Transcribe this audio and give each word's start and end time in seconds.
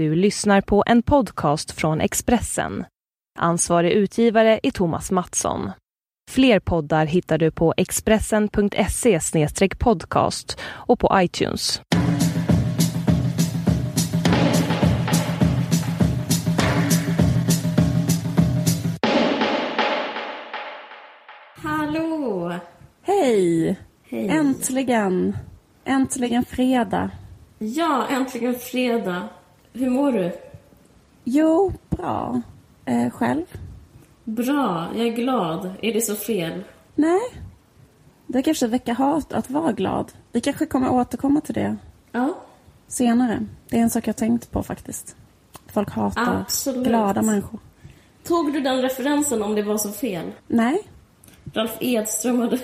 Du 0.00 0.14
lyssnar 0.14 0.60
på 0.60 0.84
en 0.86 1.02
podcast 1.02 1.70
från 1.70 2.00
Expressen. 2.00 2.84
Ansvarig 3.38 3.92
utgivare 3.92 4.60
är 4.62 4.70
Thomas 4.70 5.10
Mattsson. 5.10 5.70
Fler 6.30 6.60
poddar 6.60 7.06
hittar 7.06 7.38
du 7.38 7.50
på 7.50 7.74
expressen.se 7.76 9.20
podcast 9.78 10.60
och 10.62 10.98
på 10.98 11.10
iTunes. 11.14 11.82
Hallå! 21.62 22.54
Hej! 23.02 23.78
Hej. 24.02 24.28
Äntligen! 24.28 25.36
Äntligen 25.84 26.44
fredag. 26.44 27.10
Ja, 27.58 28.06
äntligen 28.10 28.54
fredag. 28.54 29.28
Hur 29.72 29.90
mår 29.90 30.12
du? 30.12 30.32
Jo, 31.24 31.72
bra. 31.90 32.42
Eh, 32.84 33.10
själv? 33.10 33.44
Bra, 34.24 34.88
jag 34.96 35.06
är 35.06 35.12
glad. 35.12 35.72
Är 35.82 35.92
det 35.92 36.00
så 36.00 36.14
fel? 36.16 36.62
Nej. 36.94 37.20
Det 38.26 38.42
kanske 38.42 38.66
väcker 38.66 38.94
hat 38.94 39.32
att 39.32 39.50
vara 39.50 39.72
glad. 39.72 40.12
Vi 40.32 40.40
kanske 40.40 40.66
kommer 40.66 40.90
återkomma 40.90 41.40
till 41.40 41.54
det 41.54 41.76
Ja, 42.12 42.34
senare. 42.86 43.46
Det 43.68 43.76
är 43.78 43.82
en 43.82 43.90
sak 43.90 44.06
jag 44.08 44.16
tänkt 44.16 44.50
på 44.50 44.62
faktiskt. 44.62 45.16
Folk 45.66 45.90
hatar 45.90 46.40
Absolut. 46.40 46.86
glada 46.86 47.22
människor. 47.22 47.60
Tog 48.24 48.52
du 48.52 48.60
den 48.60 48.82
referensen 48.82 49.42
om 49.42 49.54
det 49.54 49.62
var 49.62 49.78
så 49.78 49.88
fel? 49.88 50.30
Nej. 50.46 50.78
Ralf 51.52 51.76
Edström 51.80 52.38
hade 52.40 52.58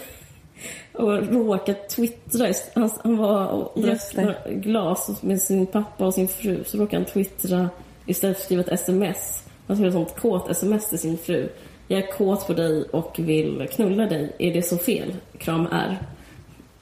och 0.98 1.26
råkat 1.32 1.88
twittra. 1.88 2.46
Han, 2.74 2.90
han 3.04 3.16
var 3.16 3.46
och 3.46 3.82
drack 3.82 4.46
glas 4.46 5.22
med 5.22 5.42
sin 5.42 5.66
pappa 5.66 6.06
och 6.06 6.14
sin 6.14 6.28
fru. 6.28 6.64
Så 6.64 6.78
råkade 6.78 6.96
han 6.96 7.12
twittra 7.12 7.70
istället 8.06 8.36
för 8.36 8.42
att 8.42 8.44
skriva 8.44 8.62
ett 8.62 8.68
sms. 8.72 9.44
Han 9.66 9.76
skrev 9.76 9.88
ett 9.88 9.94
sånt 9.94 10.20
kåt 10.20 10.50
sms 10.50 10.88
till 10.88 10.98
sin 10.98 11.18
fru. 11.18 11.48
Jag 11.88 12.02
är 12.02 12.12
kåt 12.12 12.46
på 12.46 12.52
dig 12.52 12.82
och 12.82 13.16
vill 13.18 13.68
knulla 13.72 14.06
dig. 14.06 14.36
Är 14.38 14.54
det 14.54 14.62
så 14.62 14.78
fel? 14.78 15.14
Kram 15.38 15.68
R. 15.72 15.98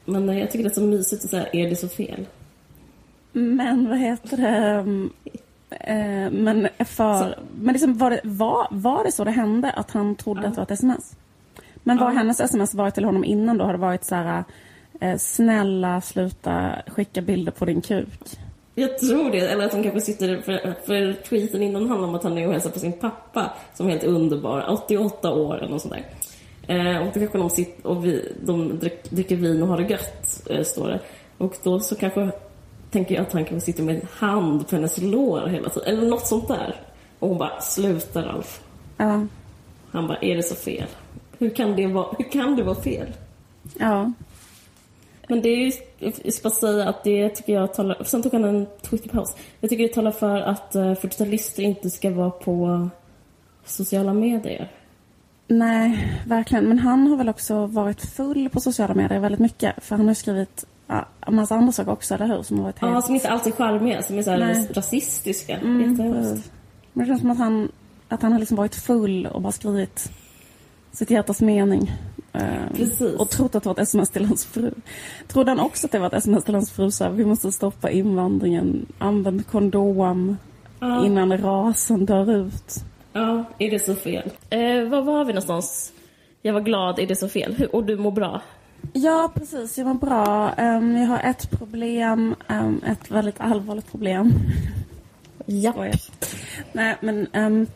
Men 0.04 0.28
eh, 0.28 0.38
jag 0.38 0.50
tycker 0.50 0.64
det 0.64 0.70
är 0.70 0.74
så 0.74 0.80
mysigt 0.80 1.24
att 1.24 1.30
säga, 1.30 1.46
är 1.52 1.70
det 1.70 1.76
så 1.76 1.88
fel? 1.88 2.26
Men 3.32 3.88
vad 3.88 3.98
heter 3.98 4.36
det? 4.36 4.48
Mm, 4.48 5.10
Eh, 5.80 6.30
men 6.30 6.68
för... 6.78 7.38
Men 7.60 7.72
liksom 7.72 7.98
var, 7.98 8.10
det, 8.10 8.20
var, 8.24 8.66
var 8.70 9.04
det 9.04 9.12
så 9.12 9.24
det 9.24 9.30
hände 9.30 9.70
att 9.70 9.90
han 9.90 10.16
trodde 10.16 10.40
att 10.46 10.54
det 10.54 10.56
var 10.56 10.62
ett 10.62 10.70
sms? 10.70 11.16
Men 11.84 11.98
var 11.98 12.10
Ja. 12.10 12.16
hennes 12.18 12.40
sms 12.40 12.74
varit 12.74 12.94
till 12.94 13.04
honom 13.04 13.24
innan 13.24 13.58
då? 13.58 13.64
Har 13.64 13.72
det 13.72 13.78
varit 13.78 14.04
så 14.04 14.14
här... 14.14 14.44
Eh, 15.00 15.16
snälla 15.16 16.00
sluta 16.00 16.72
skicka 16.86 17.22
bilder 17.22 17.52
på 17.52 17.64
din 17.64 17.80
kuk? 17.82 18.20
Jag 18.74 18.98
tror 18.98 19.30
det, 19.30 19.38
eller 19.38 19.64
att 19.64 19.70
de 19.72 19.82
kanske 19.82 20.00
sitter, 20.00 20.40
för, 20.40 20.74
för 20.86 21.12
tweeten 21.28 21.62
innan 21.62 21.88
handlar 21.88 22.08
om 22.08 22.14
att 22.14 22.22
han 22.22 22.38
är 22.38 22.46
och 22.46 22.52
hälsar 22.52 22.70
på 22.70 22.78
sin 22.78 22.92
pappa 22.92 23.52
som 23.74 23.86
är 23.86 23.90
helt 23.90 24.04
underbar, 24.04 24.64
88 24.70 25.32
år 25.34 25.56
eller 25.58 25.68
något 25.68 25.82
sånt 25.82 25.94
där. 25.94 26.04
Eh, 26.94 26.98
och 26.98 27.06
då 27.14 27.20
kanske 27.20 27.38
de 27.38 27.50
sitter 27.50 27.86
och 27.86 28.04
vi, 28.04 28.32
de 28.44 28.78
drick, 28.78 29.10
dricker 29.10 29.36
vin 29.36 29.62
och 29.62 29.68
har 29.68 29.76
det 29.78 29.90
gött, 29.90 30.42
eh, 30.50 30.62
står 30.62 30.88
det. 30.88 31.00
Och 31.38 31.56
då 31.62 31.80
så 31.80 31.96
kanske 31.96 32.30
tänker 32.90 33.14
jag 33.14 33.22
att 33.22 33.32
han 33.32 33.44
kanske 33.44 33.66
sitter 33.66 33.82
med 33.82 33.94
en 33.94 34.06
hand 34.12 34.68
på 34.68 34.76
hennes 34.76 34.98
lår 34.98 35.46
hela 35.46 35.68
tiden, 35.68 35.88
eller 35.98 36.08
något 36.08 36.26
sånt 36.26 36.48
där. 36.48 36.74
Och 37.18 37.28
hon 37.28 37.38
bara, 37.38 37.60
sluta 37.60 38.22
Ralf. 38.22 38.60
Ja. 38.96 39.26
Han 39.90 40.06
bara, 40.06 40.18
är 40.18 40.36
det 40.36 40.42
så 40.42 40.54
fel? 40.54 40.86
Hur 41.38 41.50
kan 41.50 41.76
det 41.76 41.86
vara, 41.86 42.06
hur 42.18 42.30
kan 42.30 42.56
det 42.56 42.62
vara 42.62 42.82
fel? 42.82 43.12
Ja. 43.78 44.12
Men 45.28 45.42
det 45.42 45.48
är 45.48 45.56
ju, 45.56 45.72
jag 45.98 46.32
ska 46.32 46.48
bara 46.48 46.54
säga 46.54 46.88
att 46.88 47.04
det 47.04 47.28
tycker 47.28 47.52
jag 47.52 47.74
talar, 47.74 48.04
sen 48.04 48.22
tog 48.22 48.32
han 48.32 48.44
en 48.44 48.66
Twitterpaus. 48.82 49.36
Jag 49.60 49.70
tycker 49.70 49.82
det 49.82 49.94
talar 49.94 50.10
för 50.10 50.40
att 50.40 50.76
uh, 50.76 50.82
40-talister 50.82 51.62
inte 51.62 51.90
ska 51.90 52.10
vara 52.10 52.30
på 52.30 52.88
sociala 53.64 54.12
medier. 54.12 54.70
Nej, 55.46 56.18
verkligen. 56.26 56.64
Men 56.64 56.78
han 56.78 57.06
har 57.06 57.16
väl 57.16 57.28
också 57.28 57.66
varit 57.66 58.00
full 58.00 58.48
på 58.48 58.60
sociala 58.60 58.94
medier 58.94 59.20
väldigt 59.20 59.40
mycket. 59.40 59.84
För 59.84 59.96
han 59.96 60.06
har 60.06 60.14
skrivit 60.14 60.64
ja, 60.86 61.08
en 61.26 61.34
massa 61.34 61.54
andra 61.54 61.72
saker 61.72 61.92
också, 61.92 62.14
eller 62.14 62.26
hur? 62.26 62.42
Som 62.42 62.56
har 62.56 62.64
varit 62.64 62.76
Ja, 62.80 62.88
helt... 62.88 63.04
som 63.04 63.14
inte 63.14 63.30
alls 63.30 63.46
är 63.46 63.50
charmiga, 63.50 64.02
som 64.02 64.18
är 64.18 64.22
så 64.22 64.30
här 64.30 64.74
rasistiska. 64.74 65.56
Mm. 65.56 65.96
Men 66.92 67.04
det 67.04 67.06
känns 67.06 67.20
som 67.20 67.30
att 67.30 67.38
han, 67.38 67.68
att 68.08 68.22
han 68.22 68.32
har 68.32 68.38
liksom 68.38 68.56
varit 68.56 68.74
full 68.74 69.26
och 69.26 69.42
bara 69.42 69.52
skrivit 69.52 70.10
sitt 70.94 71.10
hjärtas 71.10 71.40
mening. 71.40 71.92
Eh, 72.32 72.42
Precis. 72.76 73.14
Och 73.14 73.30
trott 73.30 73.54
att 73.54 73.62
det 73.62 73.68
var 73.68 73.74
ett 73.74 73.78
sms 73.88 74.10
till 74.10 74.24
hans 74.24 74.44
fru. 74.44 74.70
Trodde 75.28 75.50
han 75.50 75.60
också 75.60 75.86
att 75.86 75.92
det 75.92 75.98
var 75.98 76.06
ett 76.06 76.12
sms 76.12 76.44
till 76.44 76.54
hans 76.54 76.70
fru? 76.70 76.90
Så 76.90 77.04
här, 77.04 77.10
vi 77.10 77.24
måste 77.24 77.52
stoppa 77.52 77.90
invandringen. 77.90 78.86
Använd 78.98 79.46
kondom 79.46 80.36
Ja. 80.80 81.06
innan 81.06 81.38
rasen 81.38 82.06
dör 82.06 82.32
ut. 82.36 82.74
Ja, 83.12 83.44
är 83.58 83.70
det 83.70 83.78
så 83.78 83.94
fel? 83.94 84.30
Eh, 84.50 84.88
var 84.88 85.02
var 85.02 85.24
vi 85.24 85.32
någonstans? 85.32 85.92
Jag 86.42 86.52
var 86.52 86.60
glad, 86.60 86.98
är 86.98 87.06
det 87.06 87.16
så 87.16 87.28
fel? 87.28 87.54
Hur, 87.58 87.74
och 87.76 87.84
du 87.84 87.96
mår 87.96 88.10
bra? 88.10 88.40
Ja, 88.92 89.30
precis. 89.34 89.78
Jag 89.78 89.86
mår 89.86 89.94
bra. 89.94 90.50
Ehm, 90.56 90.96
jag 90.96 91.06
har 91.06 91.18
ett 91.18 91.50
problem. 91.50 92.34
ehm, 92.48 92.80
ett 92.86 93.10
väldigt 93.10 93.40
allvarligt 93.40 93.90
problem. 93.90 94.32
Ja. 95.46 95.72
Skojar. 95.72 95.94
Nej, 96.72 96.96
men 97.00 97.26
ehm, 97.32 97.66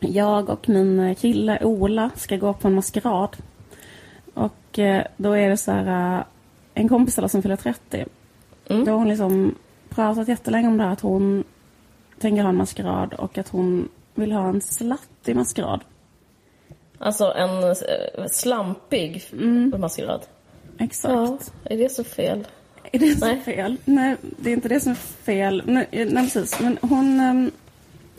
jag 0.00 0.50
och 0.50 0.68
min 0.68 1.14
kille 1.14 1.58
Ola 1.62 2.10
ska 2.16 2.36
gå 2.36 2.52
på 2.52 2.68
en 2.68 2.74
maskerad. 2.74 3.36
Och 4.34 4.78
eh, 4.78 5.04
då 5.16 5.32
är 5.32 5.48
det 5.48 5.56
så 5.56 5.72
här, 5.72 6.18
eh, 6.18 6.24
en 6.74 6.88
kompis 6.88 7.14
till 7.14 7.24
oss 7.24 7.32
som 7.32 7.42
fyller 7.42 7.56
30. 7.56 8.04
Mm. 8.68 8.84
Då 8.84 8.90
har 8.90 8.98
hon 8.98 9.08
liksom 9.08 9.54
pratat 9.88 10.28
jättelänge 10.28 10.68
om 10.68 10.78
det 10.78 10.84
här 10.84 10.92
att 10.92 11.00
hon 11.00 11.44
tänker 12.18 12.42
ha 12.42 12.48
en 12.48 12.56
maskerad 12.56 13.14
och 13.14 13.38
att 13.38 13.48
hon 13.48 13.88
vill 14.14 14.32
ha 14.32 14.48
en 14.48 14.60
slattig 14.60 15.36
maskerad. 15.36 15.80
Alltså 16.98 17.32
en 17.32 17.64
eh, 17.64 18.26
slampig 18.30 19.24
maskerad. 19.78 20.20
Exakt. 20.78 21.12
Ja, 21.14 21.38
är 21.64 21.78
det 21.78 21.88
så 21.88 22.04
fel? 22.04 22.46
Är 22.92 22.98
det 22.98 23.16
så 23.16 23.26
Nej. 23.26 23.40
fel? 23.40 23.76
Nej, 23.84 24.16
det 24.20 24.50
är 24.50 24.54
inte 24.54 24.68
det 24.68 24.80
som 24.80 24.92
är 24.92 24.96
fel. 24.96 25.62
Nej, 25.66 25.86
nej 25.90 26.24
precis. 26.24 26.60
Men 26.60 26.78
hon... 26.82 27.50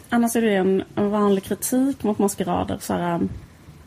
Annars 0.09 0.35
är 0.35 0.41
det 0.41 0.55
en, 0.55 0.83
en 0.95 1.09
vanlig 1.09 1.43
kritik 1.43 2.03
mot 2.03 2.19
maskerader. 2.19 2.77
Så 2.81 2.93
här, 2.93 3.15
um, 3.15 3.29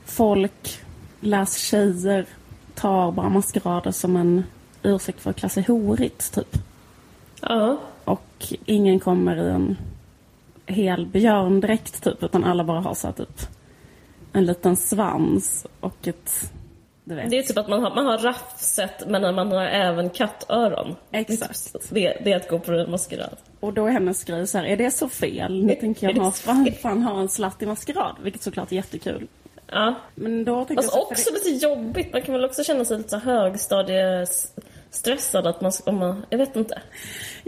folk, 0.05 0.81
läs 1.21 1.57
tjejer, 1.59 2.27
tar 2.75 3.13
bara 3.13 3.29
maskerader 3.29 3.91
som 3.91 4.17
en 4.17 4.45
ursäkt 4.83 5.21
för 5.21 5.31
att 5.31 5.37
klä 5.37 5.49
sig 5.49 5.63
horigt, 5.63 6.35
typ. 6.35 6.59
Ja. 7.41 7.79
Och 8.05 8.53
ingen 8.65 9.01
kommer 9.01 9.37
i 9.37 9.51
en 9.51 9.77
hel 10.67 11.07
björndräkt, 11.07 12.05
typ. 12.05 12.23
Utan 12.23 12.45
alla 12.45 12.65
bara 12.65 12.81
har 12.81 12.95
så 12.95 13.07
här, 13.07 13.15
typ 13.15 13.49
en 14.33 14.47
liten 14.47 14.77
svans 14.77 15.67
och 15.81 16.09
ett... 16.09 16.53
Det 17.05 17.39
är 17.39 17.43
typ 17.43 17.59
att 17.59 17.69
man 17.69 17.83
har, 17.83 17.95
man 17.95 18.07
har 18.07 18.19
raffset 18.19 19.09
men 19.09 19.35
man 19.35 19.53
har 19.53 19.65
även 19.65 20.11
kattöron. 20.11 20.97
Exakt. 21.11 21.91
Det, 21.91 22.17
det 22.25 22.33
är 22.33 22.37
att 22.37 22.49
gå 22.49 22.59
på 22.59 22.73
en 22.73 22.91
maskerad. 22.91 23.37
Och 23.61 23.73
då 23.73 23.87
är 23.87 23.91
hennes 23.91 24.25
grej 24.25 24.47
så 24.47 24.59
här, 24.59 24.65
är 24.65 24.77
det 24.77 24.91
så 24.91 25.09
fel? 25.09 25.65
Nu 25.65 25.75
tänker 25.75 26.07
jag 26.07 26.15
det 26.15 26.21
ha, 26.21 26.31
fan, 26.31 26.73
fan 26.83 27.03
ha 27.03 27.21
en 27.21 27.29
slattig 27.29 27.69
maskerad, 27.69 28.17
vilket 28.23 28.43
såklart 28.43 28.73
är 28.73 28.77
jättekul. 28.77 29.29
Ja. 29.67 29.95
Men 30.15 30.45
då 30.45 30.65
tänker 30.65 30.83
Fast 30.83 30.95
jag 30.95 31.03
så 31.03 31.09
också 31.11 31.33
för 31.33 31.33
lite 31.33 31.51
jobbigt. 31.67 32.13
Man 32.13 32.23
kan 32.23 32.35
väl 32.35 32.45
också 32.45 32.65
känna 32.65 32.85
sig 32.85 32.97
lite 32.97 33.09
så 33.09 33.19
högstadiestressad 33.19 35.47
att 35.47 35.61
man, 35.61 35.73
om 35.87 35.97
man, 35.97 36.27
jag 36.31 36.39
vet 36.39 36.57
inte. 36.57 36.75
det, 36.75 36.81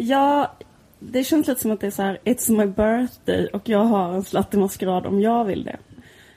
Ja, 0.03 0.53
det 0.99 1.25
känns 1.25 1.47
lite 1.47 1.61
som 1.61 1.71
att 1.71 1.81
det 1.81 1.87
är 1.87 1.91
så 1.91 2.03
här, 2.03 2.19
it's 2.25 2.57
my 2.57 2.67
birthday 2.67 3.47
och 3.47 3.69
jag 3.69 3.85
har 3.85 4.13
en 4.13 4.25
slattig 4.25 4.59
maskerad 4.59 5.07
om 5.07 5.21
jag 5.21 5.45
vill 5.45 5.65
det. 5.65 5.77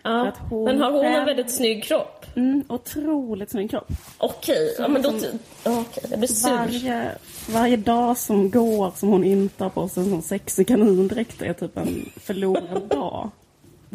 Ja. 0.08 0.32
hon 0.50 0.64
Men 0.66 0.82
har 0.82 0.92
hon 0.92 1.06
en 1.06 1.14
själv- 1.14 1.26
väldigt 1.26 1.52
snygg 1.56 1.84
kropp? 1.84 2.26
Mm, 2.36 2.64
otroligt 2.70 3.52
snygg 3.52 3.70
kropp. 3.70 3.88
Okej, 4.18 4.76
ja, 4.80 4.88
men 4.88 5.02
då... 5.02 5.12
liksom- 5.12 5.40
okej, 5.64 6.04
jag 6.10 6.20
blir 6.20 6.30
sur. 6.30 6.50
Varje, 6.50 7.12
varje 7.50 7.78
dag 7.78 8.18
som 8.18 8.50
går 8.50 8.92
som 8.96 9.10
hon 9.10 9.24
inte 9.24 9.64
har 9.64 9.70
på 9.70 9.88
sig 9.90 10.04
en 10.04 10.10
sån 10.10 10.22
sexig 10.22 10.68
kanindräkt 10.68 11.42
är 11.42 11.54
typ 11.54 11.78
en 11.78 12.10
förlorad 12.16 12.82
dag. 12.90 13.30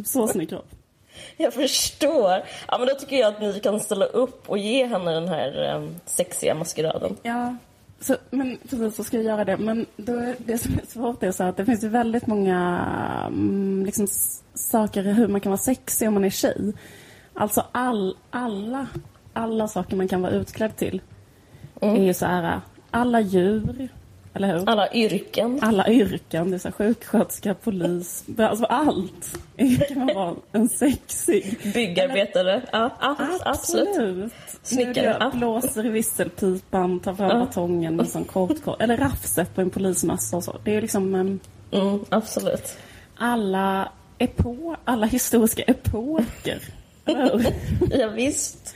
Så 0.07 0.29
snygg 0.29 0.49
kropp. 0.49 0.69
Jag 1.37 1.55
förstår. 1.55 2.43
Ja, 2.69 2.79
men 2.79 2.89
då 2.89 2.95
tycker 2.95 3.17
jag 3.17 3.35
att 3.35 3.41
ni 3.41 3.61
kan 3.61 3.81
ställa 3.81 4.05
upp 4.05 4.49
och 4.51 4.59
ge 4.59 4.87
henne 4.87 5.11
den 5.15 5.29
här 5.29 5.75
um, 5.77 5.95
sexiga 6.07 6.55
maskeraden. 6.55 7.17
Ja, 7.23 7.57
så, 8.03 8.17
men 8.31 8.59
precis 8.71 8.97
så 8.97 9.05
ska 9.05 9.17
jag 9.17 9.27
göra 9.27 9.45
det. 9.45 9.57
Men 9.57 9.87
då 9.97 10.13
är 10.17 10.37
det 10.39 10.59
som 10.59 10.73
är 10.73 10.87
svårt 10.87 11.23
är 11.23 11.33
så 11.33 11.45
att 11.45 11.57
det 11.57 11.65
finns 11.65 11.85
ju 11.85 11.89
väldigt 11.89 12.27
många 12.27 12.85
mm, 13.27 13.87
liksom, 13.87 14.07
saker 14.55 15.03
hur 15.03 15.29
man 15.29 15.41
kan 15.41 15.51
vara 15.51 15.61
sexig 15.61 16.09
om 16.09 16.15
man 16.15 16.25
är 16.25 16.31
tjej. 16.31 16.73
Alltså 17.35 17.65
all, 17.73 18.17
alla, 18.31 18.87
alla 19.33 19.69
saker 19.69 19.97
man 19.97 20.09
kan 20.09 20.23
vara 20.23 20.33
utklädd 20.33 20.77
till 20.77 21.01
är 21.81 22.03
ju 22.05 22.15
så 22.15 22.27
här, 22.27 22.61
alla 22.91 23.21
djur, 23.21 23.89
eller 24.35 24.59
hur? 24.59 24.69
Alla 24.69 24.93
yrken. 24.93 25.59
Alla 25.63 25.89
yrken, 25.89 26.51
det 26.51 26.57
är 26.57 26.59
så 26.59 26.69
här, 26.69 26.73
sjuksköterska, 26.73 27.55
polis, 27.55 28.25
alltså 28.39 28.65
allt 28.65 29.39
kan 29.89 29.99
man 29.99 30.15
vara 30.15 30.35
en 30.53 30.69
sexig. 30.69 31.59
Byggarbetare. 31.75 32.63
Ja, 32.73 32.91
absolut. 33.01 33.43
Absolut. 33.45 34.33
Snickare, 34.63 35.17
ja. 35.21 35.31
blåser 35.35 35.87
i 35.87 35.89
visselpipan, 35.89 37.01
tar 37.01 37.15
fram 37.15 37.31
Ja. 37.31 37.39
batongen 37.39 37.97
med 37.97 38.09
sån 38.09 38.25
kort, 38.25 38.65
kort 38.65 38.83
Eller 38.83 38.97
raffset 38.97 39.55
på 39.55 39.61
en 39.61 39.71
polismössa 39.71 40.37
och 40.37 40.45
så. 40.45 40.57
Det 40.65 40.75
är 40.75 40.81
liksom... 40.83 41.15
ehm, 41.15 41.41
Mm, 41.73 41.99
absolut. 42.09 42.77
Alla, 43.17 43.89
epo, 44.19 44.75
alla 44.85 45.07
historiska 45.07 45.63
epoker. 45.63 46.59
Ja, 47.91 48.09
visst. 48.15 48.75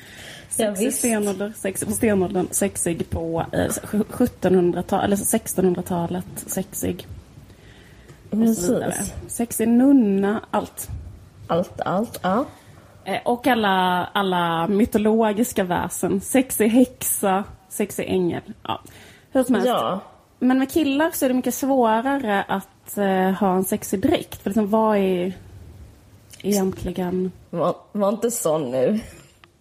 Sexig 0.56 0.93
stenålder, 0.94 1.53
sexig 1.56 1.88
på 1.88 1.94
stenåldern, 1.94 2.49
sexig 2.50 3.11
på 3.11 3.44
eh, 3.53 3.58
1700-talet, 3.69 5.05
eller 5.05 5.17
1600-talet, 5.17 6.25
sexig. 6.47 7.06
Precis. 8.31 9.12
Sexig 9.29 9.69
nunna, 9.69 10.41
allt. 10.50 10.88
Allt, 11.47 11.81
allt, 11.81 12.20
ja. 12.23 12.44
Eh, 13.05 13.19
Och 13.25 13.47
alla, 13.47 14.05
alla 14.12 14.67
mytologiska 14.69 15.64
väsen. 15.64 16.20
Sexig 16.20 16.69
häxa, 16.69 17.44
sexig 17.69 18.05
ängel. 18.09 18.43
Ja. 18.62 18.81
Hur 19.32 19.44
som 19.44 19.55
helst. 19.55 19.69
Ja. 19.69 20.00
Men 20.38 20.59
med 20.59 20.70
killar 20.73 21.11
så 21.14 21.25
är 21.25 21.29
det 21.29 21.35
mycket 21.35 21.55
svårare 21.55 22.43
att 22.49 22.99
eh, 22.99 23.31
ha 23.31 23.55
en 23.56 23.64
sexig 23.64 24.00
dräkt. 24.02 24.43
För 24.43 24.50
liksom, 24.50 24.70
vad 24.70 24.97
är 24.97 25.32
egentligen... 26.43 27.32
Var, 27.50 27.75
var 27.93 28.09
inte 28.09 28.31
sån 28.31 28.70
nu. 28.70 29.00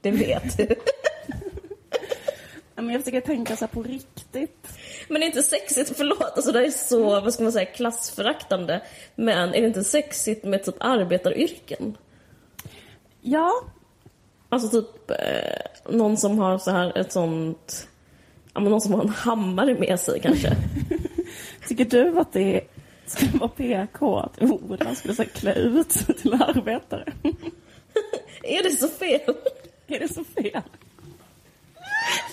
Det 0.06 0.12
vet 0.12 0.58
du. 0.58 0.76
Men 2.76 2.90
jag 2.90 3.02
försöker 3.04 3.22
tänka 3.22 3.56
så 3.56 3.66
här 3.66 3.74
på 3.74 3.84
riktigt. 3.84 4.68
Men 5.08 5.22
det 5.22 5.26
är 5.26 5.28
inte 5.28 5.44
sexigt, 5.44 5.94
förlåt, 5.98 6.22
alltså 6.22 6.52
det 6.52 6.66
är 6.66 6.72
så, 6.72 7.04
vad 7.04 7.34
ska 7.34 7.44
man 7.44 7.52
säga, 7.52 7.66
klassföraktande. 7.66 8.82
Men 9.16 9.54
är 9.54 9.62
det 9.62 9.68
inte 9.68 9.84
sexigt 9.84 10.44
med 10.44 10.64
typ 10.64 10.76
arbetaryrken? 10.80 11.98
Ja, 13.22 13.52
Alltså 14.50 14.70
typ 14.70 15.12
eh, 15.12 15.94
någon 15.94 16.18
som 16.18 16.40
har 16.40 16.58
så 16.58 16.72
här 16.72 16.98
ett 16.98 17.12
sånt, 17.12 17.88
ja 18.54 18.60
men 18.60 18.72
någon 18.72 18.82
som 18.82 18.94
har 18.94 19.02
en 19.02 19.10
hammare 19.10 19.76
med 19.80 20.00
sig 20.00 20.20
kanske. 20.20 20.56
tycker 21.68 21.86
du 21.86 22.20
att 22.20 22.34
det 22.34 22.62
skulle 23.06 23.38
vara 23.40 23.50
PK 23.50 24.20
att 24.20 24.42
Ola 24.42 24.96
skulle 24.96 25.16
så 25.16 25.26
klä 25.26 25.54
ut 25.54 25.92
sig 25.92 26.16
till 26.16 26.34
arbetare? 26.34 27.14
är 28.44 28.64
det 28.64 28.72
så 28.72 28.88
fel? 28.88 29.36
är 29.96 30.00
det 30.00 30.14
så 30.14 30.24
fel? 30.24 30.62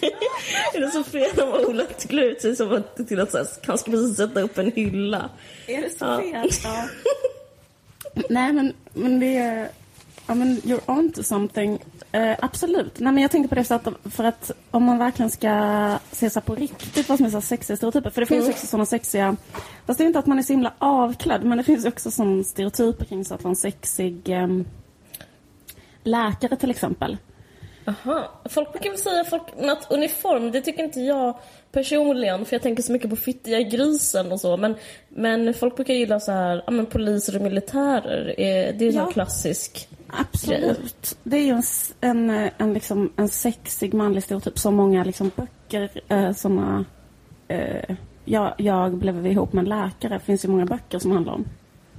är 0.75 0.81
det 0.81 0.91
så 0.91 1.05
fel 1.05 1.41
om 1.41 1.49
Ola 1.69 1.85
klär 1.87 2.23
ut 2.23 2.41
sig 2.41 2.57
som 2.57 2.73
att, 2.73 3.09
till 3.09 3.21
att 3.21 3.33
här, 3.33 3.47
han 3.67 3.79
ska 3.79 3.91
precis 3.91 4.17
sätta 4.17 4.41
upp 4.41 4.59
en 4.59 4.73
hylla? 4.73 5.31
Är 5.67 5.83
det 5.83 5.91
så 5.91 6.05
Ja. 6.05 6.19
fel? 6.19 6.51
Ja. 6.65 6.85
Nej, 8.29 8.53
men, 8.53 8.73
men 8.93 9.21
det 9.21 9.37
är... 9.37 9.69
Ja, 10.27 10.35
men 10.35 10.57
you're 10.61 10.91
on 10.99 11.13
to 11.13 11.23
something. 11.23 11.79
Eh, 12.13 12.37
absolut. 12.43 13.01
Nej, 13.01 13.13
men 13.13 13.23
jag 13.23 13.31
tänkte 13.31 13.49
på 13.49 13.55
det 13.55 13.65
sättet 13.65 13.95
för 14.05 14.25
att 14.25 14.51
om 14.71 14.85
man 14.85 14.99
verkligen 14.99 15.31
ska 15.31 15.97
se 16.13 16.31
så 16.31 16.41
på 16.41 16.55
riktigt 16.55 17.09
vad 17.09 17.19
som 17.19 17.27
är 17.27 17.31
så 17.31 17.41
sexiga 17.41 17.77
stereotyper. 17.77 18.11
För 18.11 18.21
det 18.21 18.27
finns 18.27 18.49
också 18.49 18.67
sådana 18.67 18.87
sexiga... 18.87 19.37
Fast 19.87 19.99
det 19.99 20.05
är 20.05 20.07
inte 20.07 20.19
att 20.19 20.27
man 20.27 20.39
är 20.39 20.43
så 20.43 20.53
himla 20.53 20.73
avklädd, 20.79 21.45
men 21.45 21.59
det 21.59 21.65
finns 21.65 21.85
också 21.85 22.11
sån 22.11 22.45
stereotyper 22.45 23.05
kring 23.05 23.25
så 23.25 23.35
att 23.35 23.43
vara 23.43 23.51
en 23.51 23.57
sexig 23.57 24.29
ehm, 24.29 24.65
läkare 26.03 26.57
till 26.57 26.71
exempel. 26.71 27.19
Aha. 27.87 28.31
Folk 28.45 28.73
brukar 28.73 28.91
väl 28.91 28.99
säga 28.99 29.25
folk, 29.25 29.43
att 29.59 29.93
uniform, 29.93 30.51
det 30.53 30.61
tycker 30.61 30.85
inte 30.85 31.01
jag 31.01 31.39
personligen, 31.73 32.45
för 32.45 32.55
jag 32.55 32.63
tänker 32.63 32.83
så 32.83 32.93
mycket 32.93 33.11
på 33.11 33.17
fittiga 33.17 33.61
grisen 33.61 34.33
och 34.33 34.41
så. 34.41 34.57
Men, 34.57 34.75
men 35.09 35.55
folk 35.55 35.77
brukar 35.77 35.95
gilla 35.95 36.21
så 36.21 36.33
här, 36.33 36.63
ja 36.67 36.71
men 36.73 36.87
poliser 36.87 37.37
och 37.37 37.43
militärer, 37.43 38.29
eh, 38.29 38.75
det 38.77 38.85
är 38.85 38.91
ju 38.91 38.91
Ja. 38.91 39.07
en 39.07 39.13
klassisk. 39.13 39.89
Absolut. 40.09 41.17
Det 41.23 41.37
är 41.37 41.43
ju 41.43 41.51
en, 42.01 42.31
en, 42.31 42.51
en, 42.59 42.75
liksom, 42.75 43.13
en 43.17 43.29
sexig 43.29 43.95
manlig 43.95 44.23
stereotyp. 44.23 44.59
Så 44.59 44.71
många 44.71 45.05
liksom, 45.05 45.31
böcker, 45.37 45.91
eh, 46.09 46.33
såna... 46.33 46.85
Eh, 47.49 47.97
jag, 48.25 48.55
jag 48.59 48.95
blev 48.95 49.27
ihop 49.27 49.53
med 49.53 49.63
en 49.63 49.69
läkare. 49.69 50.15
Det 50.15 50.21
finns 50.21 50.45
ju 50.45 50.49
många 50.49 50.67
böcker 50.67 50.99
som 50.99 51.11
handlar 51.11 51.33
om 51.33 51.45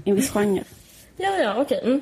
i 0.03 0.09
en 0.09 0.15
viss 0.15 0.29
genre. 0.31 0.63
Ja, 1.17 1.37
ja, 1.37 1.55
okej. 1.61 1.81
Mm. 1.83 2.01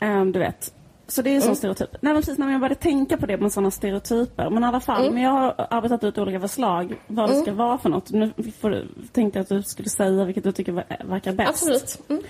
Eh, 0.00 0.32
du 0.32 0.38
vet. 0.38 0.72
Så 1.12 1.22
det 1.22 1.30
är 1.30 1.34
en 1.34 1.42
sån 1.42 1.56
stereotyp. 1.56 1.90
Nej, 2.00 2.12
men 2.12 2.22
precis 2.22 2.38
när 2.38 2.50
jag 2.52 2.60
började 2.60 2.74
tänka 2.80 3.16
på 3.16 3.26
det 3.26 3.36
med 3.36 3.52
sådana 3.52 3.70
stereotyper. 3.70 4.50
Men 4.50 4.62
i 4.62 4.66
alla 4.66 4.80
fall, 4.80 5.12
men 5.12 5.22
jag 5.22 5.30
har 5.30 5.66
arbetat 5.70 6.04
ut 6.04 6.18
olika 6.18 6.40
förslag 6.40 6.94
vad 7.06 7.30
det 7.30 7.36
ska 7.42 7.52
vara 7.52 7.78
för 7.78 7.88
något. 7.88 8.10
Nu 8.10 8.32
får 8.60 8.70
du, 8.70 8.88
tänkte 9.12 9.38
jag 9.38 9.42
att 9.42 9.48
du 9.48 9.62
skulle 9.62 9.88
säga 9.88 10.24
vilket 10.24 10.44
du 10.44 10.52
tycker 10.52 10.72
ver- 10.72 11.06
verkar 11.06 11.32
bäst. 11.32 11.48
Absolut. 11.50 12.00
Mm. 12.08 12.22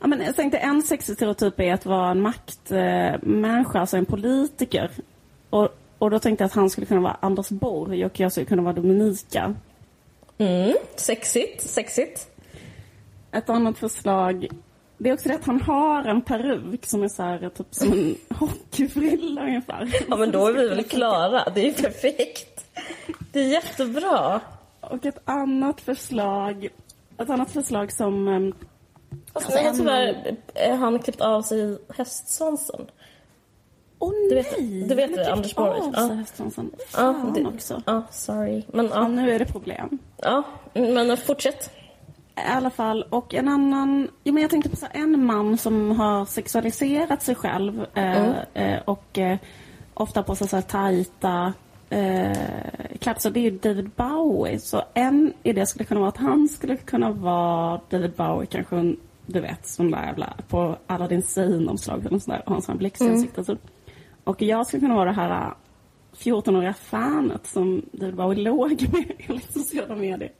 Ja, 0.00 0.06
men 0.06 0.20
jag 0.20 0.36
tänkte 0.36 0.58
en 0.58 0.82
sexig 0.82 1.14
stereotyp 1.16 1.60
är 1.60 1.72
att 1.74 1.86
vara 1.86 2.10
en 2.10 2.20
maktmänniska, 2.20 3.80
alltså 3.80 3.96
en 3.96 4.04
politiker. 4.06 4.90
Och, 5.50 5.68
och 5.98 6.10
då 6.10 6.18
tänkte 6.18 6.42
jag 6.44 6.46
att 6.46 6.54
han 6.54 6.70
skulle 6.70 6.86
kunna 6.86 7.00
vara 7.00 7.16
Anders 7.20 7.48
Borg 7.48 8.04
och 8.04 8.20
jag 8.20 8.32
skulle 8.32 8.46
kunna 8.46 8.62
vara 8.62 8.72
Dominika. 8.72 9.54
Mm. 10.38 10.74
Sexigt, 10.96 11.62
sexigt. 11.62 12.26
Ett 13.32 13.50
annat 13.50 13.78
förslag, 13.78 14.46
det 14.98 15.08
är 15.08 15.14
också 15.14 15.28
det 15.28 15.34
att 15.34 15.44
han 15.44 15.60
har 15.60 16.04
en 16.04 16.22
peruk 16.22 16.86
som 16.86 17.02
är 17.02 17.08
så 17.08 17.22
här, 17.22 17.48
typ 17.48 17.66
som 17.74 17.92
en 17.92 18.16
hockeyfrilla 18.38 19.42
ungefär. 19.42 19.92
Ja, 20.08 20.16
men 20.16 20.30
då 20.30 20.46
är 20.46 20.52
vi 20.52 20.68
väl 20.68 20.84
klara. 20.84 21.44
Det 21.54 21.60
är 21.60 21.64
ju 21.64 21.72
perfekt. 21.74 22.64
Det 23.32 23.40
är 23.40 23.48
jättebra. 23.48 24.40
Och 24.80 25.06
ett 25.06 25.18
annat 25.24 25.80
förslag, 25.80 26.68
ett 27.18 27.30
annat 27.30 27.50
förslag 27.50 27.92
som... 27.92 28.28
Alltså, 28.28 29.58
Alltså, 29.58 29.82
nej, 29.82 30.36
tyvärr, 30.54 30.76
han 30.76 30.98
klippt 30.98 31.20
av 31.20 31.42
sig 31.42 31.78
hästsvansen. 31.96 32.86
Åh 33.98 34.10
Du 34.28 34.34
vet- 34.34 34.58
nej! 34.58 34.82
du 34.88 34.94
vet 34.94 35.10
Han 35.10 35.16
det, 35.18 35.24
har 35.24 35.32
Anders 35.32 35.54
Borg. 35.54 35.80
av 35.80 35.92
Ja. 35.96 36.08
sig 36.08 36.16
hästsvansen. 36.16 36.70
Fan 36.88 37.32
det- 37.32 37.44
också. 37.46 37.82
Ja, 37.86 38.02
sorry. 38.10 38.62
Men 38.72 38.86
ja, 38.94 39.08
nu 39.08 39.30
är 39.30 39.38
det 39.38 39.44
problem. 39.44 39.98
ja, 40.22 40.42
men 40.72 41.16
fortsätt. 41.16 41.70
I 42.46 42.50
alla 42.50 42.70
fall. 42.70 43.02
Och 43.10 43.34
en 43.34 43.48
annan... 43.48 44.08
Jo, 44.24 44.34
men 44.34 44.42
jag 44.42 44.50
tänkte 44.50 44.70
på 44.70 44.76
så 44.76 44.86
en 44.92 45.24
man 45.24 45.58
som 45.58 45.90
har 45.90 46.24
sexualiserat 46.24 47.22
sig 47.22 47.34
själv 47.34 47.86
eh, 47.94 48.38
eh, 48.54 48.80
och 48.84 49.18
eh, 49.18 49.38
ofta 49.94 50.22
på 50.22 50.34
sig 50.34 50.48
så 50.48 50.56
här 50.56 50.62
tajta 50.62 51.52
eh, 51.90 52.36
klädsel. 52.98 53.32
Det 53.32 53.40
är 53.40 53.42
ju 53.42 53.50
David 53.50 53.90
Bowie. 53.96 54.60
Så 54.60 54.82
en 54.94 55.32
idé 55.42 55.66
skulle 55.66 55.84
kunna 55.84 56.00
vara 56.00 56.08
att 56.08 56.16
han 56.16 56.48
skulle 56.48 56.76
kunna 56.76 57.10
vara 57.10 57.80
David 57.90 58.12
Bowie, 58.12 58.46
kanske 58.46 58.76
en, 58.76 58.96
du 59.26 59.40
vet, 59.40 59.66
sån 59.66 59.90
där 59.90 60.06
jävla 60.06 60.34
på 60.48 60.76
Aladdin 60.86 61.22
Sane-omslag 61.22 62.06
eller 62.06 62.18
sån 62.18 62.32
där, 62.32 62.42
och 62.44 62.48
har 62.48 62.56
en 62.56 62.62
sån 62.62 62.72
här 62.72 62.78
blixt 62.78 63.02
i 63.02 63.08
ansiktet. 63.08 63.46
Så. 63.46 63.56
Och 64.24 64.42
jag 64.42 64.66
skulle 64.66 64.80
kunna 64.80 64.94
vara 64.94 65.10
det 65.10 65.16
här 65.16 65.30
eh, 65.30 65.52
14-åriga 66.18 66.74
fanet 66.74 67.46
som 67.46 67.82
David 67.92 68.14
Bowie 68.14 68.42
låg 68.44 68.86
med 68.92 69.12
enligt 69.18 69.52
sociala 69.52 69.96
medier. 69.96 70.32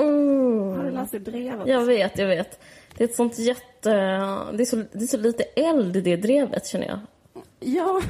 Har 0.00 0.84
du 0.84 0.90
läst 0.90 1.12
det 1.12 1.20
brevet? 1.20 1.66
Jag 1.68 1.84
vet, 1.84 2.18
jag 2.18 2.26
vet. 2.26 2.60
Det 2.96 3.04
är 3.04 3.08
ett 3.08 3.14
sånt 3.14 3.38
jätte... 3.38 3.90
Det 4.52 4.62
är 4.62 4.64
så, 4.64 4.76
det 4.76 5.02
är 5.02 5.06
så 5.06 5.16
lite 5.16 5.42
eld 5.42 5.96
i 5.96 6.00
det 6.00 6.16
drevet, 6.16 6.66
känner 6.66 6.86
jag. 6.86 6.98
Ja, 7.60 8.00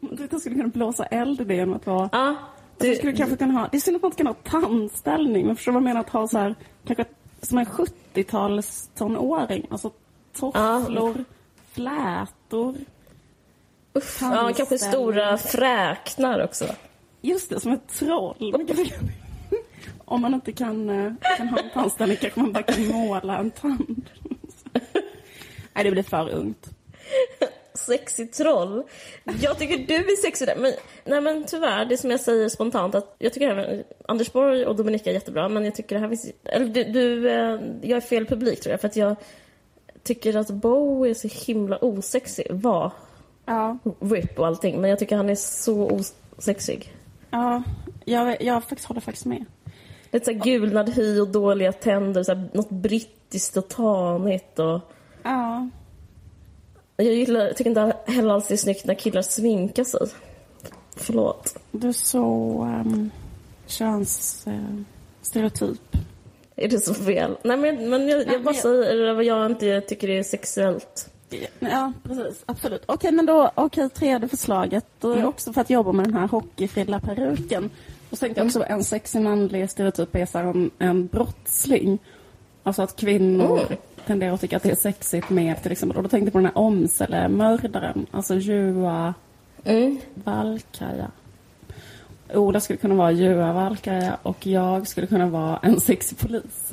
du 0.30 0.40
skulle 0.40 0.54
kunna 0.54 0.68
blåsa 0.68 1.04
eld 1.06 1.40
i 1.40 1.44
det 1.44 1.54
genom 1.54 1.74
att 1.74 1.86
vara... 1.86 2.08
Ja, 2.12 2.34
Du 2.78 2.88
du, 2.88 2.96
skulle 2.96 3.12
kanske 3.12 3.36
kunna 3.36 3.52
ha... 3.60 3.68
Det 3.72 3.76
är 3.76 3.80
synd 3.80 3.96
att 3.96 4.02
man 4.02 4.08
inte 4.08 4.16
kan 4.16 4.26
ha 4.26 4.34
tandställning, 4.60 5.46
men 5.46 5.56
förstår 5.56 5.72
du 5.72 5.74
vad 5.74 5.80
jag 5.82 5.84
menar? 5.84 6.00
Att 6.00 6.10
ha 6.10 6.28
så 6.28 6.38
här, 6.38 6.54
kanske 6.86 7.04
som 7.42 7.58
en 7.58 7.66
70-tals 7.66 8.90
tonåring. 8.94 9.66
Alltså 9.70 9.90
tofflor, 10.38 11.24
flätor. 11.72 12.74
uff, 13.92 14.18
ja, 14.22 14.52
kanske 14.56 14.78
stora 14.78 15.38
fräknar 15.38 16.44
också. 16.44 16.64
Just 17.20 17.50
det, 17.50 17.60
som 17.60 17.72
ett 17.72 17.88
troll. 17.88 18.52
Om 20.14 20.20
man 20.20 20.34
inte 20.34 20.52
kan, 20.52 20.90
eh, 20.90 21.12
kan 21.36 21.48
ha 21.48 21.58
en 21.58 21.70
tandställning 21.70 22.18
kanske 22.20 22.40
man 22.40 22.52
bara 22.52 22.62
kan 22.62 22.88
måla 22.88 23.38
en 23.38 23.50
tand. 23.50 24.10
Nej, 25.72 25.84
det 25.84 25.90
blir 25.90 26.02
för 26.02 26.30
ungt. 26.30 26.70
Sexig 27.74 28.32
troll. 28.32 28.82
Jag 29.40 29.58
tycker 29.58 29.78
du 29.78 29.94
är 29.94 30.22
sexig 30.22 30.48
där. 30.48 30.56
Men, 30.56 30.72
nej 31.04 31.20
men 31.20 31.44
tyvärr, 31.44 31.84
det 31.84 31.96
som 31.96 32.10
jag 32.10 32.20
säger 32.20 32.48
spontant 32.48 32.94
att 32.94 33.16
jag 33.18 33.32
tycker 33.32 33.50
även 33.50 33.84
Anders 34.08 34.32
Borg 34.32 34.66
och 34.66 34.76
Dominika 34.76 35.10
är 35.10 35.14
jättebra 35.14 35.48
men 35.48 35.64
jag 35.64 35.74
tycker 35.74 35.94
det 35.94 36.00
här 36.00 36.08
finns... 36.08 36.26
Eller 36.44 36.66
du, 36.66 36.84
du 36.84 37.30
eh, 37.30 37.60
jag 37.82 37.96
är 37.96 38.00
fel 38.00 38.26
publik 38.26 38.60
tror 38.60 38.70
jag 38.70 38.80
för 38.80 38.88
att 38.88 38.96
jag 38.96 39.16
tycker 40.02 40.36
att 40.36 40.50
Bowie 40.50 41.10
är 41.10 41.14
så 41.14 41.28
himla 41.46 41.78
osexig. 41.78 42.46
Var. 42.50 42.92
Ja, 43.46 43.78
RIP 44.00 44.38
och 44.38 44.46
allting 44.46 44.80
men 44.80 44.90
jag 44.90 44.98
tycker 44.98 45.16
han 45.16 45.30
är 45.30 45.34
så 45.34 46.00
osexig. 46.38 46.92
ja 47.30 47.62
jag, 48.04 48.42
jag 48.42 48.64
faktiskt 48.64 48.88
håller 48.88 49.00
faktiskt 49.00 49.26
med. 49.26 49.44
Lite 50.14 50.24
såhär 50.26 50.38
gulnad 50.44 50.88
hy 50.90 51.20
och 51.20 51.28
dåliga 51.28 51.72
tänder, 51.72 52.22
såhär, 52.22 52.48
något 52.52 52.70
brittiskt 52.70 53.56
och 53.56 53.68
tanigt 53.68 54.58
och... 54.58 54.80
Ja, 55.22 55.68
Jag 56.96 57.06
gillar, 57.06 57.52
tycker 57.52 57.70
inte 57.70 57.96
heller 58.06 58.34
alls 58.34 58.48
det 58.48 58.54
är 58.54 58.58
snyggt 58.58 58.86
när 58.86 58.94
killar 58.94 59.22
sminkar 59.22 59.84
sig. 59.84 60.00
Förlåt. 60.96 61.56
du 61.70 61.88
är 61.88 61.92
så 61.92 62.22
um, 62.84 63.10
könsstereotyp. 63.66 65.96
Är 66.56 66.68
det 66.68 66.80
så 66.80 66.94
fel? 66.94 67.36
Nej 67.44 67.56
men, 67.56 67.90
men 67.90 68.08
jag, 68.08 68.20
jag 68.20 68.26
men 68.32 68.44
bara 68.44 68.54
jag- 68.54 68.62
säger 68.62 69.14
vad 69.14 69.24
jag 69.24 69.46
inte 69.46 69.80
tycker 69.80 70.10
är 70.10 70.22
sexuellt. 70.22 71.10
Ja, 71.60 71.92
precis. 72.02 72.42
Absolut. 72.46 72.82
Okej, 72.86 73.12
men 73.12 73.26
då, 73.26 73.50
okej, 73.54 73.88
tredje 73.90 74.28
förslaget. 74.28 74.84
Då 75.00 75.10
är 75.10 75.16
det 75.16 75.26
också 75.26 75.52
för 75.52 75.60
att 75.60 75.70
jobba 75.70 75.92
med 75.92 76.04
den 76.06 76.14
här 76.14 76.28
hockeyfrilla 76.28 77.00
peruken. 77.00 77.70
Och 78.14 78.20
tänkte 78.20 78.40
jag 78.40 78.46
också 78.46 78.64
en 78.68 78.84
sexig 78.84 79.20
manlig 79.22 79.70
stereotyp 79.70 80.16
är 80.16 80.26
så 80.26 80.38
här 80.38 80.44
en, 80.44 80.70
en 80.78 81.06
brottsling. 81.06 81.98
Alltså 82.62 82.82
att 82.82 82.96
kvinnor 82.96 83.60
tenderar 84.06 84.32
att 84.32 84.40
tycka 84.40 84.56
att 84.56 84.62
det 84.62 84.70
är 84.70 84.74
sexigt 84.74 85.30
med 85.30 85.62
till 85.62 85.72
exempel. 85.72 85.96
Och 85.96 86.02
då 86.02 86.08
tänkte 86.08 86.26
jag 86.26 86.32
på 86.32 86.38
den 86.38 86.46
här 86.46 86.58
Åmsele-mördaren. 86.58 88.06
Alltså 88.10 88.34
Juha 88.34 89.14
Mm. 89.64 89.98
Valkaja. 90.14 91.10
Ola 92.34 92.60
skulle 92.60 92.76
kunna 92.76 92.94
vara 92.94 93.12
Juha 93.12 93.52
Valkaja 93.52 94.18
och 94.22 94.46
jag 94.46 94.88
skulle 94.88 95.06
kunna 95.06 95.26
vara 95.26 95.58
en 95.62 95.80
sexig 95.80 96.18
polis. 96.18 96.70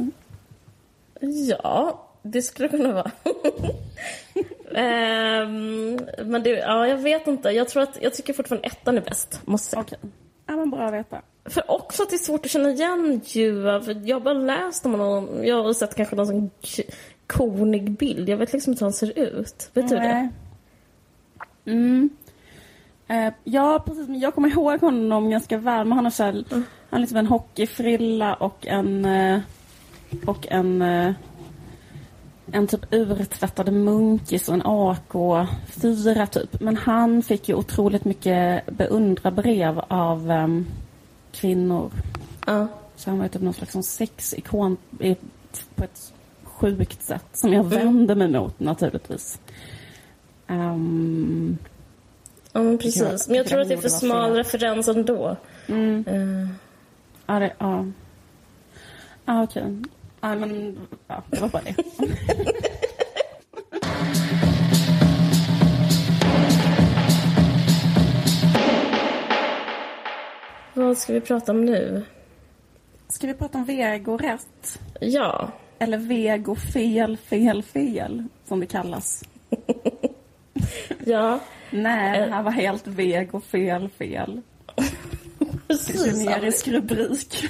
Ja, 1.49 2.07
det 2.21 2.41
skulle 2.41 2.67
kunna 2.67 2.93
vara. 2.93 3.11
Ehm, 4.75 5.99
men 6.25 6.43
det, 6.43 6.49
ja, 6.49 6.87
jag 6.87 6.97
vet 6.97 7.27
inte. 7.27 7.49
Jag 7.49 7.69
tror 7.69 7.83
att 7.83 7.97
jag 8.01 8.13
tycker 8.13 8.33
fortfarande 8.33 8.67
ettan 8.67 8.97
är 8.97 9.01
bäst. 9.01 9.41
Måste 9.45 9.69
säga. 9.69 9.81
Okej. 9.81 9.99
Ja, 10.51 10.57
men 10.57 10.69
bra 10.69 10.87
att 10.87 10.93
veta. 10.93 11.21
För 11.45 11.71
också 11.71 12.03
att 12.03 12.09
det 12.09 12.15
är 12.15 12.17
svårt 12.17 12.45
att 12.45 12.51
känna 12.51 12.69
igen 12.69 13.21
Juha. 13.25 13.81
För 13.81 14.01
jag 14.05 14.15
har 14.15 14.21
bara 14.21 14.33
läst 14.33 14.85
om 14.85 14.91
honom. 14.91 15.29
Jag 15.43 15.63
har 15.63 15.73
sett 15.73 15.95
kanske 15.95 16.15
någon 16.15 16.27
sån 16.27 16.49
konig 17.27 17.91
bild. 17.91 18.29
Jag 18.29 18.37
vet 18.37 18.53
liksom 18.53 18.73
inte 18.73 18.83
hur 18.83 18.87
han 18.87 18.93
ser 18.93 19.19
ut. 19.19 19.69
Vet 19.73 19.89
du 19.89 19.95
det? 19.95 20.29
Mm. 21.65 22.09
Eh, 23.07 23.33
ja, 23.43 23.83
precis. 23.85 24.07
Men 24.07 24.19
jag 24.19 24.35
kommer 24.35 24.49
ihåg 24.49 24.81
honom 24.81 25.29
ganska 25.29 25.57
väl. 25.57 25.87
Men 25.87 25.91
han 25.91 26.05
har, 26.05 26.11
så 26.11 26.23
här, 26.23 26.45
han 26.49 26.65
har 26.89 26.99
liksom 26.99 27.17
en 27.17 27.27
hockeyfrilla 27.27 28.33
och 28.33 28.67
en... 28.67 29.05
Eh, 29.05 29.39
och 30.25 30.47
en... 30.49 30.81
Eh, 30.81 31.13
en 32.53 32.67
typ 32.67 32.93
urtvättad 32.93 33.73
munkis 33.73 34.47
och 34.49 34.53
en 34.55 34.63
AK4 34.63 36.25
typ. 36.25 36.59
Men 36.61 36.77
han 36.77 37.23
fick 37.23 37.49
ju 37.49 37.55
otroligt 37.55 38.05
mycket 38.05 38.65
beundrarbrev 38.65 39.79
av 39.87 40.31
ehm, 40.31 40.65
kvinnor. 41.31 41.91
Ja. 42.47 42.67
Så 42.95 43.09
han 43.09 43.17
var 43.19 43.25
ju 43.25 43.29
typ 43.29 43.41
någon 43.41 43.53
slags 43.53 43.87
sexikon 43.87 44.77
i- 44.99 45.15
på 45.75 45.83
ett 45.83 46.13
sjukt 46.43 47.01
sätt 47.03 47.25
som 47.33 47.53
jag 47.53 47.63
vände 47.63 48.15
mig 48.15 48.27
mot 48.27 48.59
naturligtvis. 48.59 49.39
Ehm, 50.47 51.57
Ja, 52.53 52.61
men 52.61 52.77
Tycker 52.77 52.99
jag- 52.99 53.11
precis. 53.11 53.27
Men 53.27 53.37
jag 53.37 53.47
tror 53.47 53.61
att 53.61 53.67
det 53.67 53.73
är 53.73 53.77
för 53.81 53.89
smal 53.89 54.31
referens 54.33 54.87
ändå. 54.87 55.35
mm, 55.67 56.03
Eh, 56.07 56.49
ja, 57.25 57.39
det, 57.39 57.53
ja. 57.57 57.85
Ja, 59.25 59.43
okej. 59.43 59.63
Ja, 60.21 60.35
men 60.35 60.77
ja, 61.07 61.23
det 61.29 61.39
var 61.39 61.49
bara 61.49 61.61
det. 61.63 61.75
vad 70.73 70.97
ska 70.97 71.13
vi 71.13 71.21
prata 71.21 71.51
om 71.51 71.65
nu? 71.65 72.05
Ska 73.07 73.27
vi 73.27 73.33
prata 73.33 73.57
om 73.57 73.65
vegorätt? 73.65 74.79
Ja. 74.99 75.51
Eller 75.79 75.97
vegofel, 75.97 77.17
fel, 77.17 77.63
fel, 77.63 78.23
som 78.45 78.59
det 78.59 78.65
kallas. 78.65 79.23
Ja, 81.05 81.39
Nej, 81.71 82.19
det 82.19 82.33
här 82.33 82.43
var 82.43 82.51
helt 82.51 82.87
vego, 82.87 83.41
fel, 83.41 83.89
fel. 83.89 84.41
precis. 85.67 86.05
Generisk 86.05 86.67
rubrik. 86.67 87.49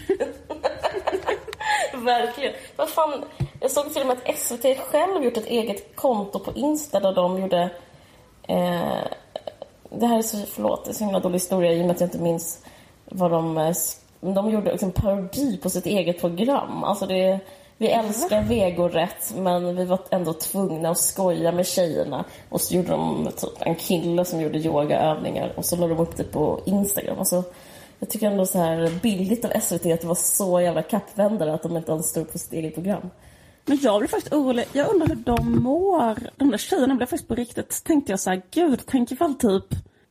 Verkligen. 2.06 2.54
Vad 2.76 2.90
fan, 2.90 3.24
jag 3.60 3.72
såg 3.72 3.94
till 3.94 4.02
och 4.02 4.08
med 4.08 4.18
att 4.26 4.38
SVT 4.38 4.78
själv 4.80 5.24
gjort 5.24 5.38
ett 5.38 5.46
eget 5.48 5.96
konto 5.96 6.40
på 6.40 6.52
Insta 6.56 7.00
där 7.00 7.14
de 7.14 7.42
gjorde... 7.42 7.70
Eh, 8.48 9.04
det 9.90 10.06
här 10.06 10.18
är 10.18 10.22
så, 10.22 10.38
förlåt, 10.38 10.86
det 10.86 10.92
är 10.92 10.94
så 10.94 11.04
himla 11.04 11.20
dålig 11.20 11.36
historia 11.36 11.74
i 11.74 11.82
och 11.82 11.86
med 11.86 11.92
att 11.92 12.02
jag 12.02 12.08
inte 12.08 12.20
minns 12.20 12.66
vad 13.06 13.32
de... 13.32 13.58
eh, 13.58 13.76
De 14.20 14.50
gjorde 14.50 14.72
liksom 14.72 14.92
parodi 14.92 15.58
på 15.64 15.70
sitt 15.70 15.86
eget 15.86 16.20
program. 16.22 16.84
Alltså 16.84 17.06
det... 17.06 17.40
Vi 17.78 17.88
älskar 17.88 18.42
vegorätt 18.42 19.34
men 19.36 19.76
vi 19.76 19.86
var 19.86 20.00
ändå 20.10 20.34
tvungna 20.34 20.90
att 20.90 20.98
skoja 20.98 21.52
med 21.52 21.68
tjejerna. 21.68 22.26
Och 22.50 22.62
så 22.62 22.76
gjorde 22.76 22.88
de 22.92 23.30
typ 23.38 23.50
en 23.60 23.76
kille 23.76 24.26
som 24.26 24.42
gjorde 24.42 24.58
yogaövningar 24.58 25.54
och 25.56 25.66
så 25.66 25.76
la 25.76 25.88
de 25.88 26.00
upp 26.00 26.18
det 26.18 26.24
på 26.24 26.60
Instagram. 26.66 27.20
Alltså, 27.20 27.44
jag 28.02 28.10
tycker 28.10 28.28
ändå 28.28 28.46
så 28.46 28.58
här 28.58 29.00
billigt 29.02 29.46
av 29.46 29.60
SVT 29.60 29.86
att 29.86 30.02
det 30.02 30.08
var 30.08 30.16
så 30.16 30.62
jävla 30.62 30.84
kappvändare 30.84 31.54
att 31.54 31.64
de 31.64 31.78
inte 31.78 31.92
ens 31.92 32.10
stod 32.10 32.32
på 32.32 32.38
sitt 32.38 32.54
eget 32.54 32.74
program. 32.74 33.10
Men 33.66 33.80
jag 33.82 34.00
blir 34.00 34.10
faktiskt 34.10 34.34
orolig. 34.34 34.66
Jag 34.74 34.94
undrar 34.94 35.08
hur 35.08 35.16
de 35.16 35.64
mår. 35.64 36.18
De 36.38 36.52
där 36.52 36.58
tjejerna 36.58 36.96
blev 36.96 37.08
faktiskt 37.08 37.28
på 37.28 37.36
riktigt, 37.36 37.84
tänkte 37.84 38.12
jag 38.12 38.20
så 38.20 38.30
här, 38.30 38.42
gud, 38.52 38.82
tänk 38.86 39.12
ifall 39.12 39.34
typ, 39.34 39.66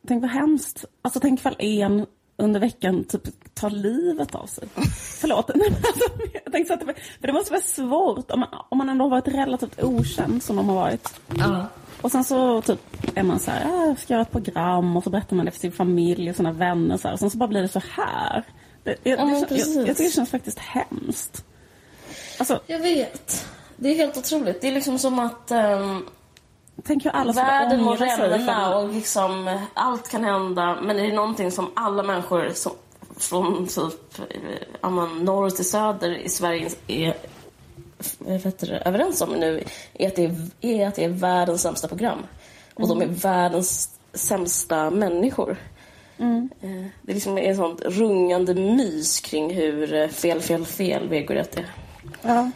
tänk 0.08 0.22
vad 0.22 0.30
hemskt. 0.30 0.84
Alltså 1.02 1.20
tänk 1.20 1.40
ifall 1.40 1.56
en 1.58 2.06
under 2.36 2.60
veckan 2.60 3.04
typ 3.04 3.54
tar 3.54 3.70
livet 3.70 4.34
av 4.34 4.46
sig. 4.46 4.68
Förlåt. 5.20 5.48
Men 5.54 5.74
alltså, 5.74 6.04
jag 6.44 6.52
tänkte 6.52 6.66
så 6.66 6.72
att 6.74 6.86
det, 6.86 6.94
för 7.20 7.26
det 7.26 7.32
måste 7.32 7.52
vara 7.52 7.62
svårt 7.62 8.30
om 8.30 8.40
man, 8.40 8.48
om 8.68 8.78
man 8.78 8.88
ändå 8.88 9.04
har 9.04 9.10
varit 9.10 9.28
relativt 9.28 9.82
okänd 9.82 10.42
som 10.42 10.56
de 10.56 10.68
har 10.68 10.76
varit. 10.76 11.20
Ja. 11.38 11.66
Och 12.02 12.10
sen 12.12 12.24
så 12.24 12.62
typ 12.62 12.80
är 13.14 13.22
man 13.22 13.38
så 13.38 13.50
här, 13.50 13.64
"Ah, 13.66 13.86
jag 13.86 13.98
ska 13.98 14.12
göra 14.12 14.22
ett 14.22 14.30
program 14.32 14.96
och 14.96 15.04
så 15.04 15.10
berättar 15.10 15.36
man 15.36 15.44
det 15.46 15.50
för 15.52 15.58
sin 15.60 15.72
familj 15.72 16.30
och 16.30 16.36
sina 16.36 16.52
vänner 16.52 16.96
så 16.96 17.08
här. 17.08 17.12
Och 17.12 17.20
sen 17.20 17.30
så 17.30 17.38
bara 17.38 17.48
blir 17.48 17.62
det 17.62 17.68
så 17.68 17.82
här. 17.96 18.44
Det, 18.84 18.96
jag, 19.02 19.18
Ja, 19.18 19.24
det, 19.24 19.30
jag, 19.56 19.68
jag 19.88 19.96
tycker 19.96 20.04
det 20.04 20.10
känns 20.14 20.30
faktiskt 20.30 20.58
hemskt. 20.58 21.44
Alltså, 22.38 22.60
Jag 22.66 22.78
vet. 22.78 23.46
Det 23.76 23.88
är 23.88 23.94
helt 23.94 24.16
otroligt. 24.16 24.60
Det 24.60 24.68
är 24.68 24.72
liksom 24.72 24.98
som 24.98 25.18
att 25.18 25.50
ehm, 25.50 26.06
tänk 26.84 27.04
hur 27.04 27.10
alla 27.10 27.32
världen 27.32 27.82
må 27.82 27.94
ifall- 27.94 28.72
och 28.84 28.94
liksom 28.94 29.58
allt 29.74 30.08
kan 30.08 30.24
hända. 30.24 30.78
Men 30.82 30.98
är 30.98 31.02
det 31.08 31.14
någonting 31.14 31.50
som 31.50 31.70
alla 31.76 32.02
människor 32.02 32.50
som, 32.54 32.72
från 33.16 33.66
typ 33.66 34.18
ja, 34.80 34.88
norr 34.90 35.50
till 35.50 35.70
söder 35.70 36.10
i 36.18 36.28
Sverige 36.28 36.70
är 36.86 37.14
det, 38.18 38.82
överens 38.84 39.20
om 39.20 39.30
nu 39.32 39.64
är 39.94 40.08
att, 40.08 40.16
det 40.16 40.24
är, 40.24 40.36
är 40.60 40.88
att 40.88 40.94
det 40.94 41.04
är 41.04 41.08
världens 41.08 41.62
sämsta 41.62 41.88
program. 41.88 42.18
Och 42.74 42.88
de 42.88 43.02
är 43.02 43.06
världens 43.06 43.90
sämsta 44.12 44.90
människor. 44.90 45.56
Eh, 46.18 46.84
Det 47.02 47.14
liksom 47.14 47.38
är 47.38 47.50
ett 47.50 47.56
sånt 47.56 47.80
rungande 47.84 48.54
mys 48.54 49.20
kring 49.20 49.54
hur 49.54 49.94
eh, 49.94 50.08
fel, 50.08 50.40
fel, 50.40 50.64
fel 50.66 51.08
vegorätt 51.08 51.56
är. 51.58 51.66
Ja. 52.22 52.50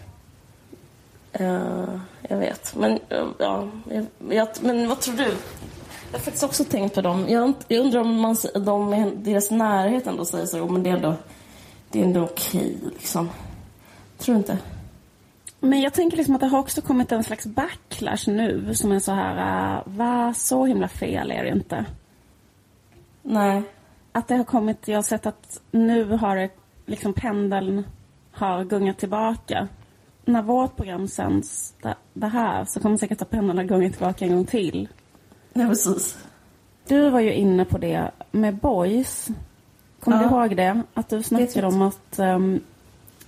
Eh, 1.33 1.99
jag 2.29 2.37
vet. 2.39 2.75
Men, 2.77 2.93
eh, 3.09 3.27
ja, 3.39 3.69
jag, 3.91 4.07
jag, 4.31 4.49
men 4.61 4.89
vad 4.89 5.01
tror 5.01 5.15
du? 5.17 5.23
Jag 6.13 6.19
har 6.19 6.25
faktiskt 6.25 6.45
också 6.45 6.65
tänkt 6.65 6.95
på 6.95 7.01
dem. 7.01 7.29
Jag, 7.29 7.53
jag 7.69 7.81
undrar 7.81 8.01
om 8.01 8.21
man, 8.21 8.37
de, 8.55 9.13
deras 9.17 9.51
närhet 9.51 10.07
ändå 10.07 10.25
säger 10.25 10.47
så. 10.47 10.59
"Jo, 10.59 10.69
Men 10.69 10.83
det 10.83 10.91
är 10.91 10.95
ändå, 10.95 11.15
det 11.91 12.01
är 12.01 12.05
ändå 12.05 12.23
okej, 12.23 12.77
liksom. 12.99 13.31
Tror 14.19 14.35
du 14.35 14.39
inte? 14.39 14.59
Men 15.65 15.81
jag 15.81 15.95
tänker 15.95 16.17
liksom 16.17 16.35
att 16.35 16.41
det 16.41 16.47
har 16.47 16.59
också 16.59 16.83
kommit 16.83 17.13
en 17.13 17.25
slags 17.25 17.47
backlash 17.47 18.29
nu 18.31 18.75
som 18.75 18.93
är 18.93 18.99
så 18.99 19.13
här, 19.13 19.77
uh, 19.77 19.83
va, 19.97 20.35
så 20.35 20.65
himla 20.67 20.89
fel 20.89 21.31
är 21.31 21.45
det 21.45 21.51
inte. 21.51 21.85
Nej. 23.23 23.63
Att 24.13 24.29
det 24.29 24.37
har 24.37 24.45
kommit, 24.45 24.89
jag 24.89 24.97
har 24.99 25.03
sett 25.03 25.27
att 25.27 25.61
nu 25.71 26.05
har 26.05 26.37
det, 26.37 26.51
liksom 26.87 27.13
pendeln 27.13 27.85
har 28.33 28.65
gungat 28.65 28.99
tillbaka. 28.99 29.69
När 30.25 30.43
vårt 30.43 30.77
program 30.77 31.09
sänds, 31.09 31.75
det, 31.83 31.95
det 32.13 32.27
här, 32.27 32.65
så 32.65 32.81
kommer 32.81 32.97
säkert 32.97 33.23
att 33.23 33.31
pendeln 33.31 33.59
ha 33.59 33.65
gungat 33.65 33.93
tillbaka 33.93 34.25
en 34.25 34.35
gång 34.35 34.45
till. 34.47 34.89
Ja, 35.53 35.67
precis. 35.69 36.19
Du 36.87 37.11
var 37.11 37.21
ju 37.21 37.33
inne 37.33 37.65
på 37.65 37.79
det 37.79 38.11
med 38.31 38.55
boys. 38.57 39.29
Kommer 40.01 40.23
Ja. 40.23 40.29
du 40.29 40.35
ihåg 40.37 40.57
det? 40.57 40.83
Att 40.95 41.09
du 41.09 41.23
snackade 41.23 41.67
om 41.67 41.83
att, 41.83 42.19
um, 42.19 42.61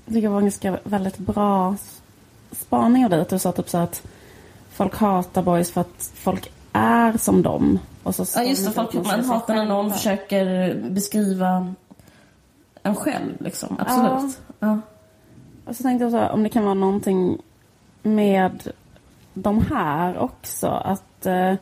det 0.07 0.29
var 0.29 0.37
en 0.39 0.45
ganska 0.45 0.79
väldigt 0.85 1.19
bra 1.19 1.77
spaning 2.53 3.05
av 3.05 3.11
dig. 3.11 3.21
Att 3.21 3.29
du 3.29 3.39
sa 3.39 3.53
typ 3.53 3.69
så 3.69 3.79
att 3.79 4.03
folk 4.71 4.97
hatar 4.97 5.43
boys 5.43 5.71
för 5.71 5.81
att 5.81 6.13
folk 6.15 6.53
är 6.73 7.19
som 7.19 7.43
dem. 7.43 7.79
Och 8.03 8.15
så 8.15 8.25
Ja, 8.35 8.43
just 8.45 8.67
det. 8.67 8.73
Folk, 8.73 8.95
man 8.95 9.25
hatar 9.25 9.55
när 9.55 9.65
någon 9.67 9.93
försöker 9.93 10.75
beskriva 10.91 11.75
en 12.83 12.97
själv, 12.97 13.33
liksom. 13.39 13.77
Absolut. 13.79 14.39
Ja. 14.61 14.81
Och 15.65 15.77
så 15.77 15.83
tänkte 15.83 16.05
jag 16.05 16.13
så 16.13 16.19
här, 16.19 16.31
om 16.31 16.43
det 16.43 16.49
kan 16.49 16.65
vara 16.65 16.75
någonting 16.75 17.39
med 18.03 18.73
de 19.35 19.63
här 19.71 20.19
också. 20.19 20.67
Att 20.67 21.27
eh, 21.27 21.55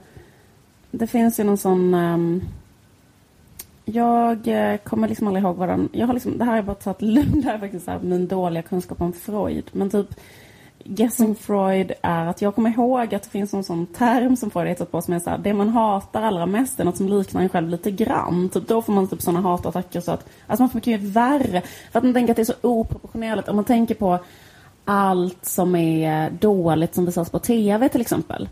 det 0.90 1.06
finns 1.06 1.40
ju 1.40 1.44
någon 1.44 1.58
sån... 1.58 1.94
ehm, 1.94 2.42
jag 3.84 4.48
eh, 4.48 4.76
kommer 4.76 5.08
liksom 5.08 5.26
aldrig 5.26 5.44
ihåg 5.44 5.56
vad 5.56 5.68
den... 5.68 5.88
Jag 5.92 6.06
har 6.06 6.14
liksom, 6.14 6.38
det 6.38 6.44
här 6.44 6.58
är 6.58 6.62
bara 6.62 6.74
tagit 6.74 7.02
lugnt. 7.02 7.42
Det 7.42 7.48
här 7.48 7.54
är 7.54 7.58
faktiskt 7.58 7.84
så 7.84 7.90
här, 7.90 7.98
min 7.98 8.28
dåliga 8.28 8.62
kunskap 8.62 9.00
om 9.00 9.12
Freud. 9.12 9.70
Men 9.72 9.90
typ 9.90 10.20
Guessing 10.84 11.34
Freud 11.34 11.92
är 12.02 12.26
att 12.26 12.42
jag 12.42 12.54
kommer 12.54 12.70
ihåg 12.70 13.14
att 13.14 13.22
det 13.22 13.28
finns 13.30 13.54
en 13.54 13.64
sån 13.64 13.86
term 13.86 14.36
som 14.36 14.50
Freud 14.50 14.68
hittat 14.68 14.90
på 14.92 15.02
som 15.02 15.14
är 15.14 15.18
så 15.18 15.30
här, 15.30 15.38
det 15.38 15.54
man 15.54 15.68
hatar 15.68 16.22
allra 16.22 16.46
mest 16.46 16.80
är 16.80 16.84
något 16.84 16.96
som 16.96 17.08
liknar 17.08 17.42
en 17.42 17.48
själv 17.48 17.68
lite 17.68 17.90
grann. 17.90 18.48
Typ 18.48 18.68
då 18.68 18.82
får 18.82 18.92
man 18.92 19.08
typ 19.08 19.22
såna 19.22 19.40
hatattacker 19.40 20.00
så 20.00 20.12
att, 20.12 20.26
alltså 20.46 20.62
man 20.62 20.70
får 20.70 20.76
mycket 20.76 21.00
värre. 21.00 21.62
För 21.92 21.98
att 21.98 22.04
man 22.04 22.14
tänker 22.14 22.32
att 22.32 22.36
det 22.36 22.42
är 22.42 22.44
så 22.44 22.54
oproportionerligt. 22.62 23.48
Om 23.48 23.56
man 23.56 23.64
tänker 23.64 23.94
på 23.94 24.18
allt 24.84 25.44
som 25.44 25.76
är 25.76 26.30
dåligt 26.30 26.94
som 26.94 27.06
visas 27.06 27.30
på 27.30 27.38
TV 27.38 27.88
till 27.88 28.00
exempel. 28.00 28.48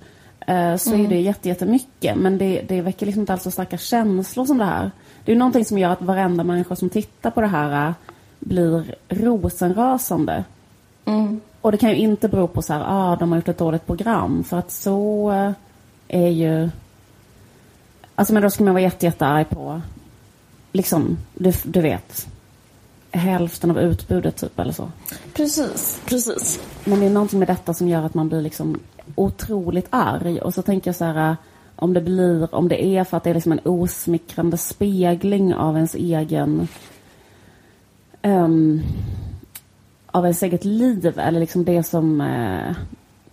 eh, 0.47 0.77
Så 0.77 0.95
är 0.95 1.09
det 1.09 1.21
jätte- 1.21 1.49
jättemycket. 1.49 2.17
Men 2.17 2.39
det, 2.39 2.63
det 2.69 2.81
väcker 2.81 3.07
liksom 3.07 3.21
inte 3.21 3.33
alls 3.33 3.43
så 3.43 3.51
starka 3.51 3.79
känslor 3.79 4.45
som 4.45 4.59
det 4.59 4.65
här. 4.65 4.91
Det 5.25 5.33
är 5.33 5.37
någonting 5.37 5.65
som 5.65 5.79
gör 5.79 5.91
att 5.91 6.03
varenda 6.03 6.45
människa 6.45 6.77
som 6.77 6.89
tittar 6.89 7.31
på 7.31 7.41
det 7.41 7.47
här 7.47 7.87
eh, 7.89 7.93
blir 8.39 8.95
rosenrasande. 9.09 10.45
Mm. 11.05 11.41
Och 11.63 11.73
det 11.73 11.79
kan 11.79 11.91
ju 11.91 11.97
inte 11.97 12.29
bero 12.29 12.47
på 12.47 12.63
så 12.63 12.73
här, 12.73 12.85
ah, 12.87 13.17
de 13.17 13.33
har 13.33 13.39
gjort 13.39 13.49
ett 13.49 13.59
dåligt 13.59 13.87
program. 13.87 14.45
För 14.45 14.59
att 14.59 14.71
så 14.71 15.31
eh, 15.31 15.53
är 16.09 16.29
ju... 16.29 16.71
Alltså 18.15 18.35
men 18.35 18.43
då 18.43 18.51
skulle 18.51 18.65
man 18.65 18.75
vara 18.75 18.83
jätte, 18.83 19.07
jättearg 19.07 19.49
på, 19.49 19.81
liksom, 20.73 21.19
du, 21.35 21.53
du 21.65 21.81
vet, 21.81 22.29
hälften 23.11 23.71
av 23.71 23.79
utbudet 23.79 24.37
typ 24.37 24.59
eller 24.59 24.73
så. 24.73 24.91
Precis, 25.35 26.01
precis. 26.07 26.61
Men 26.85 27.01
det 27.01 27.07
är 27.07 27.11
någonting 27.11 27.39
med 27.39 27.49
detta 27.49 27.75
som 27.75 27.89
gör 27.89 28.03
att 28.03 28.15
man 28.15 28.29
blir 28.29 28.41
liksom 28.41 28.81
otroligt 29.15 29.87
arg. 29.91 30.41
Och 30.41 30.55
så 30.55 30.63
tänker 30.63 30.89
jag 30.89 30.97
så 30.97 31.05
här, 31.05 31.37
om 31.77 31.93
det 31.93 32.01
blir, 32.01 32.55
om 32.55 32.69
det 32.69 32.85
är 32.85 33.05
för 33.05 33.17
att 33.17 33.25
det 33.25 33.31
är 33.31 33.35
liksom 33.35 33.53
en 33.53 33.61
osmickrande 33.65 34.57
spegling 34.59 35.55
av 35.55 35.75
ens 35.75 35.95
egen 35.95 36.69
um, 38.23 38.83
av 40.13 40.25
ens 40.25 40.43
eget 40.43 40.65
liv 40.65 41.19
eller 41.19 41.41
liksom 41.41 41.65
det 41.65 41.83
som 41.83 42.21
uh, 42.21 42.73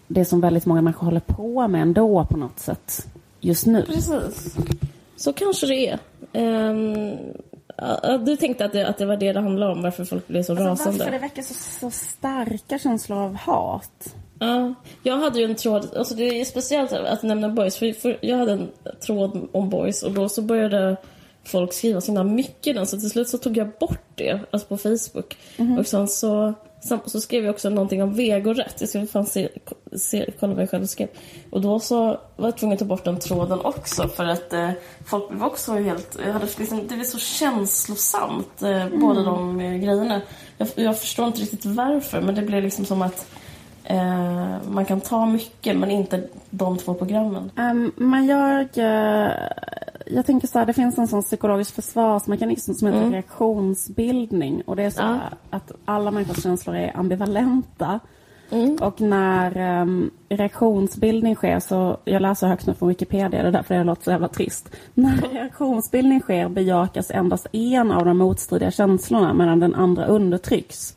det 0.07 0.25
som 0.25 0.41
väldigt 0.41 0.65
många 0.65 0.81
människor 0.81 1.05
håller 1.05 1.19
på 1.19 1.67
med 1.67 1.81
ändå 1.81 2.25
på 2.25 2.37
något 2.37 2.59
sätt 2.59 3.07
just 3.39 3.65
nu. 3.65 3.83
Precis. 3.83 4.57
Så 5.15 5.33
kanske 5.33 5.67
det 5.67 5.87
är. 5.87 5.99
Um, 6.71 7.17
du 8.25 8.35
tänkte 8.35 8.65
att 8.65 8.71
det, 8.71 8.87
att 8.87 8.97
det 8.97 9.05
var 9.05 9.17
det 9.17 9.33
det 9.33 9.39
handlade 9.39 9.71
om, 9.71 9.81
varför 9.81 10.05
folk 10.05 10.27
blev 10.27 10.43
så 10.43 10.51
alltså, 10.51 10.65
rasande? 10.65 10.97
Varför 10.97 11.11
det 11.11 11.19
väcker 11.19 11.41
så, 11.41 11.53
så 11.53 11.91
starka 11.91 12.79
känslor 12.79 13.17
av 13.17 13.35
hat? 13.35 14.15
Ja, 14.39 14.73
jag 15.03 15.17
hade 15.17 15.39
ju 15.39 15.45
en 15.45 15.55
tråd, 15.55 15.89
alltså 15.95 16.15
det 16.15 16.41
är 16.41 16.45
speciellt 16.45 16.91
att 16.93 17.23
nämna 17.23 17.49
boys, 17.49 17.77
för, 17.77 17.93
för 17.93 18.17
jag 18.21 18.37
hade 18.37 18.51
en 18.51 18.69
tråd 19.05 19.47
om 19.51 19.69
boys 19.69 20.03
och 20.03 20.11
då 20.11 20.29
så 20.29 20.41
började 20.41 20.97
folk 21.43 21.73
skriva 21.73 22.01
så 22.01 22.05
himla 22.05 22.23
mycket 22.23 22.75
den 22.75 22.87
så 22.87 22.99
till 22.99 23.09
slut 23.09 23.29
så 23.29 23.37
tog 23.37 23.57
jag 23.57 23.69
bort 23.79 24.07
det, 24.15 24.39
alltså 24.51 24.67
på 24.67 24.77
Facebook. 24.77 25.37
Mm 25.57 25.71
-hmm. 25.71 25.79
Och 25.79 25.87
sen 25.87 26.07
så, 26.07 26.53
så 26.81 27.21
skrev 27.21 27.43
jag 27.43 27.53
också 27.53 27.69
någonting 27.69 28.03
om 28.03 28.13
vegorätt. 28.13 28.75
Jag 28.79 28.89
skulle 28.89 29.07
fan 29.07 29.25
se, 29.25 29.49
se, 29.95 30.25
kolla 30.39 30.53
vad 30.53 30.61
jag 30.61 30.69
själv 30.69 30.85
skrev. 30.85 31.07
Och 31.49 31.61
då 31.61 31.79
så 31.79 32.19
var 32.35 32.47
jag 32.47 32.57
tvungen 32.57 32.73
att 32.73 32.79
ta 32.79 32.85
bort 32.85 33.03
den 33.03 33.19
tråden 33.19 33.59
också 33.63 34.07
för 34.07 34.25
att 34.25 34.53
eh, 34.53 34.71
folk 35.05 35.29
blev 35.29 35.43
också 35.43 35.73
helt, 35.73 36.17
jag 36.25 36.33
hade 36.33 36.47
liksom, 36.57 36.87
det 36.87 36.95
blev 36.95 37.03
så 37.03 37.19
känslosamt, 37.19 38.61
eh, 38.61 38.81
mm. 38.81 38.99
båda 38.99 39.23
de 39.23 39.59
eh, 39.59 39.77
grejerna. 39.77 40.21
Jag, 40.57 40.67
jag 40.75 40.99
förstår 40.99 41.27
inte 41.27 41.41
riktigt 41.41 41.65
varför 41.65 42.21
men 42.21 42.35
det 42.35 42.41
blev 42.41 42.63
liksom 42.63 42.85
som 42.85 43.01
att 43.01 43.27
Eh, 43.89 44.57
man 44.71 44.85
kan 44.85 45.01
ta 45.01 45.25
mycket 45.25 45.77
men 45.77 45.91
inte 45.91 46.23
de 46.49 46.77
två 46.77 46.93
programmen. 46.93 47.51
Um, 47.55 47.91
men 47.95 48.25
jag, 48.25 48.59
uh, 48.61 49.31
jag 50.09 50.25
tänker 50.25 50.47
så 50.47 50.59
här, 50.59 50.65
det 50.65 50.73
finns 50.73 50.97
en 50.97 51.07
sån 51.07 51.23
psykologisk 51.23 51.75
försvarsmekanism 51.75 52.73
som 52.73 52.87
heter 52.87 53.01
mm. 53.01 53.11
reaktionsbildning. 53.11 54.61
Och 54.61 54.75
det 54.75 54.83
är 54.83 54.89
så 54.89 55.01
ja. 55.01 55.19
att 55.49 55.71
alla 55.85 56.11
människors 56.11 56.43
känslor 56.43 56.75
är 56.75 56.97
ambivalenta. 56.97 57.99
Mm. 58.51 58.77
Och 58.81 59.01
när 59.01 59.81
um, 59.81 60.11
reaktionsbildning 60.29 61.35
sker, 61.35 61.59
så 61.59 61.97
jag 62.05 62.21
läser 62.21 62.47
högt 62.47 62.67
nu 62.67 62.73
från 62.73 62.89
Wikipedia, 62.89 63.29
det 63.29 63.37
är 63.37 63.51
därför 63.51 63.75
det 63.75 63.83
låter 63.83 64.03
så 64.03 64.11
jävla 64.11 64.27
trist. 64.27 64.75
När 64.93 65.17
reaktionsbildning 65.33 66.19
sker 66.19 66.49
bejakas 66.49 67.11
endast 67.11 67.47
en 67.51 67.91
av 67.91 68.05
de 68.05 68.17
motstridiga 68.17 68.71
känslorna 68.71 69.33
medan 69.33 69.59
den 69.59 69.75
andra 69.75 70.05
undertrycks. 70.05 70.95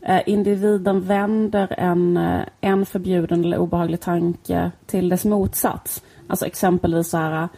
Eh, 0.00 0.20
individen 0.26 1.00
vänder 1.00 1.74
en, 1.78 2.16
eh, 2.16 2.40
en 2.60 2.86
förbjuden 2.86 3.44
eller 3.44 3.58
obehaglig 3.58 4.00
tanke 4.00 4.70
till 4.86 5.08
dess 5.08 5.24
motsats. 5.24 6.02
Alltså 6.26 6.46
exempelvis 6.46 7.10
så 7.10 7.16
här, 7.16 7.48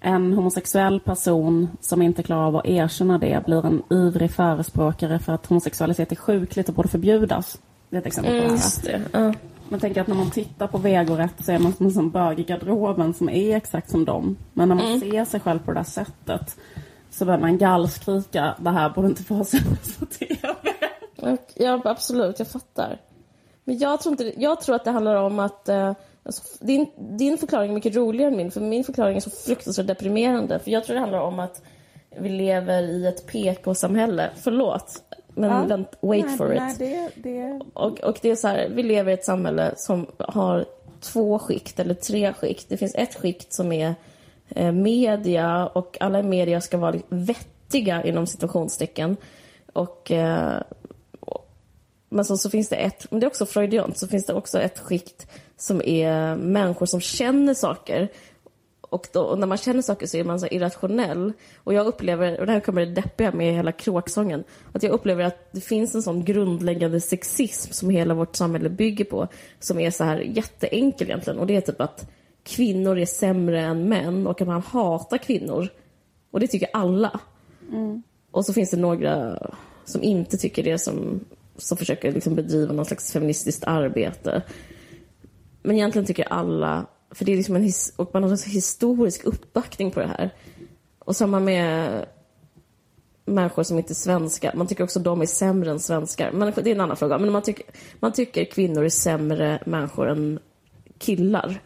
en 0.00 0.32
homosexuell 0.32 1.00
person 1.00 1.68
som 1.80 2.02
inte 2.02 2.22
klarar 2.22 2.46
av 2.46 2.56
att 2.56 2.66
erkänna 2.66 3.18
det 3.18 3.42
blir 3.46 3.66
en 3.66 3.82
ivrig 3.90 4.30
förespråkare 4.30 5.18
för 5.18 5.32
att 5.32 5.46
homosexualitet 5.46 6.12
är 6.12 6.16
sjukligt 6.16 6.68
och 6.68 6.74
borde 6.74 6.88
förbjudas. 6.88 7.58
Det 7.90 7.96
är 7.96 8.00
ett 8.00 8.06
exempel 8.06 8.48
på 8.48 8.54
det 8.54 8.90
här. 8.90 9.02
Mm, 9.12 9.28
uh. 9.28 9.34
Man 9.68 9.80
tänker 9.80 10.00
att 10.00 10.06
när 10.06 10.14
man 10.14 10.30
tittar 10.30 10.66
på 10.66 10.78
vegorätt 10.78 11.34
så 11.44 11.52
är 11.52 11.58
man 11.58 11.72
som 11.72 11.86
en 11.86 11.92
sån 11.92 12.10
bög 12.10 12.40
i 12.40 12.42
garderoben 12.42 13.14
som 13.14 13.28
är 13.28 13.56
exakt 13.56 13.90
som 13.90 14.04
dem. 14.04 14.36
Men 14.52 14.68
när 14.68 14.74
man 14.74 14.86
mm. 14.86 15.00
ser 15.00 15.24
sig 15.24 15.40
själv 15.40 15.58
på 15.58 15.72
det 15.72 15.78
där 15.78 15.84
sättet 15.84 16.56
så 17.10 17.24
börjar 17.24 17.40
man 17.40 17.58
gallskrika, 17.58 18.54
det 18.58 18.70
här 18.70 18.90
borde 18.90 19.08
inte 19.08 19.22
få 19.22 19.44
sig 19.44 19.60
på 19.98 20.06
TV. 20.06 20.38
Ja, 21.54 21.80
absolut. 21.84 22.38
Jag 22.38 22.48
fattar. 22.48 23.00
Men 23.64 23.78
jag 23.78 24.00
tror, 24.00 24.12
inte, 24.12 24.42
jag 24.42 24.60
tror 24.60 24.76
att 24.76 24.84
det 24.84 24.90
handlar 24.90 25.14
om 25.14 25.38
att... 25.38 25.68
Eh, 25.68 25.92
alltså, 26.26 26.64
din, 26.64 26.86
din 26.96 27.38
förklaring 27.38 27.70
är 27.70 27.74
mycket 27.74 27.96
roligare 27.96 28.30
än 28.30 28.36
min, 28.36 28.50
för 28.50 28.60
min 28.60 28.84
förklaring 28.84 29.16
är 29.16 29.20
så 29.20 29.30
fruktansvärt 29.30 29.86
deprimerande. 29.86 30.58
För 30.58 30.70
jag 30.70 30.84
tror 30.84 30.94
det 30.94 31.00
handlar 31.00 31.20
om 31.20 31.38
att 31.38 31.62
vi 32.18 32.28
lever 32.28 32.82
i 32.82 33.06
ett 33.06 33.26
PK-samhälle. 33.26 34.30
Förlåt, 34.36 35.02
men 35.28 35.50
ja. 35.50 35.64
vänt, 35.64 35.88
wait 36.00 36.26
nej, 36.26 36.36
for 36.36 36.48
nej, 36.48 36.72
it. 36.72 36.78
Det, 36.78 37.10
det... 37.14 37.60
Och, 37.74 38.00
och 38.00 38.18
det 38.22 38.30
är 38.30 38.36
så 38.36 38.48
här, 38.48 38.68
vi 38.68 38.82
lever 38.82 39.10
i 39.10 39.14
ett 39.14 39.24
samhälle 39.24 39.74
som 39.76 40.06
har 40.18 40.64
två 41.00 41.38
skikt 41.38 41.80
eller 41.80 41.94
tre 41.94 42.32
skikt. 42.32 42.68
Det 42.68 42.76
finns 42.76 42.94
ett 42.94 43.14
skikt 43.14 43.52
som 43.52 43.72
är 43.72 43.94
eh, 44.48 44.72
media 44.72 45.66
och 45.66 45.96
alla 46.00 46.18
i 46.18 46.22
media 46.22 46.60
ska 46.60 46.78
vara 46.78 46.96
vettiga 47.08 48.04
inom 48.04 48.26
situationstecken. 48.26 49.16
Och 49.72 50.10
eh, 50.10 50.62
men 52.08 52.24
så, 52.24 52.36
så 52.36 52.50
finns 52.50 52.68
det 52.68 52.76
ett, 52.76 53.10
men 53.10 53.20
det 53.20 53.26
är 53.26 53.28
också 53.28 53.46
freudiant, 53.46 53.98
så 53.98 54.08
finns 54.08 54.26
det 54.26 54.34
också 54.34 54.60
ett 54.60 54.78
skikt 54.78 55.26
som 55.56 55.82
är 55.84 56.36
människor 56.36 56.86
som 56.86 57.00
känner 57.00 57.54
saker. 57.54 58.08
Och, 58.80 59.08
då, 59.12 59.20
och 59.20 59.38
när 59.38 59.46
man 59.46 59.58
känner 59.58 59.82
saker 59.82 60.06
så 60.06 60.16
är 60.16 60.24
man 60.24 60.40
så 60.40 60.46
irrationell. 60.46 61.32
Och 61.56 61.74
jag 61.74 61.86
upplever, 61.86 62.40
och 62.40 62.46
det 62.46 62.52
här 62.52 62.60
kommer 62.60 62.86
det 62.86 62.92
deppiga 62.92 63.32
med 63.32 63.54
hela 63.54 63.72
kråksången, 63.72 64.44
att 64.72 64.82
jag 64.82 64.92
upplever 64.92 65.24
att 65.24 65.52
det 65.52 65.60
finns 65.60 65.94
en 65.94 66.02
sån 66.02 66.24
grundläggande 66.24 67.00
sexism 67.00 67.72
som 67.72 67.90
hela 67.90 68.14
vårt 68.14 68.36
samhälle 68.36 68.68
bygger 68.68 69.04
på, 69.04 69.28
som 69.60 69.78
är 69.78 69.90
så 69.90 70.04
här 70.04 70.18
jätteenkel 70.18 71.06
egentligen. 71.06 71.38
Och 71.38 71.46
det 71.46 71.56
är 71.56 71.60
typ 71.60 71.80
att 71.80 72.10
kvinnor 72.42 72.98
är 72.98 73.06
sämre 73.06 73.60
än 73.60 73.88
män 73.88 74.26
och 74.26 74.40
att 74.40 74.48
man 74.48 74.62
hatar 74.62 75.18
kvinnor. 75.18 75.68
Och 76.30 76.40
det 76.40 76.46
tycker 76.46 76.68
alla. 76.72 77.20
Mm. 77.72 78.02
Och 78.30 78.46
så 78.46 78.52
finns 78.52 78.70
det 78.70 78.76
några 78.76 79.38
som 79.84 80.02
inte 80.02 80.36
tycker 80.36 80.62
det, 80.62 80.78
som 80.78 81.20
som 81.58 81.76
försöker 81.76 82.12
liksom 82.12 82.34
bedriva 82.34 82.72
någon 82.72 82.84
slags 82.84 83.12
feministiskt 83.12 83.64
arbete. 83.64 84.42
Men 85.66 85.76
egentligen 85.76 86.06
tycker 86.06 86.32
alla, 86.32 86.86
för 87.10 87.24
det 87.24 87.32
är 87.32 87.36
liksom 87.36 87.56
en 87.56 87.62
his, 87.62 87.92
och 87.96 88.10
man 88.14 88.22
har 88.22 88.30
en 88.30 88.38
historisk 88.46 89.24
uppbackning 89.24 89.90
på 89.90 90.00
det 90.00 90.06
här. 90.06 90.34
Och 90.98 91.16
samma 91.16 91.40
med 91.40 92.06
människor 93.24 93.62
som 93.62 93.78
inte 93.78 93.92
är 93.92 93.94
svenskar. 93.94 94.54
Man 94.54 94.66
tycker 94.66 94.84
också 94.84 94.98
att 94.98 95.04
de 95.04 95.20
är 95.20 95.26
sämre 95.26 95.70
än 95.70 95.80
svenskar. 95.80 96.32
Men 96.32 96.52
det 96.56 96.70
är 96.70 96.74
en 96.74 96.80
annan 96.80 96.96
fråga. 96.96 97.18
Men 97.18 97.32
man 97.32 97.42
tycker, 97.42 97.66
man 98.00 98.12
tycker 98.12 98.44
kvinnor 98.44 98.84
är 98.84 98.88
sämre 98.88 99.62
människor 99.66 100.08
än 100.08 100.38
killar. 100.98 101.60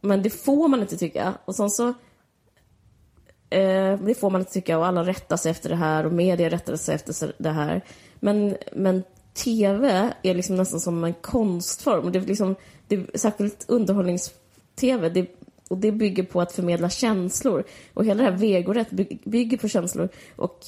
Men 0.00 0.22
det 0.22 0.30
får 0.30 0.68
man 0.68 0.80
inte 0.80 0.96
tycka. 0.96 1.34
Och 1.44 1.54
sen 1.54 1.70
så... 1.70 1.88
Eh, 3.50 3.98
det 4.00 4.18
får 4.20 4.30
man 4.30 4.40
inte 4.40 4.52
tycka 4.52 4.78
och 4.78 4.86
alla 4.86 5.04
rättar 5.04 5.36
sig 5.36 5.50
efter 5.50 5.68
det 5.68 5.76
här 5.76 6.06
och 6.06 6.12
media 6.12 6.50
rättar 6.50 6.76
sig 6.76 6.94
efter 6.94 7.32
det 7.38 7.50
här. 7.50 7.84
Men, 8.20 8.56
men 8.72 9.02
tv 9.44 10.12
är 10.22 10.34
liksom 10.34 10.56
nästan 10.56 10.80
som 10.80 11.04
en 11.04 11.14
konstform. 11.14 12.12
Det 12.12 12.18
är 12.18 12.22
liksom, 12.22 12.54
det 12.88 12.94
är 12.94 13.18
särskilt 13.18 13.64
underhållnings-tv. 13.68 15.08
Det, 15.08 15.26
och 15.68 15.78
det 15.78 15.92
bygger 15.92 16.22
på 16.22 16.40
att 16.40 16.52
förmedla 16.52 16.90
känslor. 16.90 17.64
Och 17.94 18.04
hela 18.04 18.22
det 18.22 18.30
här 18.30 18.38
vegorätt 18.38 18.90
bygger 19.24 19.56
på 19.56 19.68
känslor. 19.68 20.08
Och 20.36 20.58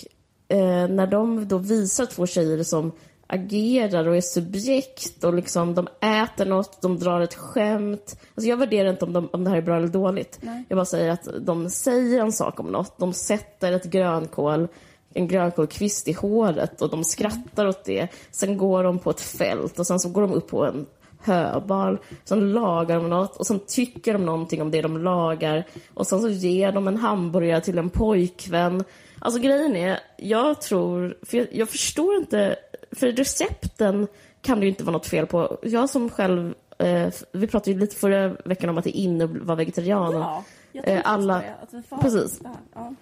eh, 0.48 0.88
när 0.88 1.06
de 1.06 1.48
då 1.48 1.58
visar 1.58 2.06
två 2.06 2.26
tjejer 2.26 2.62
som 2.62 2.92
agerar 3.32 4.08
och 4.08 4.16
är 4.16 4.20
subjekt 4.20 5.24
och 5.24 5.34
liksom 5.34 5.74
de 5.74 5.88
äter 6.00 6.46
något, 6.46 6.82
de 6.82 6.98
drar 6.98 7.20
ett 7.20 7.34
skämt. 7.34 8.20
Alltså 8.34 8.48
jag 8.48 8.56
värderar 8.56 8.90
inte 8.90 9.04
om, 9.04 9.12
de, 9.12 9.28
om 9.32 9.44
det 9.44 9.50
här 9.50 9.56
är 9.56 9.62
bra 9.62 9.76
eller 9.76 9.88
dåligt. 9.88 10.38
Nej. 10.40 10.64
Jag 10.68 10.76
bara 10.76 10.84
säger 10.84 11.10
att 11.10 11.28
de 11.40 11.70
säger 11.70 12.20
en 12.20 12.32
sak 12.32 12.60
om 12.60 12.66
något, 12.66 12.98
de 12.98 13.12
sätter 13.12 13.72
ett 13.72 13.84
grönkål 13.84 14.68
en 15.14 15.28
grönkålkvist 15.28 16.08
i 16.08 16.12
håret 16.12 16.82
och 16.82 16.90
de 16.90 17.04
skrattar 17.04 17.66
åt 17.66 17.84
det. 17.84 18.08
Sen 18.30 18.58
går 18.58 18.84
de 18.84 18.98
på 18.98 19.10
ett 19.10 19.20
fält 19.20 19.78
och 19.78 19.86
sen 19.86 20.00
så 20.00 20.08
går 20.08 20.22
de 20.22 20.32
upp 20.32 20.48
på 20.48 20.64
en 20.64 20.86
höbal. 21.22 21.98
Sen 22.24 22.52
lagar 22.52 22.96
de 22.96 23.10
något 23.10 23.36
och 23.36 23.46
sen 23.46 23.60
tycker 23.66 24.12
de 24.12 24.26
någonting 24.26 24.62
om 24.62 24.70
det 24.70 24.82
de 24.82 24.98
lagar. 24.98 25.66
Och 25.94 26.06
sen 26.06 26.20
så 26.20 26.28
ger 26.28 26.72
de 26.72 26.88
en 26.88 26.96
hamburgare 26.96 27.60
till 27.60 27.78
en 27.78 27.90
pojkvän. 27.90 28.84
Alltså 29.18 29.40
grejen 29.40 29.76
är, 29.76 29.98
jag 30.16 30.60
tror, 30.60 31.16
för 31.22 31.38
jag, 31.38 31.46
jag 31.52 31.68
förstår 31.68 32.16
inte, 32.16 32.56
för 32.92 33.12
recepten 33.12 34.06
kan 34.42 34.60
det 34.60 34.66
ju 34.66 34.70
inte 34.70 34.84
vara 34.84 34.92
något 34.92 35.06
fel 35.06 35.26
på. 35.26 35.58
Jag 35.62 35.90
som 35.90 36.10
själv, 36.10 36.54
eh, 36.78 37.08
vi 37.32 37.46
pratade 37.46 37.70
ju 37.70 37.78
lite 37.78 37.96
förra 37.96 38.28
veckan 38.28 38.70
om 38.70 38.78
att 38.78 38.84
det 38.84 38.98
är 38.98 39.02
inne 39.02 39.24
att 39.24 39.30
vara 39.30 39.56
vegetarian. 39.56 40.12
Ja, 40.12 40.44
jag 40.72 40.88
eh, 40.88 41.00
alla, 41.04 41.38
det, 41.38 41.54
att 41.62 41.74
vi 41.74 41.82
får 41.82 41.96
precis. 41.96 42.38
Det 42.38 42.48
här. 42.48 42.56
Ja. 42.74 42.94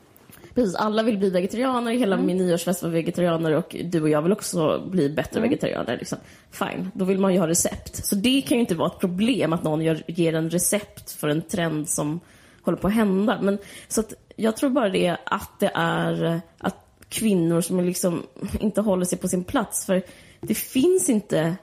Precis, 0.58 0.74
alla 0.74 1.02
vill 1.02 1.18
bli 1.18 1.30
vegetarianer, 1.30 1.92
hela 1.92 2.14
mm. 2.14 2.26
min 2.26 2.36
nyårsfest 2.36 2.82
var 2.82 2.90
vegetarianer 2.90 3.52
och 3.52 3.76
du 3.84 4.02
och 4.02 4.08
jag 4.08 4.22
vill 4.22 4.32
också 4.32 4.82
bli 4.90 5.08
bättre 5.08 5.38
mm. 5.38 5.50
vegetarianer. 5.50 5.96
Liksom. 5.98 6.18
Fine, 6.50 6.90
då 6.94 7.04
vill 7.04 7.18
man 7.18 7.34
ju 7.34 7.40
ha 7.40 7.48
recept. 7.48 8.06
Så 8.06 8.14
det 8.14 8.42
kan 8.42 8.56
ju 8.56 8.60
inte 8.60 8.74
vara 8.74 8.88
ett 8.88 8.98
problem 8.98 9.52
att 9.52 9.62
någon 9.62 9.82
gör, 9.82 10.02
ger 10.06 10.34
en 10.34 10.50
recept 10.50 11.10
för 11.10 11.28
en 11.28 11.42
trend 11.42 11.88
som 11.88 12.20
håller 12.62 12.78
på 12.78 12.86
att 12.86 12.94
hända. 12.94 13.38
Men, 13.42 13.58
så 13.88 14.00
att, 14.00 14.12
jag 14.36 14.56
tror 14.56 14.70
bara 14.70 14.88
det 14.88 15.16
att 15.24 15.60
det 15.60 15.70
är 15.74 16.40
att 16.58 16.76
kvinnor 17.08 17.60
som 17.60 17.80
liksom 17.80 18.22
inte 18.60 18.80
håller 18.80 19.04
sig 19.04 19.18
på 19.18 19.28
sin 19.28 19.44
plats. 19.44 19.86
För 19.86 20.02
det 20.40 20.54
finns 20.54 21.08
inte 21.08 21.56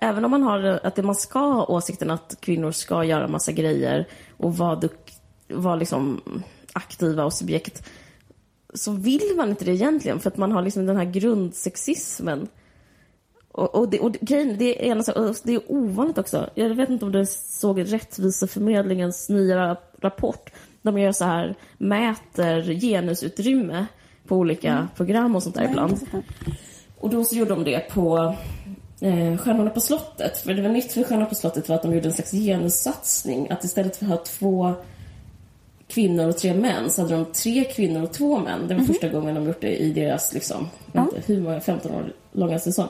även 0.00 0.24
om 0.24 0.30
man 0.30 0.42
har 0.42 0.80
att 0.82 1.04
man 1.04 1.14
ska 1.14 1.38
ha 1.38 1.64
åsikten 1.64 2.10
att 2.10 2.36
kvinnor 2.40 2.72
ska 2.72 3.04
göra 3.04 3.28
massa 3.28 3.52
grejer 3.52 4.08
och 4.36 4.56
vara, 4.56 4.76
duk, 4.76 5.12
vara 5.48 5.76
liksom 5.76 6.20
aktiva 6.72 7.24
och 7.24 7.32
subjekt 7.32 7.82
så 8.74 8.92
vill 8.92 9.34
man 9.36 9.50
inte 9.50 9.64
det 9.64 9.72
egentligen 9.72 10.20
för 10.20 10.30
att 10.30 10.36
man 10.36 10.52
har 10.52 10.62
liksom 10.62 10.86
den 10.86 10.96
här 10.96 11.04
grundsexismen. 11.04 12.48
Och, 13.52 13.74
och, 13.74 13.88
det, 13.88 14.00
och 14.00 14.12
grejen, 14.12 14.58
det 14.58 14.88
är, 14.88 14.96
alltså, 14.96 15.34
det 15.44 15.54
är 15.54 15.72
ovanligt 15.72 16.18
också. 16.18 16.50
Jag 16.54 16.74
vet 16.74 16.88
inte 16.88 17.04
om 17.04 17.12
du 17.12 17.26
såg 17.26 17.92
Rättviseförmedlingens 17.92 19.28
nya 19.28 19.76
rapport. 20.00 20.50
De 20.82 20.98
gör 20.98 21.12
så 21.12 21.24
här, 21.24 21.54
mäter 21.78 22.80
genusutrymme 22.80 23.86
på 24.26 24.36
olika 24.36 24.72
mm. 24.72 24.88
program 24.96 25.36
och 25.36 25.42
sånt 25.42 25.54
där 25.54 25.64
ibland. 25.64 26.00
Och 26.98 27.10
då 27.10 27.24
så 27.24 27.36
gjorde 27.36 27.50
de 27.50 27.64
det 27.64 27.90
på 27.90 28.34
eh, 29.00 29.36
Stjärnorna 29.36 29.70
på 29.70 29.80
slottet. 29.80 30.38
För 30.38 30.54
det 30.54 30.62
var 30.62 30.68
nytt 30.68 30.92
för 30.92 31.02
Stjärnorna 31.02 31.26
på 31.26 31.34
slottet 31.34 31.68
var 31.68 31.76
att 31.76 31.82
de 31.82 31.94
gjorde 31.94 32.08
en 32.08 32.14
slags 32.14 32.30
genussatsning. 32.30 33.50
Att 33.50 33.64
istället 33.64 33.96
för 33.96 34.04
att 34.04 34.10
ha 34.10 34.24
två 34.24 34.74
kvinnor 35.90 36.28
och 36.28 36.38
tre 36.38 36.54
män 36.54 36.90
så 36.90 37.02
hade 37.02 37.14
de 37.14 37.24
tre 37.24 37.64
kvinnor 37.64 38.02
och 38.02 38.12
två 38.12 38.38
män. 38.38 38.60
Det 38.60 38.74
var 38.74 38.82
mm. 38.82 38.86
första 38.86 39.08
gången 39.08 39.34
de 39.34 39.46
gjort 39.46 39.60
det 39.60 39.76
i 39.76 39.92
deras, 39.92 40.34
liksom, 40.34 40.68
ja. 40.92 41.00
inte, 41.00 41.22
hur 41.26 41.40
många, 41.40 41.60
15 41.60 41.92
år 41.94 42.12
långa 42.32 42.58
säsong. 42.58 42.88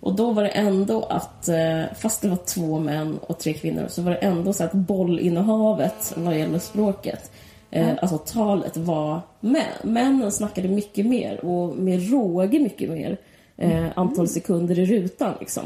Och 0.00 0.14
då 0.14 0.32
var 0.32 0.42
det 0.42 0.48
ändå 0.48 1.02
att, 1.02 1.48
eh, 1.48 1.82
fast 1.98 2.22
det 2.22 2.28
var 2.28 2.36
två 2.36 2.78
män 2.78 3.18
och 3.18 3.38
tre 3.38 3.52
kvinnor, 3.52 3.86
så 3.88 4.02
var 4.02 4.10
det 4.10 4.16
ändå 4.16 4.52
så 4.52 4.64
att 4.64 4.72
bollinnehavet 4.72 6.14
vad 6.16 6.38
gäller 6.38 6.58
språket, 6.58 7.30
mm. 7.70 7.96
alltså 8.02 8.18
talet 8.18 8.76
var 8.76 9.20
män. 9.40 9.64
Männen 9.82 10.32
snackade 10.32 10.68
mycket 10.68 11.06
mer 11.06 11.44
och 11.44 11.76
med 11.76 12.10
råge 12.10 12.58
mycket 12.58 12.90
mer. 12.90 13.16
Mm. 13.56 13.90
Antal 13.96 14.28
sekunder 14.28 14.78
i 14.78 14.86
rutan 14.86 15.34
liksom. 15.40 15.62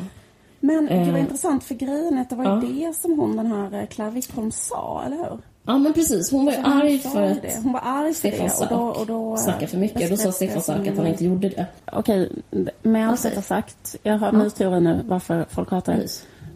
Men 0.61 0.87
det 0.87 1.11
var 1.11 1.18
eh. 1.18 1.20
intressant 1.20 1.64
för 1.64 1.75
grejen 1.75 2.18
att 2.18 2.31
det 2.31 2.37
var 2.37 2.44
ja. 2.44 2.62
det 2.68 2.96
som 2.96 3.18
hon 3.18 3.37
den 3.37 3.46
här 3.46 3.87
Claire 3.87 4.11
Wickholm 4.11 4.53
sa, 4.53 5.03
eller 5.07 5.16
hur? 5.16 5.38
Ja 5.66 5.79
men 5.79 5.92
precis, 5.92 6.31
hon 6.31 6.44
var 6.44 6.52
ju 6.52 6.59
arg 6.59 6.98
för 6.98 7.22
att 7.22 7.42
det. 7.42 7.61
Hon 7.62 7.72
var 7.72 7.81
arg 7.85 8.14
för 8.14 8.29
Stefan 8.29 8.46
det. 8.46 8.64
Och 8.64 8.68
då, 8.68 9.00
och 9.00 9.07
då 9.07 9.37
snackade 9.37 9.66
för 9.66 9.79
mycket. 9.79 10.11
Då 10.11 10.16
sa 10.16 10.33
Stefan 10.33 10.62
Sack 10.62 10.87
att 10.87 10.96
han 10.96 11.07
inte 11.07 11.24
gjorde 11.24 11.48
det. 11.48 11.66
Okej, 11.92 12.33
med 12.83 13.09
allt 13.09 13.22
detta 13.22 13.42
sagt. 13.42 13.96
Jag 14.02 14.18
har 14.18 14.29
en 14.29 14.38
ny 14.38 14.50
teori 14.50 14.81
nu 14.81 15.00
varför 15.05 15.46
folk 15.50 15.70
hatar 15.70 15.94
det. 15.94 16.09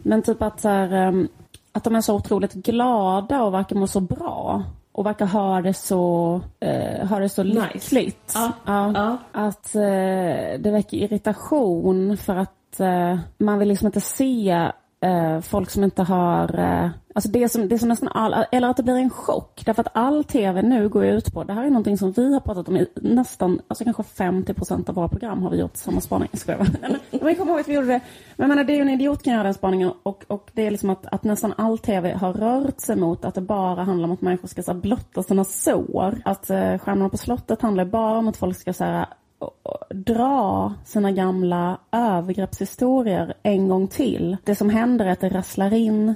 Men 0.03 0.21
typ 0.21 0.41
att, 0.41 0.61
så 0.61 0.69
här, 0.69 0.93
ehm, 0.93 1.27
att 1.71 1.83
de 1.83 1.95
är 1.95 2.01
så 2.01 2.15
otroligt 2.15 2.53
glada 2.53 3.43
och 3.43 3.53
verkar 3.53 3.75
må 3.75 3.87
så 3.87 3.99
bra. 3.99 4.63
Och 4.91 5.05
verkar 5.05 5.25
ha 5.25 5.61
det 5.61 5.73
så, 5.73 6.41
eh, 6.59 7.07
ha 7.07 7.19
det 7.19 7.29
så 7.29 7.43
nice. 7.43 7.67
lyckligt. 7.73 8.31
Ja. 8.33 8.51
Ja, 8.65 8.91
ja. 8.93 9.17
Att 9.31 9.75
eh, 9.75 10.59
det 10.59 10.71
väcker 10.71 10.97
irritation 10.97 12.17
för 12.17 12.35
att 12.35 12.79
eh, 12.79 13.19
man 13.37 13.59
vill 13.59 13.67
liksom 13.67 13.85
inte 13.85 14.01
se 14.01 14.71
eh, 15.01 15.41
folk 15.41 15.69
som 15.69 15.83
inte 15.83 16.03
har 16.03 16.59
eh, 16.59 16.89
Alltså 17.15 17.29
det 17.31 17.49
som, 17.49 17.67
det 17.67 17.79
som 17.79 17.89
nästan 17.89 18.09
all, 18.09 18.45
eller 18.51 18.69
att 18.69 18.77
det 18.77 18.83
blir 18.83 18.95
en 18.95 19.09
chock. 19.09 19.61
Därför 19.65 19.81
att 19.81 19.91
all 19.93 20.23
tv 20.23 20.61
nu 20.61 20.89
går 20.89 21.05
ut 21.05 21.33
på, 21.33 21.43
det 21.43 21.53
här 21.53 21.63
är 21.63 21.69
någonting 21.69 21.97
som 21.97 22.11
vi 22.11 22.33
har 22.33 22.39
pratat 22.39 22.67
om 22.67 22.77
i 22.77 22.87
nästan, 22.95 23.61
alltså 23.67 23.83
kanske 23.83 24.03
50 24.03 24.53
procent 24.53 24.89
av 24.89 24.95
våra 24.95 25.07
program 25.07 25.43
har 25.43 25.49
vi 25.49 25.57
gjort 25.57 25.77
samma 25.77 26.01
spaning. 26.01 26.29
Ska 26.33 26.51
jag 26.51 26.67
Men 27.21 27.35
kommer 27.35 27.51
ihåg 27.51 27.59
att 27.59 27.67
vi 27.67 27.73
gjorde 27.73 27.87
det. 27.87 28.01
Men 28.35 28.49
jag 28.49 28.49
menar, 28.49 28.63
det 28.63 28.73
är 28.73 28.75
ju 28.75 28.81
en 28.81 28.89
idiot 28.89 29.23
kan 29.23 29.33
göra 29.33 29.43
den 29.43 29.53
spaningen 29.53 29.91
och, 30.03 30.25
och 30.27 30.49
det 30.53 30.67
är 30.67 30.71
liksom 30.71 30.89
att, 30.89 31.05
att 31.05 31.23
nästan 31.23 31.53
all 31.57 31.77
tv 31.77 32.13
har 32.13 32.33
rört 32.33 32.79
sig 32.79 32.95
mot 32.95 33.25
att 33.25 33.35
det 33.35 33.41
bara 33.41 33.83
handlar 33.83 34.05
om 34.05 34.11
att 34.11 34.21
människor 34.21 34.47
ska 34.47 34.63
så 34.63 34.71
här, 34.71 34.79
blotta 34.79 35.23
sina 35.23 35.43
sår. 35.43 36.21
Att 36.25 36.49
eh, 36.49 36.77
Stjärnorna 36.77 37.09
på 37.09 37.17
slottet 37.17 37.61
handlar 37.61 37.85
bara 37.85 38.17
om 38.17 38.27
att 38.27 38.37
folk 38.37 38.57
ska 38.57 38.73
så 38.73 38.83
här, 38.83 39.05
dra 39.89 40.73
sina 40.85 41.11
gamla 41.11 41.77
övergreppshistorier 41.91 43.33
en 43.43 43.67
gång 43.67 43.87
till. 43.87 44.37
Det 44.43 44.55
som 44.55 44.69
händer 44.69 45.05
är 45.05 45.11
att 45.11 45.19
det 45.19 45.29
rasslar 45.29 45.73
in 45.73 46.15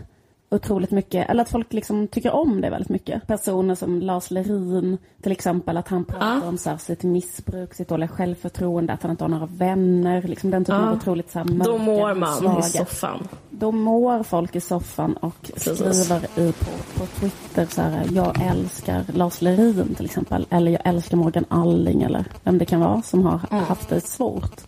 otroligt 0.49 0.91
mycket, 0.91 1.29
eller 1.29 1.41
att 1.41 1.49
folk 1.49 1.73
liksom 1.73 2.07
tycker 2.07 2.31
om 2.31 2.61
det 2.61 2.69
väldigt 2.69 2.89
mycket. 2.89 3.27
Personer 3.27 3.75
som 3.75 4.01
Lars 4.01 4.31
Lerin 4.31 4.97
till 5.21 5.31
exempel, 5.31 5.77
att 5.77 5.87
han 5.87 6.05
pratar 6.05 6.35
ja. 6.35 6.47
om 6.47 6.57
så 6.57 6.69
här, 6.69 6.77
sitt 6.77 7.03
missbruk, 7.03 7.73
sitt 7.73 7.87
dåliga 7.87 8.07
självförtroende, 8.07 8.93
att 8.93 9.01
han 9.01 9.11
inte 9.11 9.23
har 9.23 9.29
några 9.29 9.45
vänner. 9.45 10.21
Liksom 10.21 10.51
den 10.51 10.65
typen 10.65 10.81
ja. 10.81 10.89
av 10.89 10.95
otroligt 10.97 11.31
så 11.31 11.39
här, 11.39 11.45
mörka, 11.45 11.71
Då 11.71 11.77
mår 11.77 12.13
man 12.13 12.35
svaga. 12.35 12.59
i 12.59 12.63
soffan. 12.63 13.27
Då 13.49 13.71
mår 13.71 14.23
folk 14.23 14.55
i 14.55 14.61
soffan 14.61 15.17
och 15.17 15.51
Precis. 15.53 15.79
skriver 15.79 16.39
i, 16.39 16.51
på, 16.51 16.99
på 16.99 17.05
Twitter 17.05 17.65
så 17.65 17.81
här, 17.81 18.07
jag 18.11 18.41
älskar 18.41 19.05
Lars 19.13 19.41
Lerin 19.41 19.95
till 19.95 20.05
exempel. 20.05 20.47
Eller 20.49 20.71
jag 20.71 20.81
älskar 20.85 21.17
Morgan 21.17 21.45
Alling 21.47 22.01
eller 22.01 22.25
vem 22.43 22.57
det 22.57 22.65
kan 22.65 22.79
vara 22.79 23.01
som 23.01 23.25
har 23.25 23.39
mm. 23.51 23.63
haft 23.63 23.89
det 23.89 24.01
svårt. 24.01 24.61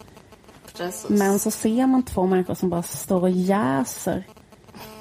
Precis. 0.78 1.10
Men 1.10 1.40
så 1.40 1.52
ser 1.52 1.88
man 1.88 2.04
två 2.04 2.26
människor 2.26 2.54
som 2.54 2.70
bara 2.70 2.84
står 2.84 3.22
och 3.22 3.30
jäser 3.30 4.24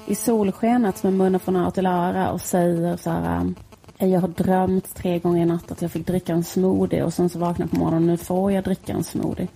i 0.05 0.15
solskenet 0.15 1.03
med 1.03 1.13
munnen 1.13 1.39
från 1.39 1.55
öra 1.55 1.71
till 1.71 1.85
öra 1.85 2.31
och 2.31 2.41
säger 2.41 2.97
så 2.97 3.09
här 3.09 3.53
eh, 3.97 4.07
jag 4.07 4.21
har 4.21 4.27
drömt 4.27 4.95
tre 4.95 5.19
gånger 5.19 5.41
i 5.41 5.45
natt 5.45 5.71
att 5.71 5.81
jag 5.81 5.91
fick 5.91 6.07
dricka 6.07 6.33
en 6.33 6.43
smoothie 6.43 7.03
och 7.03 7.13
sen 7.13 7.29
så 7.29 7.39
vaknar 7.39 7.63
jag 7.63 7.71
på 7.71 7.77
morgonen 7.77 8.03
och 8.03 8.07
nu 8.09 8.17
får 8.17 8.51
jag 8.51 8.63
dricka 8.63 8.93
en 8.93 9.03
smoothie. 9.03 9.47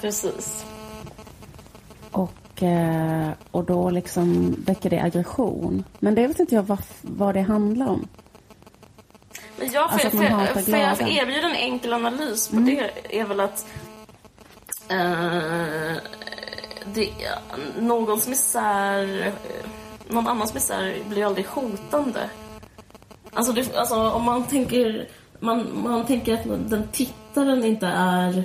Precis. 0.00 0.66
Och, 2.10 2.62
eh, 2.62 3.28
och 3.50 3.64
då 3.64 3.90
liksom 3.90 4.56
väcker 4.66 4.90
det 4.90 5.02
aggression. 5.02 5.84
Men 5.98 6.14
det 6.14 6.26
vet 6.26 6.40
inte 6.40 6.54
jag 6.54 6.62
vad, 6.62 6.82
vad 7.02 7.34
det 7.34 7.42
handlar 7.42 7.86
om. 7.86 8.08
Men 9.58 9.72
ja, 9.72 9.88
för, 9.88 10.04
alltså 10.04 10.18
för, 10.18 10.60
för 10.60 10.78
jag 10.78 11.12
erbjuda 11.12 11.48
en 11.48 11.54
enkel 11.54 11.92
analys 11.92 12.48
på 12.48 12.56
mm. 12.56 12.74
det 12.74 13.20
är 13.20 13.24
väl 13.24 13.40
att 13.40 13.66
uh, 14.92 15.96
det, 16.94 17.10
någons 17.78 18.28
misär, 18.28 19.32
någon 20.08 20.26
annans 20.26 20.54
misär 20.54 20.94
blir 21.08 21.26
aldrig 21.26 21.46
hotande. 21.46 22.30
Alltså, 23.32 23.52
det, 23.52 23.76
alltså 23.76 24.10
om 24.10 24.24
man 24.24 24.44
tänker, 24.46 25.08
man, 25.40 25.82
man 25.82 26.06
tänker 26.06 26.34
att 26.34 26.70
den 26.70 26.88
tittaren 26.92 27.64
inte 27.64 27.86
är 27.86 28.44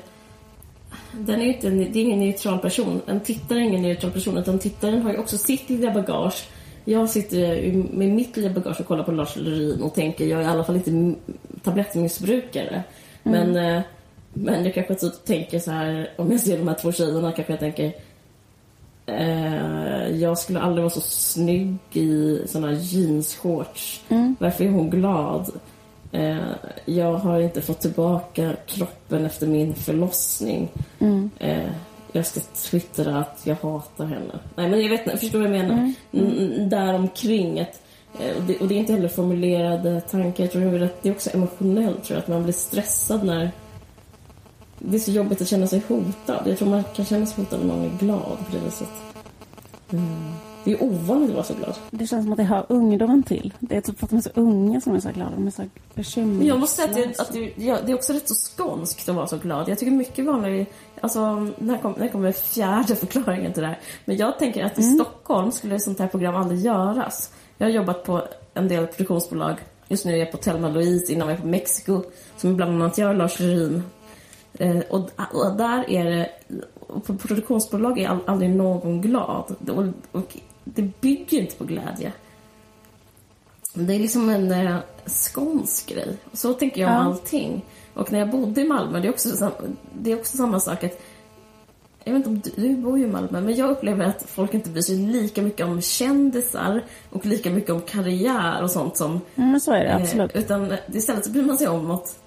den 1.12 1.41
är 1.41 1.45
inte, 1.45 1.69
det 1.69 1.99
är 1.99 2.04
ingen 2.04 2.19
neutral 2.19 2.60
person. 2.60 3.01
En 3.08 3.19
tittare 3.19 3.60
är 3.60 3.63
ingen 3.63 3.82
neutral 3.82 4.12
person, 4.12 4.38
utan 4.38 4.60
tittaren 4.60 5.01
har 5.01 5.12
ju 5.12 5.17
också 5.17 5.38
sitt 5.38 5.69
lilla 5.69 5.93
bagage. 5.93 6.47
Jag 6.86 7.10
sitter 7.10 7.71
med 7.73 8.10
mitt 8.10 8.38
lilla 8.38 8.49
bagage 8.49 8.80
och 8.80 8.86
kollar 8.86 9.04
på 9.04 9.12
Lars 9.12 9.36
Lerin 9.36 9.82
och 9.82 9.93
tänker, 9.93 10.25
jag 10.25 10.39
är 10.39 10.43
i 10.43 10.47
alla 10.47 10.63
fall 10.63 10.75
inte 10.75 11.19
tablettmissbrukare. 11.63 12.84
Mm. 13.23 13.54
Men, 13.54 13.75
eh, 13.75 13.82
men 14.34 14.63
jag 14.65 14.73
kanske 14.73 14.95
typ 14.95 15.25
tänker 15.25 15.60
så 15.60 15.71
här, 15.71 16.10
om 16.17 16.32
jag 16.32 16.39
ser 16.39 16.58
de 16.58 16.67
här 16.67 16.75
två 16.75 16.91
tjejerna 16.91 17.32
kanske 17.32 17.54
jag 17.54 17.60
tänker, 17.60 17.93
Eh, 19.17 20.08
jag 20.21 20.38
skulle 20.38 20.60
aldrig 20.60 20.84
vara 20.84 20.93
så 20.93 21.02
snygg 21.02 21.78
i 21.91 22.41
såna 22.47 22.74
jeansshorts. 22.74 24.02
Mm. 24.10 24.36
Varför 24.39 24.63
är 24.65 24.69
hon 24.69 24.89
glad? 24.89 25.50
Eh, 26.12 26.38
jag 26.86 27.13
har 27.13 27.39
inte 27.39 27.62
fått 27.62 27.80
tillbaka 27.82 28.54
kroppen 28.65 29.26
efter 29.26 29.47
min 29.47 29.76
förlossning. 29.76 30.69
Mm. 31.00 31.30
Eh, 31.39 31.69
jag 32.12 32.26
ska 32.26 32.39
twittra 32.39 33.17
att 33.17 33.41
jag 33.43 33.56
hatar 33.56 34.06
henne. 34.06 34.39
Nej 34.56 34.69
men 34.69 34.82
jag 34.82 34.89
vet 34.89 35.06
inte, 35.06 35.17
förstår 35.17 35.39
vad 35.39 35.47
jag 35.47 35.67
menar? 35.67 35.93
Mm. 36.12 36.28
Mm. 36.28 36.69
Däromkring. 36.69 37.60
Ett, 37.60 37.82
eh, 38.19 38.38
och, 38.38 38.43
det, 38.43 38.58
och 38.60 38.67
det 38.67 38.76
är 38.76 38.80
inte 38.80 38.93
heller 38.93 39.08
formulerade 39.08 40.02
tankar. 40.02 40.43
Jag 40.43 40.52
tror 40.52 40.84
att 40.84 41.04
det 41.04 41.10
är 41.10 41.13
också 41.13 41.30
emotionellt, 41.34 42.04
tror 42.04 42.15
jag, 42.15 42.24
att 42.24 42.28
man 42.28 42.43
blir 42.43 42.54
stressad 42.54 43.24
när 43.24 43.52
det 44.84 44.98
är 44.98 45.00
så 45.00 45.12
jobbigt 45.12 45.41
att 45.41 45.48
känna 45.48 45.67
sig 45.67 45.84
hotad. 45.88 46.44
Jag 46.46 46.58
tror 46.58 46.70
man 46.70 46.84
kan 46.96 47.06
känna 47.06 47.26
sig 47.26 47.44
hotad 47.44 47.60
när 47.60 47.67
man 47.76 47.86
är 47.86 47.98
glad 48.00 48.38
på 48.38 48.52
det 48.52 48.65
viset. 48.65 48.89
Mm. 49.91 50.34
Det 50.63 50.72
är 50.72 50.84
ovanligt 50.84 51.30
att 51.30 51.36
vara 51.36 51.46
så 51.46 51.54
glad. 51.54 51.76
Det 51.91 52.08
känns 52.08 52.26
som 52.26 52.32
att 52.32 52.38
det 52.38 52.44
hör 52.44 52.65
ungdomen 52.70 53.24
till. 53.24 53.54
Det 53.60 53.78
är 53.78 53.82
typ 53.82 54.00
för 54.00 54.06
att 54.06 54.10
de 54.10 54.17
är 54.17 54.22
så 54.22 54.30
unga 54.34 54.82
som 54.82 54.96
är 54.96 55.00
så 55.00 55.10
glada. 55.10 55.32
De 55.36 55.48
är 55.48 55.52
så 55.52 55.63
bekymrade. 55.94 56.46
Jag 56.46 56.60
måste 56.60 56.76
säga 56.76 56.89
att, 56.89 56.96
det, 56.96 57.22
att 57.22 57.34
det, 57.34 57.54
ja, 57.56 57.78
det 57.86 57.91
är 57.91 57.96
också 57.96 58.13
rätt 58.13 58.30
så 58.30 58.36
skånskt 58.36 59.10
att 59.10 59.15
vara 59.15 59.28
så 59.28 59.38
glad. 59.38 59.70
Jag 59.70 59.80
tycker 59.80 59.91
mycket 59.91 60.26
vanligare... 60.26 60.65
Alltså, 61.02 61.48
när 61.58 61.78
kommer 61.78 62.08
kom, 62.08 62.34
fjärde 62.34 62.96
förklaringen 62.96 63.54
till 63.54 63.62
det 63.62 63.67
här. 63.67 63.80
Men 64.06 64.17
jag 64.17 64.39
tänker 64.39 64.63
att 64.63 64.80
i 64.80 64.82
mm. 64.82 64.96
Stockholm 64.96 65.52
skulle 65.52 65.76
ett 65.76 65.84
sånt 65.84 66.00
här 66.00 66.08
program 66.08 66.36
aldrig 66.36 66.60
göras. 66.60 67.32
Jag 67.58 67.67
har 67.67 67.72
jobbat 67.72 68.04
på 68.04 68.22
en 68.54 68.67
del 68.67 68.88
produktionsbolag. 68.88 69.56
Just 69.88 70.06
nu 70.06 70.13
är 70.13 70.17
jag 70.17 70.32
på 70.32 70.38
Telma 70.38 70.70
Louise, 70.70 71.13
innan 71.13 71.30
jag 71.30 71.38
är 71.38 71.41
på 71.41 71.48
Mexiko. 71.48 72.04
Som 72.38 72.56
bland 72.56 72.72
annat 72.72 72.98
gör 72.98 73.13
Lars 73.13 73.39
Lerin 73.39 73.84
och, 74.90 75.10
och, 75.34 75.56
där 75.58 75.90
är 75.90 76.06
det, 76.06 76.30
produktionsbolag 77.18 78.00
är 78.00 78.20
aldrig 78.26 78.50
någon 78.50 79.02
glad. 79.02 79.56
Och, 79.70 79.86
och 80.12 80.38
det 80.64 81.02
bygger 81.02 81.40
inte 81.40 81.56
på 81.56 81.64
glädje. 81.64 82.14
Det 83.74 83.96
är 83.96 84.00
liksom 84.00 84.30
en 84.30 84.52
eh, 84.52 84.78
skånsk 85.06 85.90
grej. 85.90 86.18
Så 86.34 86.54
tänker 86.54 86.82
jag 86.82 86.90
om 86.90 86.96
ja. 86.96 87.02
allting. 87.02 87.66
Och 87.94 88.12
när 88.12 88.20
jag 88.20 88.30
bodde 88.32 88.62
i 88.62 88.68
Malmö, 88.68 89.00
det 89.00 89.08
är 89.08 89.10
också, 89.10 89.52
det 89.94 90.12
är 90.12 90.20
också 90.20 90.38
samma 90.38 90.60
sak 90.60 90.84
att 90.84 91.02
jag 92.04 92.14
vet 92.14 92.28
inte 92.28 92.30
om 92.30 92.40
du, 92.40 92.70
du 92.70 92.76
bor 92.76 92.98
ju 92.98 93.04
i 93.04 93.08
Malmö, 93.08 93.42
men 93.42 93.56
jag 93.56 93.70
upplever 93.70 94.06
att 94.06 94.24
folk 94.28 94.54
inte 94.54 94.70
bryr 94.70 94.82
sig 94.82 94.96
lika 94.96 95.42
mycket 95.42 95.66
om 95.66 95.82
kändisar 95.82 96.84
och 97.10 97.26
lika 97.26 97.50
mycket 97.50 97.70
om 97.70 97.82
karriär 97.82 98.64
och 98.64 98.72
sånt 98.72 98.98
som... 98.98 99.22
Mm, 99.36 99.60
så 99.60 99.72
är 99.72 99.84
det, 99.84 99.96
absolut. 99.96 100.36
Eh, 100.36 100.42
utan 100.42 100.74
istället 100.94 101.26
så 101.26 101.32
bryr 101.32 101.44
man 101.44 101.58
sig 101.58 101.68
om 101.68 101.92
att 101.92 102.20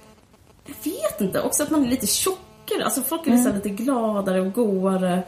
jag 0.64 0.92
vet 0.92 1.20
inte. 1.20 1.40
Också 1.40 1.62
att 1.62 1.70
man 1.70 1.84
är 1.84 1.88
lite 1.88 2.06
tjockare. 2.06 2.84
Alltså 2.84 3.02
folk 3.02 3.26
är 3.26 3.30
mm. 3.30 3.54
lite 3.54 3.68
gladare 3.68 4.40
och 4.40 4.52
godare. 4.52 5.22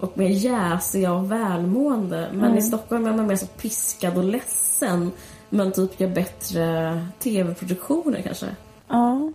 och 0.00 0.18
mer 0.18 0.28
jäsiga 0.28 1.12
och 1.12 1.32
välmående. 1.32 2.30
Men 2.32 2.58
i 2.58 2.62
Stockholm 2.62 3.06
är 3.06 3.12
man 3.12 3.26
mer 3.26 3.36
så 3.36 3.46
piskad 3.46 4.18
och 4.18 4.24
ledsen. 4.24 5.10
Men 5.48 5.72
typ 5.72 6.00
gör 6.00 6.08
bättre 6.08 7.06
tv-produktioner 7.18 8.22
kanske. 8.22 8.46
Ja. 8.88 9.32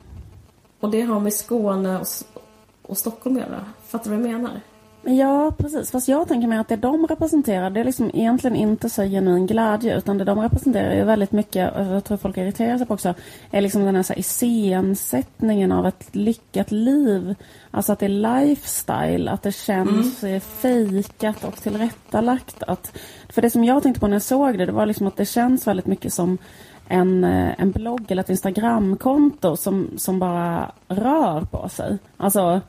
Och 0.79 0.91
det 0.91 1.01
har 1.01 1.19
med 1.19 1.33
Skåne 1.33 1.99
och, 1.99 2.07
och 2.81 2.97
Stockholm 2.97 3.35
att 3.35 3.41
göra. 3.41 3.65
Fattar 3.87 4.11
du 4.11 4.17
vad 4.17 4.25
jag 4.25 4.33
menar? 4.33 4.61
Ja, 5.03 5.51
precis. 5.57 5.91
Fast 5.91 6.07
jag 6.07 6.27
tänker 6.27 6.47
mig 6.47 6.57
att 6.57 6.67
det 6.67 6.75
de 6.75 7.07
representerar, 7.07 7.69
det 7.69 7.79
är 7.79 7.83
liksom 7.83 8.11
egentligen 8.13 8.55
inte 8.55 8.89
så 8.89 9.03
genuin 9.03 9.47
glädje, 9.47 9.97
utan 9.97 10.17
det 10.17 10.23
de 10.23 10.39
representerar 10.39 10.89
är 10.89 11.05
väldigt 11.05 11.31
mycket, 11.31 11.75
och 11.75 11.85
jag 11.85 12.03
tror 12.03 12.17
folk 12.17 12.37
irriterar 12.37 12.77
sig 12.77 12.87
på 12.87 12.93
också, 12.93 13.13
är 13.51 13.61
liksom 13.61 13.85
den 13.85 13.95
här, 13.95 14.03
så 14.03 14.13
här 14.13 14.19
iscensättningen 14.19 15.71
av 15.71 15.87
ett 15.87 16.15
lyckat 16.15 16.71
liv. 16.71 17.35
Alltså 17.71 17.93
att 17.93 17.99
det 17.99 18.05
är 18.05 18.39
lifestyle, 18.39 19.31
att 19.31 19.43
det 19.43 19.51
känns 19.51 20.23
mm. 20.23 20.41
fejkat 20.41 21.43
och 21.43 21.55
tillrättalagt. 21.55 22.63
Att, 22.63 22.97
för 23.29 23.41
det 23.41 23.49
som 23.49 23.63
jag 23.63 23.83
tänkte 23.83 23.99
på 23.99 24.07
när 24.07 24.15
jag 24.15 24.21
såg 24.21 24.57
det, 24.57 24.65
det 24.65 24.71
var 24.71 24.85
liksom 24.85 25.07
att 25.07 25.17
det 25.17 25.25
känns 25.25 25.67
väldigt 25.67 25.85
mycket 25.85 26.13
som 26.13 26.37
en, 26.87 27.23
eh, 27.23 27.53
en 27.57 27.71
blogg 27.71 28.05
eller 28.11 28.23
ett 28.23 28.29
Instagramkonto 28.29 29.57
som, 29.57 29.89
som 29.97 30.19
bara 30.19 30.71
rör 30.87 31.41
på 31.41 31.69
sig. 31.69 31.97
Alltså, 32.17 32.61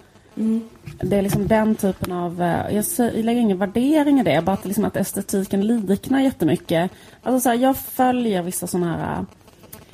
det 1.03 1.17
är 1.17 1.23
liksom 1.23 1.47
den 1.49 1.75
typen 1.75 2.13
av... 2.13 2.43
eh, 2.43 2.75
Jag, 2.77 2.85
lägger 3.25 3.41
ingen 3.41 3.59
värdering 3.59 4.21
i 4.21 4.23
det, 4.23 4.43
bara 4.45 4.53
att, 4.53 4.65
liksom 4.65 4.85
att 4.85 4.97
estetiken 4.97 5.67
liknar 5.67 6.21
jättemycket. 6.21 6.91
Alltså 7.23 7.41
så 7.41 7.49
här, 7.49 7.57
jag 7.57 7.77
följer 7.77 8.43
vissa 8.43 8.67
sådana 8.67 8.97
här... 8.97 9.27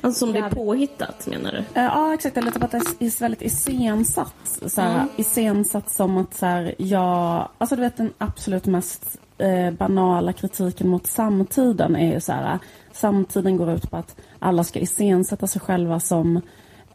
Alltså 0.01 0.19
som 0.25 0.33
det 0.33 0.39
är 0.39 0.49
påhittat 0.49 1.27
menar 1.27 1.51
du? 1.51 1.57
eh, 1.57 1.83
Ja, 1.85 2.13
exakt. 2.13 2.37
Eller 2.37 2.51
typ 2.51 2.63
att 2.63 2.71
det 2.71 2.77
är 2.77 3.19
väldigt 3.19 3.41
iscensatt. 3.41 4.59
Så 4.65 4.81
här, 4.81 4.93
Mm. 4.95 5.07
Iscensatt 5.15 5.89
som 5.89 6.17
att 6.17 6.33
så 6.35 6.45
här, 6.45 6.75
jag... 6.77 7.49
Alltså 7.57 7.75
du 7.75 7.81
vet 7.81 7.97
den 7.97 8.13
absolut 8.17 8.65
mest 8.65 9.17
eh, 9.37 9.71
banala 9.71 10.33
kritiken 10.33 10.87
mot 10.89 11.07
samtiden 11.07 11.95
är 11.95 12.13
ju 12.13 12.21
så 12.21 12.31
här... 12.31 12.59
Samtiden 12.93 13.57
går 13.57 13.71
ut 13.71 13.91
på 13.91 13.97
att 13.97 14.15
alla 14.39 14.63
ska 14.63 14.79
iscensätta 14.79 15.47
sig 15.47 15.61
själva 15.61 15.99
som 15.99 16.41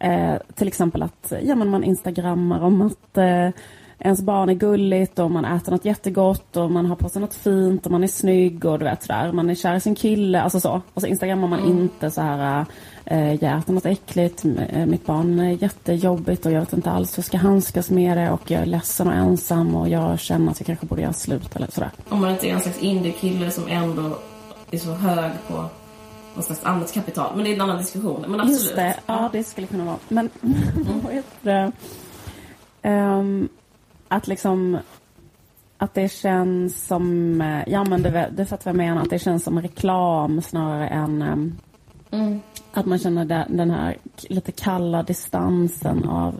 eh, 0.01 0.35
till 0.55 0.69
exempel 0.69 1.03
att 1.03 1.33
ja, 1.43 1.55
men 1.55 1.69
man 1.69 1.85
instagrammar 1.85 2.61
om 2.61 2.83
att 2.83 3.19
eh, 3.19 3.49
ens 4.01 4.23
barn 4.23 4.49
är 4.49 4.55
gulligt 4.55 5.19
och 5.19 5.31
man 5.31 5.45
äter 5.45 5.73
något 5.73 5.85
jättegott 5.85 6.57
och 6.57 6.71
man 6.71 6.87
har 6.87 6.97
på 6.97 7.09
sig 7.09 7.23
något 7.23 7.35
fint 7.35 7.87
och 7.87 7.93
man 7.93 8.05
är 8.05 8.09
snygg 8.09 8.65
och 8.65 8.79
du 8.79 8.85
vet 8.85 9.03
sådär. 9.03 9.33
Man 9.33 9.51
är 9.51 9.55
kär 9.55 9.75
i 9.75 9.81
sin 9.81 9.95
kille, 9.95 10.43
alltså 10.43 10.61
så. 10.61 10.83
Och 10.95 11.01
så 11.01 11.07
instagrammar 11.07 11.49
man 11.49 11.65
inte 11.65 12.11
så 12.11 12.21
här 12.21 12.65
eh, 13.05 13.35
jag 13.35 13.59
äter 13.59 13.73
något 13.73 13.87
äckligt, 13.87 14.45
eh, 14.45 14.87
mitt 14.87 15.07
barn 15.07 15.41
är 15.41 15.63
jättejobbigt 15.63 16.47
och 16.47 16.53
jag 16.53 16.61
vet 16.61 16.73
inte 16.73 16.91
alls 16.91 17.19
hur 17.19 17.21
jag 17.21 17.27
ska 17.27 17.39
handskas 17.39 17.91
med 17.91 18.17
det 18.17 18.31
och 18.31 18.51
jag 18.51 18.63
är 18.63 18.67
ledsen 18.67 19.09
och 19.09 19.15
ensam 19.15 19.75
och 19.77 19.89
jag 19.89 20.21
känner 20.21 20.51
att 20.51 20.61
jag 20.61 20.67
kanske 20.67 20.87
borde 20.87 21.03
göra 21.03 21.13
slut 21.13 21.57
eller 21.57 21.71
sådär. 21.71 21.91
Om 22.09 22.21
man 22.21 22.31
inte 22.31 22.49
är 22.49 22.55
en 22.55 22.61
slags 22.61 22.79
indiekille 22.79 23.51
som 23.51 23.69
ändå 23.69 24.19
är 24.71 24.79
så 24.79 24.93
hög 24.93 25.33
på 25.49 25.65
någon 26.35 26.43
slags 26.43 26.65
annat 26.65 26.93
kapital. 26.93 27.37
Men 27.37 27.45
det 27.45 27.51
är 27.51 27.55
en 27.55 27.61
annan 27.61 27.79
diskussion. 27.79 28.25
Men 28.29 28.41
absolut. 28.41 28.61
Just 28.61 28.77
det, 28.77 28.97
ja 29.07 29.29
det 29.33 29.45
skulle 29.45 29.67
kunna 29.67 29.85
vara. 29.85 29.99
Men 30.09 30.31
vad 31.03 31.13
heter 31.13 31.39
det? 31.43 31.73
Ehm, 32.83 33.49
att 34.09 34.27
liksom 34.27 34.79
att 35.79 35.95
det 35.95 36.13
känns 36.13 36.87
som, 36.87 37.41
eh, 37.41 37.63
ja 37.67 37.85
men 37.85 38.03
du, 38.03 38.27
du 38.37 38.47
fattar 38.47 38.65
vad 38.73 38.75
jag 38.81 38.89
menar, 38.89 39.03
att 39.03 39.11
det 39.11 39.19
känns 39.19 39.45
som 39.45 39.63
reklam 39.63 40.43
snarare 40.43 40.89
än 40.89 41.23
ehm, 41.23 41.57
Mm. 42.13 42.41
att 42.73 42.87
man 42.87 42.99
känner 42.99 43.25
den 43.49 43.71
här 43.71 43.97
lite 44.29 44.53
kalla 44.53 45.03
distansen 45.03 46.09
av, 46.09 46.35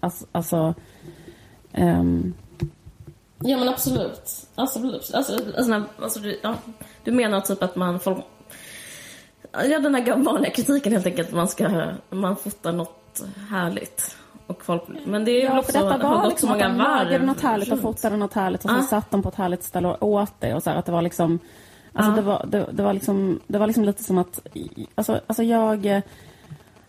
alltså, 0.00 0.26
alltså 0.32 0.74
ehm, 1.72 2.34
Ja 3.44 3.58
men 3.58 3.68
absolut. 3.68 4.46
Absolut. 4.54 5.10
Alltså, 5.14 5.32
alltså, 5.56 5.84
alltså, 6.02 6.20
du, 6.20 6.40
ja, 6.42 6.54
du 7.04 7.12
menar 7.12 7.40
typ 7.40 7.62
att 7.62 7.76
man 7.76 8.00
får... 8.00 8.24
Ja, 9.52 9.78
den 9.78 9.94
här 9.94 10.16
vanliga 10.16 10.50
kritiken 10.52 10.92
helt 10.92 11.06
enkelt. 11.06 11.32
Man 11.32 11.48
ska 11.48 11.92
man 12.10 12.36
fotar 12.36 12.72
något 12.72 13.22
härligt. 13.50 14.16
Och 14.46 14.64
folk, 14.64 14.82
men 15.06 15.24
det 15.24 15.30
är 15.42 15.44
Ja, 15.44 15.58
också, 15.58 15.72
för 15.72 15.78
detta 15.90 16.08
var 16.08 16.26
liksom 16.28 16.48
så 16.48 16.54
att 16.54 16.60
många 16.60 16.68
de 16.68 17.04
lagade 17.04 17.26
något 17.26 17.40
härligt 17.40 17.72
och 17.72 17.80
fotade 17.80 18.16
något 18.16 18.32
härligt 18.34 18.64
och 18.64 18.70
så 18.70 18.76
Ah. 18.76 18.82
satt 18.82 19.10
de 19.10 19.22
på 19.22 19.28
ett 19.28 19.34
härligt 19.34 19.62
ställe 19.64 19.88
och 19.88 20.02
åt 20.08 20.32
det 20.38 20.54
och 20.54 20.62
så 20.62 20.70
här, 20.70 20.76
att 20.76 20.86
det 20.86 20.92
var 20.92 21.02
liksom 21.02 21.38
Alltså 21.92 22.12
Ah. 22.12 22.16
det, 22.16 22.22
var, 22.22 22.46
det, 22.48 22.66
det 22.72 22.82
var 22.82 22.92
liksom 22.92 23.40
Det 23.46 23.58
var 23.58 23.66
liksom 23.66 23.84
lite 23.84 24.04
som 24.04 24.18
att 24.18 24.46
Alltså, 24.94 25.20
alltså 25.26 25.42
jag 25.42 25.86
Ja, 25.86 26.02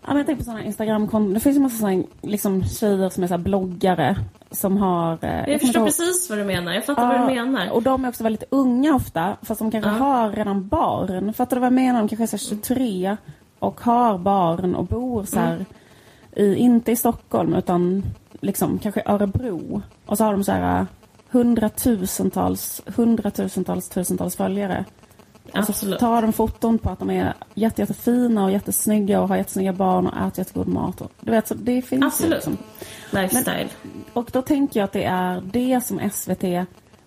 men 0.07 0.17
jag 0.17 0.25
tänker 0.25 0.39
på 0.39 0.45
sådana 0.45 0.63
Instagramkonton. 0.63 1.33
Det 1.33 1.39
finns 1.39 1.57
ju 1.57 1.61
massa 1.61 1.77
sådana 1.77 2.03
liksom, 2.21 2.63
tjejer 2.63 3.09
som 3.09 3.23
är 3.23 3.27
så 3.27 3.37
bloggare 3.37 4.15
som 4.53 4.77
har... 4.77 5.17
eh, 5.21 5.49
Jag 5.51 5.61
förstår 5.61 5.79
ihåg- 5.79 5.87
precis 5.87 6.29
vad 6.29 6.39
du 6.39 6.43
menar. 6.43 6.73
Jag 6.73 6.85
fattar 6.85 7.07
vad 7.19 7.29
du 7.29 7.35
menar. 7.35 7.69
och 7.71 7.83
de 7.83 8.05
är 8.05 8.09
också 8.09 8.23
väldigt 8.23 8.43
unga 8.49 8.95
ofta, 8.95 9.37
fast 9.41 9.59
de 9.59 9.71
kanske 9.71 9.89
Ja. 9.89 9.95
har 9.97 10.29
redan 10.31 10.67
barn. 10.67 11.33
Fattar 11.33 11.55
du 11.55 11.59
vad 11.59 11.65
jag 11.67 11.73
menar? 11.73 11.99
De 11.99 12.07
kanske 12.07 12.23
är 12.23 12.37
så 12.39 12.55
här 12.55 12.57
23 12.57 13.17
och 13.59 13.81
har 13.81 14.17
barn 14.17 14.75
och 14.75 14.85
bor 14.85 15.23
så 15.23 15.39
här, 15.39 15.65
i, 16.35 16.55
inte 16.55 16.91
i 16.91 16.95
Stockholm 16.95 17.53
utan 17.53 18.03
liksom 18.41 18.77
kanske 18.79 19.03
Örebro. 19.05 19.81
Och 20.05 20.17
så 20.17 20.23
har 20.23 20.31
de 20.31 20.43
så 20.43 20.51
här 20.51 20.79
eh, 20.79 20.85
hundratusentals, 21.31 22.81
hundratusentals, 22.95 23.89
tusentals 23.89 24.35
följare. 24.35 24.85
Och 25.57 25.75
så 25.75 25.95
tar 25.95 26.21
de 26.21 26.33
foton 26.33 26.77
på 26.77 26.89
att 26.89 26.99
de 26.99 27.09
är 27.09 27.33
jätte, 27.53 27.81
jättefina 27.81 28.43
och 28.43 28.51
jättesnygga 28.51 29.21
och 29.21 29.27
har 29.27 29.37
jättesnygga 29.37 29.73
barn 29.73 30.07
och 30.07 30.17
äter 30.17 30.39
jättegod 30.39 30.67
mat. 30.67 31.01
Och, 31.01 31.11
du 31.19 31.31
vet, 31.31 31.47
så 31.47 31.53
det 31.53 31.81
finns 31.81 32.03
ju 32.03 32.07
Absolut. 32.07 32.33
liksom. 32.33 32.57
Lifestyle. 33.11 33.69
Och 34.13 34.29
då 34.31 34.41
tänker 34.41 34.79
jag 34.79 34.85
att 34.85 34.93
det 34.93 35.03
är 35.03 35.41
det 35.41 35.81
som 35.85 36.09
SVT... 36.13 36.43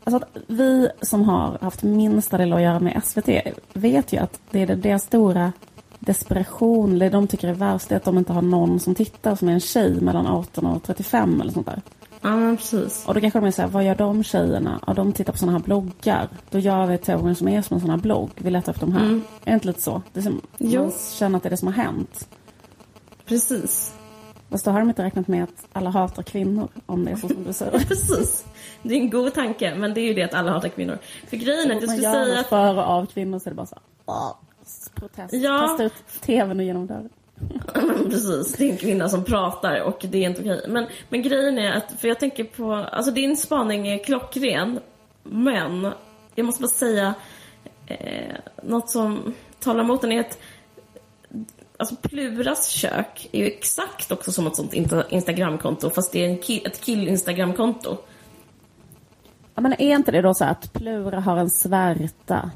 Alltså 0.05 0.17
att 0.17 0.37
vi 0.47 0.89
som 1.03 1.25
har 1.25 1.59
haft 1.61 1.83
minsta 1.83 2.39
del 2.39 2.53
att 2.53 2.63
göra 2.63 2.81
med 2.81 3.03
SVT 3.05 3.29
vet 3.73 4.13
ju 4.13 4.19
att 4.19 4.41
det 4.51 4.63
är 4.63 4.67
deras 4.67 5.03
stora 5.03 5.53
desperation, 5.99 6.99
det 6.99 7.09
de 7.09 7.27
tycker 7.27 7.49
är 7.49 7.55
värst, 7.55 7.89
det 7.89 7.95
är 7.95 7.97
att 7.97 8.05
de 8.05 8.19
inte 8.19 8.33
har 8.33 8.43
någon 8.43 8.81
som 8.81 8.95
tittar 8.95 9.37
som 9.37 9.49
är 9.49 9.53
en 9.53 9.61
tjej 9.61 10.01
mellan 10.01 10.27
18 10.27 10.67
och 10.67 10.83
35 10.83 11.41
eller 11.41 11.53
sånt 11.53 11.67
där. 11.67 11.83
Ja, 12.21 12.37
men 12.37 12.57
precis. 12.57 13.05
Och 13.07 13.15
då 13.15 13.21
kanske 13.21 13.41
de 13.41 13.47
är 13.47 13.51
såhär, 13.51 13.69
vad 13.69 13.85
gör 13.85 13.95
de 13.95 14.25
tjejerna? 14.25 14.81
Ja, 14.87 14.95
de 14.95 15.13
tittar 15.13 15.33
på 15.33 15.39
såna 15.39 15.53
här 15.53 15.59
bloggar. 15.59 16.29
Då 16.51 16.59
gör 16.59 16.87
vi 16.87 16.99
tågen 16.99 17.35
som 17.37 17.49
är 17.49 17.63
som 17.63 17.75
en 17.75 17.81
sån 17.81 17.91
här 17.91 17.97
blogg. 17.97 18.31
Vi 18.37 18.51
letar 18.51 18.73
efter 18.73 18.87
de 18.87 18.93
här. 18.93 19.05
Mm. 19.05 19.23
Är 19.45 19.51
det 19.51 19.55
inte 19.55 19.67
lite 19.67 19.83
så? 19.83 20.03
Det 20.13 20.21
är 20.21 20.23
som, 20.25 20.41
Jo. 20.59 20.83
man 20.83 20.93
känner 21.19 21.37
att 21.37 21.43
det 21.43 21.49
är 21.49 21.51
det 21.51 21.57
som 21.57 21.69
har 21.69 21.75
hänt. 21.85 22.29
Precis. 23.27 23.95
Fast 24.51 24.65
då 24.65 24.71
har 24.71 24.79
de 24.81 24.89
inte 24.89 25.03
räknat 25.05 25.29
med 25.29 25.43
att 25.45 25.67
alla 25.73 25.91
hatar 25.91 26.23
kvinnor, 26.23 26.69
om 26.87 27.05
det 27.05 27.11
är 27.11 27.17
så 27.17 27.29
som 27.29 27.45
du 27.45 27.53
säger. 27.53 27.79
Precis. 27.89 28.45
Det 28.83 28.95
är 28.95 28.99
en 29.01 29.11
god 29.11 29.35
tanke, 29.35 29.75
men 29.75 29.95
det 29.95 30.01
är 30.01 30.05
ju 30.07 30.15
det 30.15 30.23
att 30.23 30.35
alla 30.35 30.51
hatar 30.53 30.69
kvinnor. 30.69 30.99
För 31.29 31.37
grejen 31.37 31.71
är 31.71 31.75
att 31.77 31.83
jag 31.83 31.91
skulle 31.91 32.13
säga 32.13 32.41
att... 32.41 32.47
för 32.47 32.75
och 32.77 32.83
av 32.83 33.07
kvinnor 33.07 33.39
så 33.39 33.49
är 33.49 33.51
det 33.51 33.57
bara 33.57 33.67
så 33.67 33.75
här, 33.75 33.83
"Åh, 34.07 34.33
protest. 34.95 35.35
Ja. 35.35 35.59
Kasta 35.69 35.85
ut 35.85 35.93
tvn 36.21 36.59
och 36.61 36.65
genom 36.67 36.87
dörren. 36.87 37.09
Precis, 38.11 38.53
det 38.53 38.69
är 38.69 38.73
en 38.73 38.79
kvinna 38.79 39.09
som 39.09 39.25
pratar 39.25 39.81
och 39.81 39.99
det 40.09 40.25
är 40.25 40.29
inte 40.29 40.41
okej. 40.41 40.65
Men, 40.69 40.87
men 41.09 41.23
grejen 41.23 41.59
är 41.59 41.73
att, 41.73 41.93
för 41.99 42.09
jag 42.09 42.21
tänker 42.21 42.45
på, 42.45 42.75
alltså 42.75 43.13
din 43.13 43.37
spaning 43.37 43.89
är 43.89 44.05
klockren, 44.05 44.81
men 45.23 45.93
jag 46.35 46.47
måste 46.47 46.63
bara 46.63 46.69
säga 46.69 47.15
eh, 47.87 48.37
något 48.63 48.91
som 48.91 49.35
talar 49.61 49.81
emot 49.81 50.01
den 50.01 50.13
är 50.13 50.21
att 50.21 50.39
Alltså 51.79 51.97
Pluras 51.97 52.69
kök 52.69 53.29
är 53.33 53.39
ju 53.39 53.47
exakt 53.47 54.13
också 54.13 54.33
som 54.33 54.47
ett 54.47 54.57
sånt 54.57 54.75
Instagramkonto 55.11 55.91
fast 55.91 56.13
det 56.13 56.25
är 56.25 56.29
en 56.29 56.39
kill, 56.39 56.67
ett 56.67 56.81
kill-Instagramkonto. 56.81 57.97
Ja, 59.55 59.61
men 59.61 59.73
är 59.73 59.95
inte 59.95 60.13
det 60.13 60.23
då 60.23 60.35
så 60.35 60.45
att 60.45 60.73
Plura 60.73 61.21
har 61.21 61.37
en 61.37 61.51
svärta? 61.51 62.51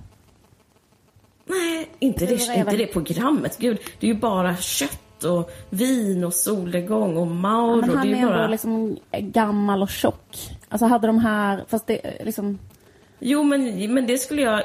Nej, 1.50 1.88
inte 1.98 2.26
det, 2.26 2.34
är 2.34 2.58
inte 2.58 2.76
det 2.76 2.86
programmet. 2.86 3.58
Gud, 3.58 3.78
det 4.00 4.06
är 4.06 4.14
ju 4.14 4.20
bara 4.20 4.56
kött 4.56 5.24
och 5.24 5.50
vin 5.70 6.24
och 6.24 6.34
solnedgång 6.34 7.16
och 7.16 7.26
Mauro. 7.26 7.80
Men 7.80 7.90
han 7.90 8.06
det 8.06 8.12
är 8.12 8.14
är 8.14 8.16
ju 8.16 8.22
ändå 8.22 8.34
bara... 8.34 8.48
liksom 8.48 8.98
gammal 9.12 9.82
och 9.82 9.90
tjock. 9.90 10.50
Alltså 10.68 10.86
hade 10.86 11.06
de 11.06 11.18
här, 11.18 11.64
fast 11.68 11.86
det 11.86 12.06
är 12.06 12.24
liksom... 12.24 12.58
Jo, 13.18 13.42
men, 13.42 13.94
men 13.94 14.06
det 14.06 14.18
skulle 14.18 14.42
jag... 14.42 14.62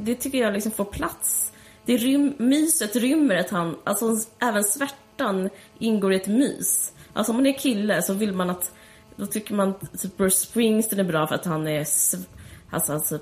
Det 0.00 0.14
tycker 0.14 0.38
jag 0.38 0.52
liksom 0.52 0.72
får 0.72 0.84
plats. 0.84 1.52
Det 1.84 1.96
rym, 1.96 2.34
myset 2.38 2.96
rymmer 2.96 3.36
att 3.36 3.50
han... 3.50 3.76
Alltså 3.84 4.16
även 4.42 4.64
svärtan 4.64 5.50
ingår 5.78 6.12
i 6.12 6.16
ett 6.16 6.26
mys. 6.26 6.92
Alltså 7.12 7.32
om 7.32 7.36
man 7.36 7.46
är 7.46 7.58
kille 7.58 8.02
så 8.02 8.14
vill 8.14 8.32
man 8.32 8.50
att... 8.50 8.72
Då 9.16 9.26
tycker 9.26 9.54
man 9.54 9.74
typ 9.98 10.16
Bruce 10.16 10.36
Springsteen 10.36 11.00
är 11.00 11.04
bra 11.04 11.26
för 11.26 11.34
att 11.34 11.44
han 11.44 11.68
är... 11.68 11.78
Alltså, 11.78 12.16
alltså 12.70 13.18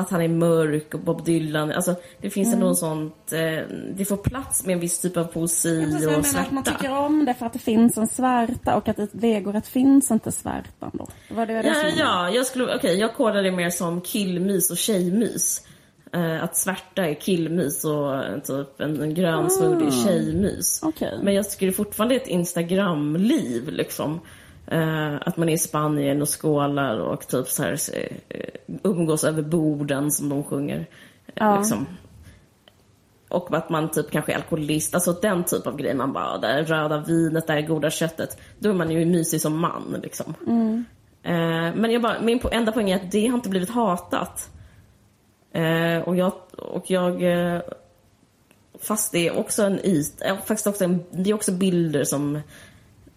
att 0.00 0.10
han 0.10 0.20
är 0.22 0.28
mörk 0.28 0.94
och 0.94 1.00
Bob 1.00 1.24
Dylan. 1.24 1.72
Alltså 1.72 1.94
det 2.20 2.30
finns 2.30 2.54
ändå 2.54 2.66
en 2.66 2.76
sånt... 2.76 3.32
Eh, 3.32 3.64
det 3.96 4.04
får 4.04 4.16
plats 4.16 4.66
med 4.66 4.72
en 4.74 4.80
viss 4.80 5.00
typ 5.00 5.16
av 5.16 5.24
poesi 5.24 5.84
Precis, 5.84 6.02
jag 6.02 6.18
och 6.18 6.22
menar 6.22 6.40
att 6.40 6.52
man 6.52 6.64
tycker 6.64 6.92
om 6.98 7.24
det 7.24 7.34
för 7.34 7.46
att 7.46 7.52
det 7.52 7.58
finns 7.58 7.96
en 7.98 8.06
svärta 8.08 8.76
och 8.76 8.88
att 8.88 8.98
i 8.98 9.08
vegorätt 9.12 9.66
finns 9.66 10.10
inte 10.10 10.32
svärtan 10.32 10.90
då. 10.92 11.06
Var 11.34 11.46
det 11.46 11.62
det 11.62 11.68
Ja, 11.68 11.74
som- 11.74 11.98
ja, 11.98 12.30
jag 12.30 12.46
skulle, 12.46 12.76
okej, 12.76 12.98
jag 12.98 13.14
kodar 13.14 13.42
det 13.42 13.50
mer 13.50 13.70
som 13.70 14.00
killmys 14.00 14.70
och 14.70 14.76
tjejmys. 14.76 15.66
Eh, 16.12 16.44
att 16.44 16.56
svärta 16.56 17.06
är 17.06 17.14
killmys 17.14 17.84
och 17.84 18.14
eh, 18.24 18.38
typ 18.38 18.80
en, 18.80 19.02
en 19.02 19.14
grön 19.14 19.50
smoothie 19.50 19.86
är 19.86 20.04
tjejmys. 20.04 20.80
Okej. 20.82 21.18
Men 21.22 21.34
jag 21.34 21.50
tycker 21.50 21.66
det 21.66 21.72
fortfarande 21.72 22.14
är 22.14 22.20
ett 22.20 22.26
Instagramliv 22.28 23.68
liksom. 23.68 24.20
Eh, 24.70 25.14
att 25.26 25.36
man 25.36 25.48
är 25.48 25.52
i 25.52 25.58
Spanien 25.58 26.22
och 26.22 26.42
skålar 26.42 26.98
och 26.98 27.26
typ 27.28 27.48
så 27.48 27.62
här 27.62 27.76
eh, 27.92 28.16
umgås 28.82 29.24
över 29.24 29.42
borden 29.42 30.10
som 30.10 30.28
de 30.28 30.44
sjunger. 30.44 30.78
Eh, 30.78 30.86
Ja. 31.34 31.58
Liksom. 31.58 31.86
Och 33.28 33.56
att 33.56 33.70
man 33.70 33.90
typ 33.90 34.10
kanske 34.10 34.32
är 34.32 34.36
alkoholist, 34.36 34.94
alltså 34.94 35.12
den 35.12 35.44
typ 35.44 35.66
av 35.66 35.76
grej. 35.76 35.94
Man 35.94 36.12
bara, 36.12 36.38
det 36.38 36.46
är 36.46 36.64
röda 36.64 36.98
vinet, 36.98 37.46
det 37.46 37.62
goda 37.62 37.90
köttet. 37.90 38.38
Då 38.58 38.70
är 38.70 38.74
man 38.74 38.90
ju 38.90 39.04
mysig 39.04 39.40
som 39.40 39.58
man 39.60 39.96
liksom. 40.02 40.34
Eh, 41.22 41.74
men 41.74 41.90
jag 41.90 42.02
bara, 42.02 42.20
min 42.20 42.40
po- 42.40 42.48
enda 42.52 42.72
poäng 42.72 42.90
är 42.90 42.96
att 42.96 43.10
det 43.12 43.26
har 43.26 43.34
inte 43.34 43.48
blivit 43.48 43.70
hatat. 43.70 44.50
Eh, 45.52 45.98
och 45.98 46.16
jag, 46.16 46.32
och 46.58 46.90
jag 46.90 47.22
eh, 47.22 47.60
fast 48.80 49.12
det 49.12 49.28
är 49.28 49.38
också 49.38 49.62
en 49.62 49.80
yt, 49.86 50.22
eh, 50.22 50.36
faktiskt 50.36 50.66
också 50.66 50.84
en, 50.84 51.04
det 51.10 51.30
är 51.30 51.34
också 51.34 51.52
bilder 51.52 52.04
som 52.04 52.40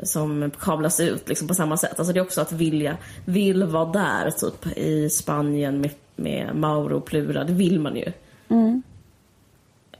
som 0.05 0.51
kablas 0.59 0.99
ut 0.99 1.29
liksom 1.29 1.47
på 1.47 1.53
samma 1.53 1.77
sätt. 1.77 1.99
Alltså 1.99 2.13
det 2.13 2.19
är 2.19 2.23
också 2.23 2.41
att 2.41 2.51
vilja, 2.51 2.97
vill 3.25 3.63
vara 3.63 3.85
där 3.85 4.31
typ 4.31 4.77
i 4.77 5.09
Spanien 5.09 5.81
med, 5.81 5.91
med 6.15 6.55
Mauro 6.55 6.97
och 6.97 7.05
Plura, 7.05 7.43
det 7.43 7.53
vill 7.53 7.79
man 7.79 7.95
ju. 7.95 8.11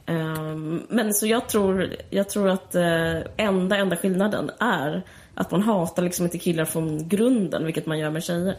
Ehm, 0.06 0.82
men 0.88 1.14
så 1.14 1.26
jag 1.26 1.48
tror, 1.48 1.96
jag 2.10 2.28
tror 2.28 2.48
att 2.48 2.74
eh, 2.74 3.16
enda, 3.36 3.76
enda 3.76 3.96
skillnaden 3.96 4.50
är 4.60 5.02
att 5.34 5.50
man 5.50 5.62
hatar 5.62 6.02
liksom 6.02 6.24
inte 6.24 6.38
killar 6.38 6.64
från 6.64 7.08
grunden, 7.08 7.64
vilket 7.64 7.86
man 7.86 7.98
gör 7.98 8.10
med 8.10 8.24
tjejer. 8.24 8.56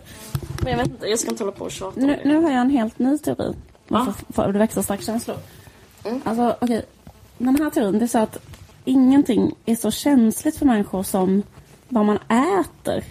Men 0.64 0.72
jag 0.72 0.78
vet 0.78 0.88
inte, 0.88 1.08
jag 1.08 1.20
ska 1.20 1.30
inte 1.30 1.44
hålla 1.44 1.56
på 1.56 1.66
och 1.66 1.72
tjata 1.72 2.00
Nu, 2.00 2.20
nu 2.26 2.36
har 2.36 2.52
jag 2.52 2.62
en 2.62 2.70
helt 2.70 3.00
ny 3.00 3.18
teori. 3.18 3.54
Va? 3.88 4.06
Varför 4.06 4.34
får 4.34 4.54
det 4.54 4.60
växa 4.60 4.84
starka 4.84 5.04
känslor. 5.04 5.38
Alltså, 6.24 6.56
okej. 6.62 6.86
Den 7.38 7.56
här 7.56 7.70
teorin, 7.70 8.00
det 8.00 8.06
är 8.06 8.08
så 8.08 8.20
att 8.20 8.40
ingenting 8.86 9.56
är 9.66 9.76
så 9.76 9.92
känsligt 9.92 10.58
för 10.58 10.66
människor 10.66 11.04
som 11.04 11.44
vad 11.90 12.06
man 12.06 12.20
äter. 12.60 13.04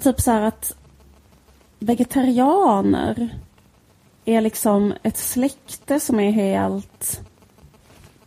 Typ 0.00 0.20
så 0.20 0.30
här 0.30 0.42
att 0.42 0.76
vegetarianer 1.78 3.38
är 4.24 4.40
liksom 4.40 4.94
ett 5.02 5.16
släkte 5.16 6.00
som 6.00 6.20
är 6.20 6.30
helt... 6.30 7.20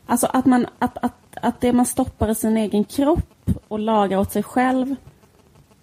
Alltså 0.06 0.28
att, 0.28 0.46
man, 0.46 0.67
att, 0.80 0.98
att, 0.98 1.38
att 1.41 1.62
det 1.62 1.74
man 1.74 1.86
stoppar 1.86 2.30
i 2.30 2.36
sin 2.36 2.58
egen 2.58 2.84
kropp 2.84 3.50
och 3.67 3.80
lagar 3.80 4.17
åt 4.17 4.32
sig 4.32 4.43
själv 4.43 4.96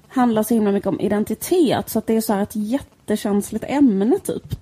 handlar 0.08 0.42
så 0.42 0.54
himla 0.54 0.72
mycket 0.72 0.88
om 0.88 1.00
identitet 1.00 1.88
så 1.88 1.98
att 1.98 2.06
det 2.06 2.16
är 2.16 2.20
så 2.20 2.32
här 2.32 2.42
ett 2.42 2.56
jättekänsligt 2.56 3.64
ämne 3.68 4.18
typ. 4.18 4.54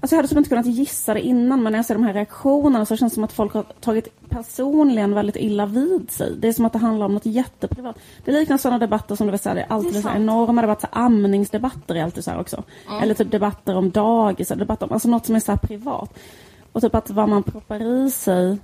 Alltså 0.00 0.14
jag 0.14 0.18
hade 0.18 0.28
typ 0.28 0.38
inte 0.38 0.48
kunnat 0.48 0.66
gissa 0.66 1.14
det 1.14 1.20
innan 1.20 1.62
men 1.62 1.72
när 1.72 1.78
jag 1.78 1.86
ser 1.86 1.94
de 1.94 2.02
här 2.04 2.12
reaktionerna 2.12 2.86
så 2.86 2.96
känns 2.96 3.12
det 3.12 3.14
som 3.14 3.24
att 3.24 3.32
folk 3.32 3.52
har 3.54 3.62
tagit 3.80 4.28
personligen 4.28 5.14
väldigt 5.14 5.36
illa 5.36 5.66
vid 5.66 6.10
sig. 6.10 6.34
Det 6.38 6.48
är 6.48 6.52
som 6.52 6.64
att 6.64 6.72
det 6.72 6.78
handlar 6.78 7.06
om 7.06 7.14
något 7.14 7.26
jätteprivat. 7.26 7.96
Det 8.24 8.32
liknar 8.32 8.56
sådana 8.56 8.78
debatter 8.78 9.14
som 9.14 9.26
du 9.26 9.30
vet, 9.30 9.42
så 9.42 9.48
här, 9.48 9.56
det 9.56 9.62
är 9.62 9.72
alltid 9.72 9.92
Det 9.92 9.98
är 9.98 10.02
så 10.02 10.08
enorma 10.08 10.60
debatter. 10.62 10.90
Amningsdebatter 10.92 11.94
är 11.94 12.04
alltid 12.04 12.24
så 12.24 12.30
här 12.30 12.40
också. 12.40 12.62
Eller 13.02 13.14
typ 13.14 13.30
debatter 13.30 13.76
om 13.76 13.90
dagis, 13.90 14.48
debatter 14.48 14.86
om 14.86 14.92
alltså 14.92 15.08
något 15.08 15.26
som 15.26 15.34
är 15.36 15.40
så 15.40 15.56
privat. 15.56 16.14
Och 16.72 16.80
typ 16.82 16.94
att 16.94 17.10
vad 17.10 17.28
man 17.28 17.42
proppar 17.42 17.82
i 17.82 18.10
sig 18.10 18.58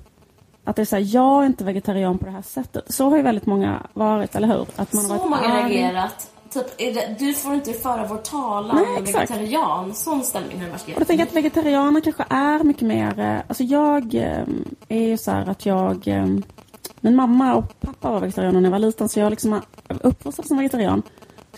att 0.65 0.77
det 0.77 0.83
är 0.83 0.87
så 0.87 0.97
här, 0.97 1.15
jag 1.15 1.43
är 1.43 1.47
inte 1.47 1.65
vegetarian 1.65 2.19
på 2.19 2.25
det 2.27 2.31
här 2.33 2.43
sättet. 2.43 2.95
Så 2.95 3.09
har 3.11 3.17
ju 3.17 3.23
väldigt 3.23 3.47
många 3.47 3.87
varit, 3.93 4.35
eller 4.37 4.49
hur? 4.49 4.67
Att 4.77 4.93
man 4.93 5.05
har 5.05 5.09
Så 5.19 5.29
varit 5.29 5.31
många 5.31 5.43
arg. 5.55 5.73
reagerat. 5.75 6.31
Typ, 6.55 6.79
det, 6.79 7.17
du 7.19 7.35
får 7.35 7.55
inte 7.55 7.73
föra 7.73 8.07
vår 8.07 8.17
talan 8.17 8.77
Nej, 8.77 9.03
exakt. 9.03 9.31
vegetarian. 9.31 9.95
Sån 9.95 10.23
stämning 10.25 10.59
har 10.59 10.65
det 10.67 10.71
varit. 10.73 10.83
Och 10.95 11.01
jag 11.01 11.07
tänker 11.07 11.25
att 11.25 11.33
vegetarianer 11.33 12.01
kanske 12.01 12.25
är 12.31 12.65
mycket 12.65 12.83
mer... 12.89 13.19
eh, 13.21 13.39
Alltså 13.49 13.63
jag 13.65 14.15
eh, 14.15 14.45
är 14.89 15.03
ju 15.09 15.17
så 15.17 15.31
här 15.31 15.49
att 15.49 15.67
jag... 15.67 16.09
eh, 16.09 16.27
Min 17.01 17.17
mamma 17.17 17.55
och 17.55 17.81
pappa 17.81 18.11
var 18.11 18.21
vegetarianer 18.21 18.61
när 18.61 18.67
jag 18.67 18.71
var 18.73 18.79
liten 18.79 19.09
så 19.09 19.21
jag 19.21 19.31
liksom 19.31 19.61
uppfostrad 19.89 20.47
som 20.47 20.57
vegetarian. 20.57 21.03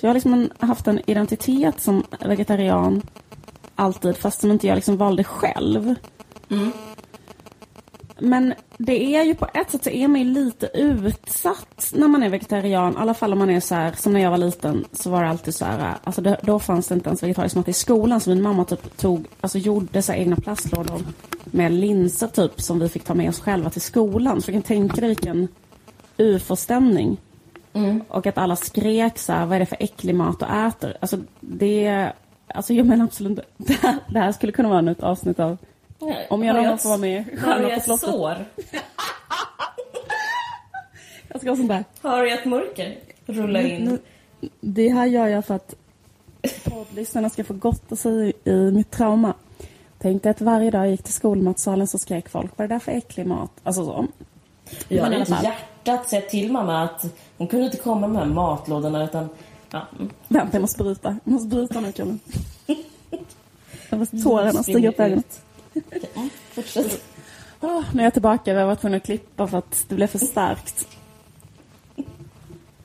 Så 0.01 0.07
jag 0.07 0.09
har 0.09 0.15
liksom 0.15 0.51
haft 0.59 0.87
en 0.87 1.01
identitet 1.11 1.81
som 1.81 2.05
vegetarian 2.21 3.03
alltid 3.75 4.17
fast 4.17 4.41
som 4.41 4.51
inte 4.51 4.67
jag 4.67 4.75
liksom 4.75 4.97
valde 4.97 5.25
själv. 5.25 5.95
Men 8.19 8.55
det 8.79 9.17
är 9.17 9.25
ju 9.25 9.35
på 9.35 9.49
ett 9.55 9.71
sätt 9.71 9.85
så 9.85 9.91
är 9.91 10.09
man 10.09 10.21
ju 10.21 10.25
lite 10.25 10.67
utsatt 10.75 11.93
när 11.95 12.09
man 12.09 12.23
är 12.23 12.29
vegetarian. 12.29 12.93
I 12.93 12.97
alla 12.97 13.15
fall 13.15 13.33
om 13.33 13.39
man 13.39 13.51
är 13.51 13.61
så 13.61 13.75
här, 13.75 13.93
som 13.93 14.13
när 14.13 14.21
jag 14.21 14.31
var 14.31 14.39
liten 14.39 14.85
så 14.93 15.11
var 15.11 15.23
det 15.23 15.29
alltid 15.29 15.55
så 15.55 15.65
här, 15.65 15.95
alltså 16.05 16.23
det, 16.23 16.37
då 16.43 16.59
fanns 16.59 16.89
det 16.89 16.95
inte 16.95 17.09
ens 17.09 17.23
vegetarisk 17.23 17.57
mat 17.57 17.69
i 17.69 17.73
skolan 17.73 18.21
så 18.21 18.31
min 18.31 18.43
mamma 18.43 18.65
typ 18.65 18.97
tog, 18.97 19.27
alltså 19.41 19.59
gjorde 19.59 20.03
så 20.03 20.13
egna 20.13 20.37
plastlådor 20.37 21.01
med 21.45 21.73
linser 21.73 22.27
typ 22.27 22.61
som 22.61 22.79
vi 22.79 22.89
fick 22.89 23.05
ta 23.05 23.15
med 23.15 23.29
oss 23.29 23.41
själva 23.41 23.71
till 23.71 23.81
skolan. 23.81 24.43
Så 24.43 24.47
du 24.47 24.53
kan 24.53 24.63
tänka 24.63 25.01
dig 25.01 25.09
vilken 25.09 25.49
ufo-stämning. 26.17 27.17
Och 28.09 28.27
att 28.27 28.39
alla 28.39 28.57
skrek 28.57 29.19
så 29.19 29.33
här, 29.33 29.47
vad 29.47 29.57
är 29.57 29.61
det 29.61 29.67
för 29.67 29.79
äcklig 29.81 30.15
mat 30.15 30.41
du 30.41 30.47
äter? 30.47 30.97
Alltså 31.01 31.19
det, 31.41 32.13
alltså 32.47 32.75
jag 32.75 32.87
menar 32.87 33.05
absolut 33.05 33.31
inte, 33.31 33.45
det 33.57 33.73
här, 33.83 33.99
det 34.09 34.19
här 34.19 34.33
skulle 34.33 34.53
kunna 34.53 34.69
vara 34.69 34.91
ett 34.91 35.03
avsnitt 35.03 35.41
av 35.41 35.59
om 36.29 36.45
jag 36.45 36.57
någon 36.57 36.65
gång 36.67 36.79
får 36.79 36.89
vara 36.89 36.99
med 36.99 37.25
Har 37.25 37.37
Stjärnor 37.37 37.63
du 37.63 37.69
på 37.69 37.77
ett 37.77 37.85
slottet. 37.85 38.09
sår? 38.11 38.45
Jag 41.29 41.41
ska 41.41 41.51
ha 41.51 41.57
sånt 41.57 41.69
där. 41.69 41.85
Har 42.03 42.23
du 42.23 42.31
ett 42.33 42.45
mörker? 42.45 42.99
Rulla 43.27 43.63
in. 43.63 43.85
Nu, 43.85 43.99
det 44.61 44.89
här 44.89 45.07
gör 45.07 45.27
jag 45.27 45.45
för 45.47 45.55
att 45.55 45.75
poddlyssnarna 46.65 47.31
ska 47.31 47.45
få 47.45 47.55
gotta 47.55 47.97
sig 47.97 48.13
i, 48.45 48.51
i 48.51 48.71
mitt 48.73 48.91
trauma. 48.91 49.35
Tänkte 49.99 50.31
att 50.31 50.41
varje 50.41 50.71
dag 50.71 50.81
jag 50.85 50.91
gick 50.91 51.03
till 51.03 51.13
skolmatsalen 51.15 51.87
så 51.87 51.99
skrek 51.99 52.29
folk, 52.29 52.51
vad 52.57 52.65
är 52.65 52.69
det 52.69 52.75
där 52.75 52.79
för 52.79 52.93
äcklig 52.93 53.27
mat? 53.27 53.51
Alltså 53.63 53.85
så. 53.85 54.07
Jag 54.89 55.03
Men 55.03 55.05
hade 55.05 55.15
i 55.15 55.17
alla 55.17 55.19
inte 55.19 55.33
fall. 55.33 55.45
hjärtat 55.45 56.09
säga 56.09 56.23
till 56.23 56.53
mamma 56.53 56.83
att 56.83 57.15
hon 57.39 57.47
kunde 57.47 57.65
inte 57.65 57.77
komma 57.77 58.07
med 58.09 58.11
de 58.23 58.29
här 58.29 58.35
matlådorna 58.35 59.05
utan... 59.05 59.29
Ja, 59.71 59.83
mm. 59.99 60.11
Vänta, 60.29 60.49
jag 60.57 60.61
måste 60.61 60.83
bryta. 60.83 61.17
Jag 61.25 61.33
måste 61.33 61.49
bryta 61.49 61.81
nu, 61.81 61.93
Kalle. 61.93 62.19
Jag 63.91 63.99
måste 63.99 64.19
tårarna 64.23 64.63
stiga 64.63 64.89
upp 64.89 64.99
i 65.01 65.03
ögonen. 65.03 65.23
Okej, 65.87 66.11
mm, 66.15 66.31
Fortsätt. 66.51 67.05
Åh, 67.61 67.85
nu 67.95 68.01
är 68.01 68.05
jag 68.07 68.13
tillbaka. 68.13 68.53
Vi 68.55 68.59
har 68.61 68.67
varit 68.67 68.81
tvungna 68.81 68.97
att 68.97 69.05
klippa 69.05 69.47
för 69.47 69.59
att 69.59 69.85
det 69.89 69.95
blev 69.95 70.07
för 70.07 70.19
starkt. 70.19 70.89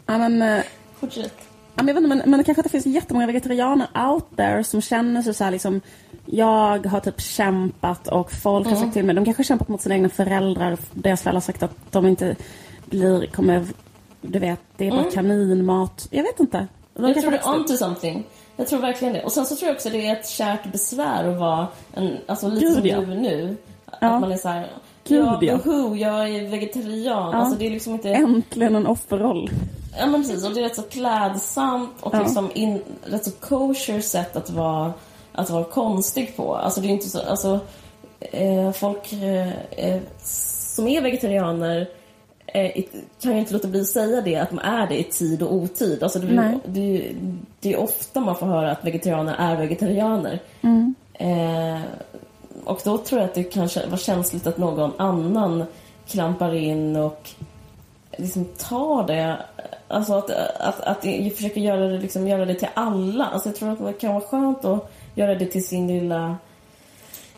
Ja, 0.05 0.17
men... 0.17 0.41
eh, 0.41 0.63
Fortsätt. 0.99 1.33
Ja, 1.75 1.83
men, 1.83 1.87
jag 1.87 1.93
vet 1.93 2.03
inte, 2.03 2.15
men, 2.15 2.29
men 2.29 2.37
det 2.37 2.43
kanske 2.43 2.59
inte 2.59 2.69
finns 2.69 2.85
jättemånga 2.85 3.27
vegetarianer 3.27 3.87
out 4.11 4.25
there 4.37 4.63
som 4.63 4.81
känner 4.81 5.21
sig 5.21 5.33
så 5.33 5.43
här 5.43 5.51
liksom 5.51 5.81
jag 6.25 6.85
har 6.85 6.99
typ 6.99 7.21
kämpat 7.21 8.07
och 8.07 8.31
folk 8.31 8.67
har 8.67 8.75
sagt 8.75 8.93
till 8.93 9.05
mig, 9.05 9.15
de 9.15 9.25
kanske 9.25 9.39
har 9.39 9.45
kämpat 9.45 9.67
mot 9.67 9.81
sina 9.81 9.95
egna 9.95 10.09
föräldrar. 10.09 10.77
Deras 10.91 11.21
föräldrar 11.21 11.35
har 11.35 11.41
sagt 11.41 11.63
att 11.63 11.91
de 11.91 12.07
inte 12.07 12.35
blir, 12.85 13.27
kommer, 13.27 13.65
du 14.21 14.39
vet, 14.39 14.59
det 14.77 14.87
är 14.87 14.91
bara 14.91 15.11
kaninmat. 15.11 16.07
Jag 16.11 16.23
vet 16.23 16.39
inte. 16.39 16.67
De 16.93 17.07
Jag 17.07 17.21
tror 17.21 17.31
du 17.31 17.39
onto 17.45 17.77
something. 17.77 18.23
Jag 18.61 18.67
tror 18.69 18.79
verkligen 18.79 19.13
det. 19.13 19.23
Och 19.23 19.31
sen 19.31 19.45
så 19.45 19.55
tror 19.55 19.67
jag 19.67 19.75
också 19.75 19.89
det 19.89 20.07
är 20.07 20.13
ett 20.13 20.29
kärt 20.29 20.71
besvär 20.71 21.27
att 21.27 21.37
vara 21.39 21.67
en, 21.93 22.17
alltså 22.27 22.47
lite 22.47 22.65
Gud, 22.65 22.75
som 22.75 22.85
ja. 22.87 22.99
du 22.99 23.05
nu. 23.15 23.57
Att 23.85 23.97
Ja. 24.01 24.19
man 24.19 24.31
är 24.31 24.37
såhär, 24.37 24.67
Gud, 25.07 25.25
ja, 25.25 25.39
ja. 25.41 25.95
jag 25.95 26.29
är 26.35 26.47
vegetarian. 26.49 27.33
Alltså 27.33 27.55
det 27.59 27.65
är 27.67 27.69
liksom 27.71 27.93
inte... 27.93 28.09
Äntligen 28.09 28.75
en 28.75 28.87
offerroll. 28.87 29.49
Ja 29.99 30.05
men 30.05 30.21
precis, 30.21 30.45
och 30.45 30.53
det 30.53 30.59
är 30.59 30.63
rätt 30.63 30.75
så 30.75 30.81
klädsamt 30.81 31.89
och 32.01 32.15
Ja. 32.15 32.19
liksom 32.19 32.51
in, 32.53 32.81
rätt 33.05 33.25
så 33.25 33.31
kosher 33.31 34.01
sätt 34.01 34.35
att 34.35 34.49
vara, 34.49 34.93
att 35.31 35.49
vara 35.49 35.63
konstig 35.63 36.37
på. 36.37 36.55
Alltså 36.55 36.81
det 36.81 36.87
är 36.87 36.89
inte 36.89 37.09
så, 37.09 37.21
alltså 37.21 37.59
eh, 38.19 38.71
folk 38.71 39.13
eh, 39.13 39.49
eh, 39.71 40.01
som 40.75 40.87
är 40.87 41.01
vegetarianer 41.01 41.87
eh, 42.53 42.83
kan 43.21 43.33
ju 43.33 43.39
inte 43.39 43.53
låta 43.53 43.67
bli 43.67 43.81
att 43.81 43.87
säga 43.87 44.21
det, 44.21 44.35
att 44.35 44.49
de 44.49 44.59
är 44.59 44.87
det 44.87 44.99
i 44.99 45.03
tid 45.03 45.41
och 45.41 45.53
otid. 45.53 46.03
Alltså 46.03 46.19
det, 46.19 46.33
Nej. 46.33 46.59
det, 46.65 47.11
det 47.59 47.73
är 47.73 47.79
ofta 47.79 48.19
man 48.19 48.35
får 48.35 48.45
höra 48.45 48.71
att 48.71 48.85
vegetarianer 48.85 49.35
är 49.37 49.55
vegetarianer. 49.55 50.39
Eh, 51.13 51.81
och 52.63 52.81
då 52.83 52.97
tror 52.97 53.21
jag 53.21 53.29
att 53.29 53.35
det 53.35 53.43
kanske 53.43 53.87
var 53.87 53.97
känsligt 53.97 54.47
att 54.47 54.57
någon 54.57 54.91
annan 54.97 55.65
klampar 56.07 56.55
in 56.55 56.95
och 56.95 57.29
liksom 58.17 58.45
tar 58.45 59.07
det. 59.07 59.37
Alltså 59.87 60.13
att, 60.13 60.29
att, 60.59 60.81
att 60.81 61.05
jag 61.05 61.33
försöker 61.33 61.61
göra 61.61 61.87
det, 61.87 61.97
liksom, 61.97 62.27
göra 62.27 62.45
det 62.45 62.55
till 62.55 62.67
alla. 62.73 63.25
Alltså 63.25 63.49
jag 63.49 63.55
tror 63.55 63.71
att 63.71 63.79
det 63.79 63.93
kan 63.93 64.13
vara 64.13 64.23
skönt 64.23 64.65
att 64.65 64.91
göra 65.15 65.35
det 65.35 65.45
till 65.45 65.67
sin 65.67 65.87
lilla 65.87 66.37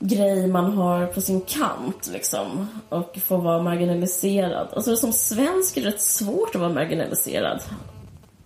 grej 0.08 0.48
man 0.48 0.78
har 0.78 1.06
på 1.06 1.22
sin 1.22 1.42
kant 1.42 2.10
liksom. 2.14 2.68
Och 2.90 3.20
få 3.26 3.38
vara 3.38 3.62
marginaliserad. 3.64 4.68
Alltså 4.74 4.96
som 4.96 5.14
svensk 5.14 5.78
är 5.78 5.82
det 5.82 5.88
rätt 5.88 6.02
svårt 6.02 6.56
att 6.56 6.62
vara 6.62 6.74
marginaliserad. 6.74 7.62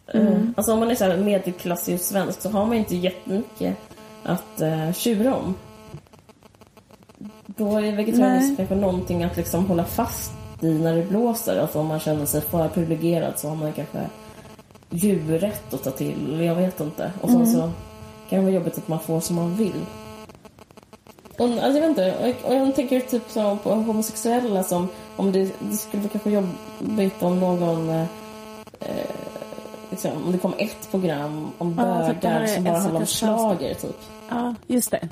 Eh, 0.08 0.38
Alltså 0.58 0.74
om 0.74 0.80
man 0.80 0.92
är 0.92 0.96
så 0.96 1.06
här 1.06 1.18
medelklassig 1.18 2.00
svensk 2.00 2.42
så 2.42 2.50
har 2.50 2.66
man 2.66 2.78
inte 2.78 2.96
jättemycket 2.96 3.78
att 4.24 4.62
uh, 4.62 4.94
tjura 4.94 5.36
om. 5.36 5.56
Då 7.46 7.78
är 7.78 7.96
vegetarianism 7.96 8.48
Nej. 8.48 8.58
kanske 8.58 8.76
någonting 8.76 9.24
att 9.24 9.38
liksom 9.38 9.66
hålla 9.66 9.86
fast 9.86 10.32
i 10.62 10.74
när 10.74 10.96
det 10.96 11.04
blåser. 11.04 11.60
Alltså 11.60 11.80
om 11.80 11.88
man 11.88 12.00
känner 12.00 12.26
sig 12.26 12.42
för 12.42 12.68
privilegierad 12.70 13.40
så 13.40 13.50
har 13.50 13.56
man 13.56 13.74
kanske 13.74 14.10
djurrätt 14.90 15.74
att 15.74 15.84
ta 15.84 15.92
till. 15.92 16.42
Jag 16.42 16.56
vet 16.56 16.80
inte. 16.80 17.12
Och 17.22 17.30
sen 17.30 17.48
så 17.48 17.72
kan 18.30 18.40
det 18.40 18.46
vara 18.46 18.54
jobbigt 18.56 18.78
att 18.78 18.88
man 18.88 19.00
får 19.00 19.20
som 19.20 19.36
man 19.36 19.56
vill. 19.56 19.86
Och, 21.38 21.46
alltså 21.46 21.64
jag 21.64 21.74
vet 21.74 21.90
inte, 21.90 22.36
och, 22.44 22.54
jag 22.54 22.76
tänker 22.76 23.00
typ 23.00 23.24
så 23.30 23.58
på 23.64 23.74
homosexuella 23.74 24.64
som 24.64 24.88
om 25.16 25.32
det, 25.32 25.52
det 25.60 25.78
skulle 25.78 26.04
vara 26.04 26.12
kanske 26.12 26.30
jobbigt 26.30 27.24
om 27.24 27.40
någon 27.40 27.90
eh, 27.90 28.06
liksom, 29.90 30.12
om 30.26 30.32
det 30.32 30.38
kom 30.38 30.54
ett 30.58 30.92
program 30.92 31.52
om 31.58 31.76
Ja, 31.78 32.08
typ 32.08 32.22
bögar 32.22 32.42
är 32.42 32.48
som 32.48 32.64
bara 32.64 32.80
handlar 32.80 33.00
om 33.00 33.06
SVT 33.06 33.20
schlager 33.20 33.74
typ. 33.74 34.00
Ja, 34.30 34.56
just 34.68 34.92
det. 34.92 35.10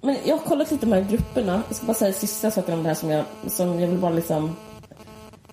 Men 0.00 0.16
jag 0.24 0.36
har 0.36 0.44
kollat 0.44 0.70
lite 0.70 0.86
de 0.86 0.92
här 0.92 1.06
grupperna. 1.10 1.62
Jag 1.68 1.76
ska 1.76 1.86
bara 1.86 1.94
säga 1.94 2.12
sista 2.12 2.50
saken 2.50 2.74
om 2.74 2.82
det 2.82 2.88
här 2.88 2.94
som 2.94 3.10
jag, 3.10 3.24
som 3.46 3.80
jag 3.80 3.88
vill 3.88 3.98
bara 3.98 4.12
liksom 4.12 4.56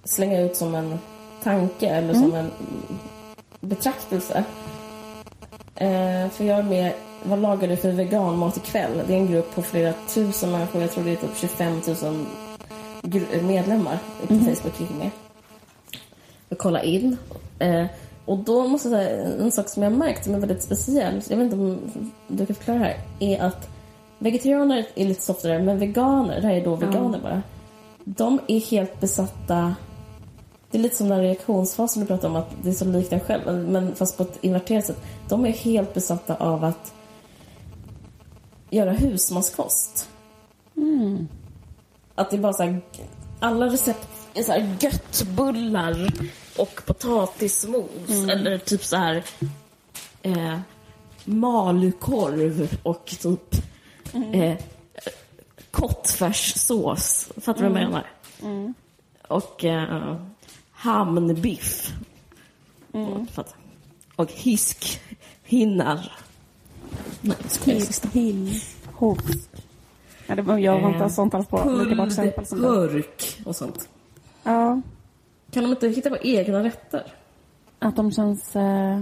slänga 0.03 0.41
ut 0.41 0.55
som 0.55 0.75
en 0.75 0.99
tanke 1.43 1.87
eller 1.87 2.13
som 2.13 2.33
en 2.33 2.51
betraktelse. 3.59 4.43
Eh, 5.75 6.29
för 6.29 6.43
jag 6.43 6.59
är 6.59 6.63
med 6.63 6.93
Vad 7.23 7.39
lagar 7.41 7.67
du 7.67 7.75
för 7.77 7.91
veganmat 7.91 8.57
ikväll? 8.57 9.01
Det 9.07 9.13
är 9.13 9.17
en 9.17 9.27
grupp 9.31 9.55
på 9.55 9.61
flera 9.61 9.93
tusen 10.13 10.51
människor. 10.51 10.81
Jag 10.81 10.91
tror 10.91 11.03
det 11.03 11.11
är 11.11 11.15
typ 11.15 11.37
25 11.37 11.81
000 12.03 12.25
gru- 13.01 13.41
medlemmar 13.41 13.99
på 14.27 14.33
Facebook 14.33 14.79
gick 14.79 14.89
med. 14.89 15.09
Jag 16.49 16.57
kolla 16.57 16.83
in. 16.83 17.17
Eh, 17.59 17.85
och 18.25 18.37
då 18.37 18.67
måste 18.67 18.89
jag 18.89 18.97
säga 18.97 19.25
en 19.39 19.51
sak 19.51 19.69
som 19.69 19.83
jag 19.83 19.89
har 19.91 19.97
märkt 19.97 20.23
som 20.23 20.35
är 20.35 20.39
väldigt 20.39 20.63
speciell. 20.63 21.21
Jag 21.29 21.37
vet 21.37 21.43
inte 21.43 21.55
om 21.55 21.79
du 22.27 22.45
kan 22.45 22.55
förklara 22.55 22.77
det 22.79 22.83
här. 22.85 22.97
Är 23.19 23.41
att 23.41 23.69
vegetarianer 24.19 24.85
är 24.95 25.05
lite 25.05 25.21
softare 25.21 25.59
men 25.63 25.79
veganer, 25.79 26.41
det 26.41 26.47
här 26.47 26.55
är 26.55 26.65
då 26.65 26.75
veganer 26.75 27.19
bara. 27.19 27.41
De 28.03 28.39
är 28.47 28.59
helt 28.59 28.99
besatta 28.99 29.75
det 30.71 30.77
är 30.77 30.81
lite 30.81 30.95
som 30.95 31.09
den 31.09 31.21
reaktionsfasen 31.21 32.01
du 32.01 32.07
pratade 32.07 32.27
om, 32.27 32.35
att 32.35 32.49
det 32.63 32.69
är 32.69 32.73
så 32.73 32.85
likt 32.85 33.13
en 33.13 33.19
själv, 33.19 33.69
men 33.69 33.95
fast 33.95 34.17
på 34.17 34.23
ett 34.23 34.37
inverterat 34.41 34.85
sätt. 34.85 35.03
De 35.29 35.45
är 35.45 35.51
helt 35.51 35.93
besatta 35.93 36.35
av 36.35 36.63
att 36.63 36.93
göra 38.71 38.91
husmanskost. 38.91 40.09
Att 42.15 42.29
det 42.29 42.35
är 42.35 42.41
bara 42.41 42.53
så 42.53 42.63
här, 42.63 42.81
alla 43.39 43.65
recept 43.65 44.07
är 44.33 44.43
så 44.43 44.51
här 44.51 44.77
göttbullar 44.79 46.13
och 46.57 46.81
potatismos 46.85 48.09
eller 48.29 48.57
typ 48.57 48.83
så 48.83 48.95
här 48.95 49.23
eh, 50.21 50.59
malukorv 51.25 52.77
och 52.83 53.05
typ 53.05 53.55
eh, 54.33 54.57
kottfärssås. 55.71 57.29
Fattar 57.41 57.63
du 57.63 57.69
vad 57.69 57.81
jag 57.81 57.89
menar? 57.89 58.05
Och 59.27 59.65
eh, 59.65 60.15
hamnbiff. 60.71 61.93
Mm. 62.93 63.27
Fattar. 63.27 63.55
Och 64.15 64.31
hiskhinnar. 64.31 66.11
Hill. 68.13 68.61
Hovsk. 68.93 69.49
Ja, 70.27 70.35
det, 70.35 70.59
jag 70.59 70.81
var 70.81 70.93
inte 70.93 71.09
sånt 71.09 71.33
alls 71.33 71.47
på 71.47 71.69
lika 71.69 71.95
bra 71.95 72.07
exempel 72.07 72.45
som 72.45 72.61
och 73.45 73.55
sånt. 73.55 73.89
Ja, 74.43 74.81
Kan 75.51 75.63
de 75.63 75.69
inte 75.71 75.87
hitta 75.87 76.09
på 76.09 76.17
egna 76.17 76.63
rätter? 76.63 77.03
att 77.79 77.95
de 77.95 78.11
känns... 78.11 78.55
Eh, 78.55 79.01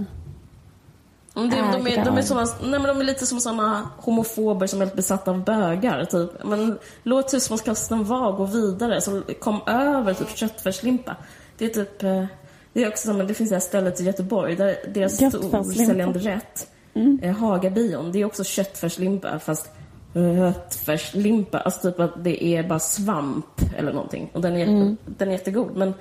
Mm, 1.36 1.50
det, 1.50 1.56
de, 1.56 1.86
är, 1.86 2.04
de, 2.04 2.18
är 2.18 2.22
såna, 2.22 2.44
nej, 2.60 2.70
men 2.70 2.82
de 2.82 3.00
är 3.00 3.04
lite 3.04 3.26
som 3.26 3.40
såna 3.40 3.88
homofober 3.96 4.66
som 4.66 4.80
är 4.80 4.84
helt 4.84 4.96
besatta 4.96 5.30
av 5.30 5.44
bögar. 5.44 6.04
Typ. 6.04 6.30
Men 6.44 6.78
låt 7.02 7.34
husmanskosten 7.34 8.04
vara, 8.04 8.32
gå 8.32 8.44
vidare. 8.44 9.00
Så 9.00 9.22
kom 9.40 9.60
över 9.66 10.14
typ 10.14 10.36
köttfärslimpa. 10.36 11.16
Det 11.58 11.64
är 11.64 11.68
typ... 11.68 12.02
eh, 12.02 12.24
Det 12.72 12.82
är 12.84 12.88
också 12.88 13.12
det 13.12 13.34
finns 13.34 13.50
det 13.50 13.56
här 13.56 13.60
stället 13.60 14.00
i 14.00 14.04
Göteborg 14.04 14.56
där 14.56 14.76
deras 14.94 15.14
storsäljande 15.14 16.18
rätt, 16.18 16.70
mm. 16.94 17.34
Hagabion, 17.34 18.12
det 18.12 18.18
är 18.20 18.24
också 18.24 18.44
köttfärslimpa 18.44 19.38
fast 19.38 19.70
köttfärslimpa. 20.14 21.58
Alltså 21.60 21.90
typ 21.90 22.00
att 22.00 22.24
det 22.24 22.44
är 22.44 22.62
bara 22.62 22.78
svamp 22.78 23.46
eller 23.76 23.92
någonting. 23.92 24.30
Och 24.32 24.40
den 24.40 24.52
är, 24.54 24.58
jätte, 24.58 24.96
den 25.06 25.28
är 25.28 25.32
jättegod. 25.32 25.76
Men 25.76 25.94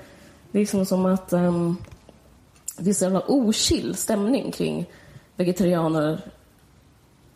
det 0.51 0.59
är 0.59 0.65
som, 0.65 0.85
som 0.85 1.05
att 1.05 1.33
ehm, 1.33 1.75
det 2.77 2.89
är 2.89 2.93
så 2.93 3.03
jävla 3.03 3.23
ochill 3.27 3.95
stämning 3.95 4.51
kring 4.51 4.85
vegetarianer 5.35 6.21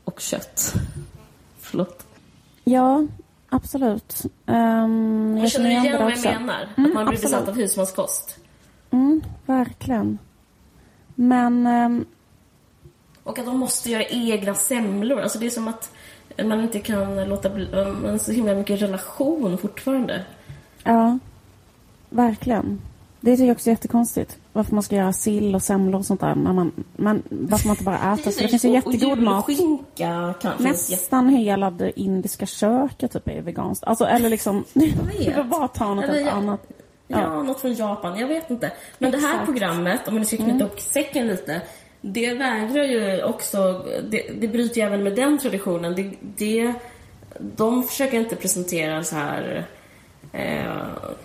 och 0.03 0.19
kött. 0.19 0.73
Förlåt. 1.59 2.05
ja, 2.63 3.07
absolut. 3.49 4.21
Um, 4.45 5.37
Jag 5.37 5.51
känner 5.51 5.69
igen 5.69 6.01
vad 6.03 6.11
jag 6.11 6.23
menar. 6.41 6.53
att 6.63 6.77
Mm, 6.77 6.93
man 6.93 7.05
blir 7.05 7.13
absolut. 7.17 7.21
besatt 7.21 7.49
av 7.49 7.55
husmanskost. 7.55 8.37
Mm, 8.91 9.21
verkligen. 9.45 10.17
Men... 11.15 11.67
ehm, 11.67 12.05
Och 13.24 13.39
att 13.39 13.45
de 13.45 13.57
måste 13.57 13.91
göra 13.91 14.03
egna 14.03 14.55
semlor. 14.55 15.21
Alltså 15.21 15.39
det 15.39 15.45
är 15.45 15.49
som 15.49 15.67
att 15.67 15.91
man 16.43 16.61
inte 16.61 16.80
kan 16.80 17.30
låta 17.30 17.49
bli... 17.49 17.67
Man 17.71 18.11
har 18.11 18.17
så 18.17 18.32
himla 18.32 18.55
mycket 18.55 18.82
relation 18.82 19.57
fortfarande. 19.57 20.26
Ja, 20.84 21.19
verkligen. 22.09 22.82
Det 23.19 23.32
tycker 23.32 23.45
jag 23.45 23.55
också 23.55 23.69
är 23.69 23.71
jättekonstigt. 23.71 24.38
Varför 24.53 24.74
man 24.74 24.84
ska 24.84 24.95
göra 24.95 25.13
sill 25.13 25.55
och 25.55 25.63
semlor 25.63 25.99
och 25.99 26.05
sånt 26.05 26.21
där. 26.21 26.36
Men 26.36 26.55
man, 26.55 26.71
man, 26.95 27.24
varför 27.30 27.67
man 27.67 27.74
inte 27.74 27.84
bara 27.84 28.13
äter. 28.13 28.32
Så 28.32 28.41
det 28.41 28.47
finns 28.47 28.65
ju 28.65 28.69
jättegod 28.69 29.19
mat. 29.19 29.45
Julskinka 29.49 30.34
kan 30.41 30.57
finnas 30.57 30.89
jätte... 30.89 31.01
Nästan 31.01 31.30
hela 31.30 31.71
det 31.71 31.99
indiska 31.99 32.45
köket 32.45 33.11
typ 33.11 33.28
är 33.28 33.41
veganskt. 33.41 33.84
Alltså, 33.84 34.05
eller 34.05 34.30
liksom... 34.30 34.63
Det 34.74 35.34
var 35.38 35.43
bara 35.43 35.67
ta 35.67 35.93
något 35.93 36.03
Eller 36.03 36.13
helt 36.13 36.28
ja. 36.28 36.32
annat. 36.32 36.67
Ja. 37.07 37.43
något 37.43 37.59
från 37.59 37.74
Japan. 37.74 38.19
Jag 38.19 38.28
vet 38.28 38.49
inte. 38.49 38.71
Men 38.97 39.11
det 39.11 39.17
här 39.17 39.30
Exakt. 39.30 39.45
programmet, 39.45 40.07
om 40.07 40.15
man 40.15 40.26
ska 40.26 40.38
knyta 40.38 40.65
upp 40.65 40.80
säcken 40.80 41.28
lite. 41.28 41.61
Det 42.05 42.33
vägrar 42.33 42.83
ju 42.83 43.23
också... 43.23 43.85
Det, 44.09 44.41
det 44.41 44.47
bryter 44.47 44.77
ju 44.81 44.87
även 44.87 45.03
med 45.03 45.15
den 45.15 45.37
traditionen. 45.39 45.95
Det, 45.95 46.11
det, 46.21 46.73
de 47.39 47.83
försöker 47.83 48.19
inte 48.19 48.35
presentera 48.35 49.03
så 49.03 49.15
här... 49.15 49.65
Eh, 50.31 50.65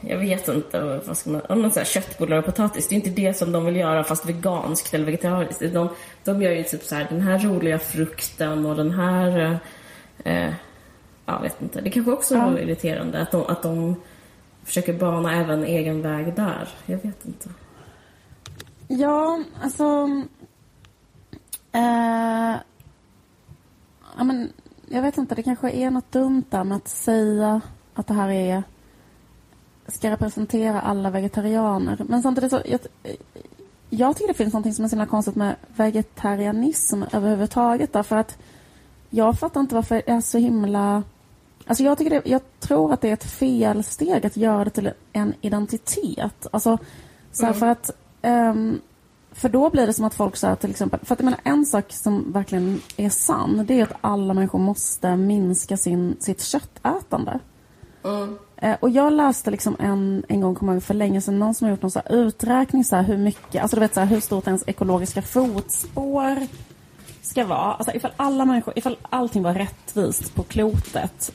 jag 0.00 0.18
vet 0.18 0.48
inte, 0.48 1.00
vad 1.06 1.16
ska 1.16 1.30
man... 1.30 1.40
Om 1.48 1.62
man 1.62 1.70
säger 1.70 1.84
köttbullar 1.86 2.36
och 2.36 2.44
potatis. 2.44 2.88
Det 2.88 2.94
är 2.94 2.96
inte 2.96 3.10
det 3.10 3.34
som 3.34 3.52
de 3.52 3.64
vill 3.64 3.76
göra 3.76 4.04
fast 4.04 4.26
veganskt 4.28 4.94
eller 4.94 5.04
vegetariskt. 5.04 5.60
De, 5.72 5.88
de 6.24 6.42
gör 6.42 6.52
ju 6.52 6.62
typ 6.62 6.82
så 6.82 6.94
här, 6.94 7.06
den 7.10 7.20
här 7.20 7.38
roliga 7.38 7.78
frukten 7.78 8.66
och 8.66 8.76
den 8.76 8.90
här... 8.90 9.58
Eh, 10.24 10.50
jag 11.26 11.42
vet 11.42 11.62
inte. 11.62 11.80
Det 11.80 11.90
kanske 11.90 12.12
också 12.12 12.34
Ja. 12.34 12.46
är 12.46 12.58
irriterande 12.58 13.20
att 13.20 13.30
de, 13.30 13.46
att 13.46 13.62
de 13.62 13.96
försöker 14.64 14.92
bana 14.92 15.34
även 15.34 15.64
egen 15.64 16.02
väg 16.02 16.34
där. 16.34 16.68
Jag 16.86 16.98
vet 17.02 17.26
inte. 17.26 17.48
Ja, 18.88 19.42
alltså... 19.62 20.08
Eh, 21.72 22.56
ja, 24.16 24.24
men, 24.24 24.52
jag 24.86 25.02
vet 25.02 25.18
inte, 25.18 25.34
det 25.34 25.42
kanske 25.42 25.70
är 25.70 25.90
något 25.90 26.12
dumt 26.12 26.44
där 26.50 26.64
med 26.64 26.76
att 26.76 26.88
säga 26.88 27.60
att 27.94 28.06
det 28.06 28.14
här 28.14 28.30
är 28.30 28.62
ska 29.88 30.10
representera 30.10 30.80
alla 30.80 31.10
vegetarianer. 31.10 32.04
Men 32.08 32.22
samtidigt 32.22 32.50
så... 32.50 32.60
Jag, 32.64 32.80
jag 33.90 34.16
tycker 34.16 34.28
det 34.28 34.34
finns 34.34 34.54
något 34.54 34.74
som 34.74 34.84
är 34.84 34.88
så 34.88 34.96
himla 34.96 35.06
konstigt 35.06 35.34
med 35.36 35.56
vegetarianism 35.76 37.02
överhuvudtaget. 37.12 37.92
Därför 37.92 38.16
att 38.16 38.38
jag 39.10 39.38
fattar 39.38 39.60
inte 39.60 39.74
varför 39.74 39.94
det 39.94 40.10
är 40.10 40.20
så 40.20 40.38
himla... 40.38 41.02
Alltså 41.66 41.84
jag, 41.84 41.98
tycker 41.98 42.10
det, 42.10 42.30
jag 42.30 42.42
tror 42.60 42.92
att 42.92 43.00
det 43.00 43.08
är 43.08 43.12
ett 43.12 43.30
felsteg 43.30 44.26
att 44.26 44.36
göra 44.36 44.64
det 44.64 44.70
till 44.70 44.90
en 45.12 45.34
identitet. 45.40 46.46
Alltså, 46.52 46.78
så 47.32 47.46
här, 47.46 47.52
för 47.52 47.66
att... 47.66 47.90
ehm, 48.22 48.80
för 49.38 49.48
då 49.48 49.70
blir 49.70 49.86
det 49.86 49.92
som 49.92 50.04
att 50.04 50.14
folk 50.14 50.36
säger 50.36 50.54
till 50.54 50.70
exempel... 50.70 51.00
För 51.02 51.12
att 51.14 51.20
jag 51.20 51.24
menar, 51.24 51.40
en 51.44 51.66
sak 51.66 51.92
som 51.92 52.32
verkligen 52.32 52.80
är 52.96 53.10
sann, 53.10 53.64
det 53.66 53.80
är 53.80 53.82
att 53.82 53.96
alla 54.00 54.34
människor 54.34 54.58
måste 54.58 55.16
minska 55.16 55.76
sin, 55.76 56.16
sitt 56.20 56.42
köttätande. 56.42 57.38
Eh, 58.56 58.76
Och 58.80 58.90
jag 58.90 59.12
läste 59.12 59.50
liksom 59.50 59.76
en, 59.78 60.24
en 60.28 60.40
gång, 60.40 60.54
kommer 60.54 60.80
för 60.80 60.94
länge 60.94 61.20
sedan, 61.20 61.38
någon 61.38 61.54
som 61.54 61.64
har 61.64 61.70
gjort 61.70 61.82
någon 61.82 61.90
så 61.90 62.02
här 62.04 62.12
uträkning 62.16 62.84
så 62.84 62.96
här, 62.96 63.02
hur 63.02 63.18
mycket, 63.18 63.62
alltså 63.62 63.76
du 63.76 63.80
vet 63.80 63.94
så 63.94 64.00
här, 64.00 64.06
hur 64.06 64.20
stort 64.20 64.46
ens 64.46 64.64
ekologiska 64.66 65.22
fotspår 65.22 66.46
ska 67.22 67.44
vara. 67.44 67.74
Alltså 67.74 67.96
ifall 67.96 68.12
alla 68.16 68.44
människor, 68.44 68.74
ifall 68.76 68.96
allting 69.10 69.42
var 69.42 69.54
rättvist 69.54 70.34
på 70.34 70.42
klotet 70.42 71.32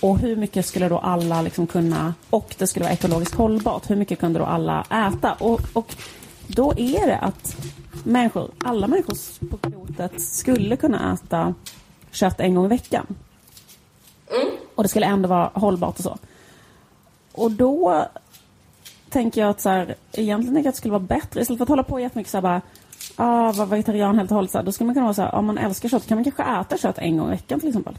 och 0.00 0.18
hur 0.18 0.36
mycket 0.36 0.66
skulle 0.66 0.88
då 0.88 0.98
alla 0.98 1.42
liksom 1.42 1.66
kunna, 1.66 2.14
och 2.30 2.54
det 2.58 2.66
skulle 2.66 2.84
vara 2.84 2.92
ekologiskt 2.92 3.34
hållbart, 3.34 3.90
hur 3.90 3.96
mycket 3.96 4.18
kunde 4.18 4.38
då 4.38 4.44
alla 4.44 4.84
äta? 4.90 5.32
Och, 5.32 5.60
och 5.72 5.96
då 6.48 6.72
är 6.76 7.06
det 7.06 7.18
att 7.18 7.56
människor, 8.04 8.50
alla 8.58 8.86
människor 8.86 9.16
på 9.50 9.56
klotet 9.56 10.20
skulle 10.20 10.76
kunna 10.76 11.12
äta 11.12 11.54
kött 12.10 12.40
en 12.40 12.54
gång 12.54 12.64
i 12.64 12.68
veckan. 12.68 13.06
Och 14.74 14.82
det 14.82 14.88
skulle 14.88 15.06
ändå 15.06 15.28
vara 15.28 15.50
hållbart 15.54 15.98
och 15.98 16.04
så. 16.04 16.18
Och 17.32 17.50
då 17.50 18.06
tänker 19.08 19.40
jag 19.40 19.50
att 19.50 19.60
så 19.60 19.68
här, 19.68 19.94
egentligen 20.12 20.56
att 20.58 20.64
det 20.64 20.72
skulle 20.72 20.92
vara 20.92 21.02
bättre, 21.02 21.40
istället 21.40 21.58
för 21.58 21.64
att 21.64 21.68
hålla 21.68 21.82
på 21.82 22.00
jättemycket 22.00 22.30
så 22.30 22.36
här 22.36 22.42
bara, 22.42 22.60
ah, 23.16 23.52
vara 23.52 23.66
vegetarian 23.66 24.18
helt 24.18 24.30
och 24.30 24.34
hållet, 24.34 24.50
så 24.50 24.58
här, 24.58 24.64
då 24.64 24.72
skulle 24.72 24.86
man 24.86 24.94
kunna 24.94 25.06
vara 25.06 25.14
så 25.14 25.22
här, 25.22 25.34
om 25.34 25.46
man 25.46 25.58
älskar 25.58 25.88
kött 25.88 26.06
kan 26.06 26.16
man 26.16 26.24
kanske 26.24 26.42
äta 26.42 26.78
kött 26.78 26.98
en 26.98 27.16
gång 27.16 27.26
i 27.26 27.30
veckan 27.30 27.60
till 27.60 27.68
exempel. 27.68 27.98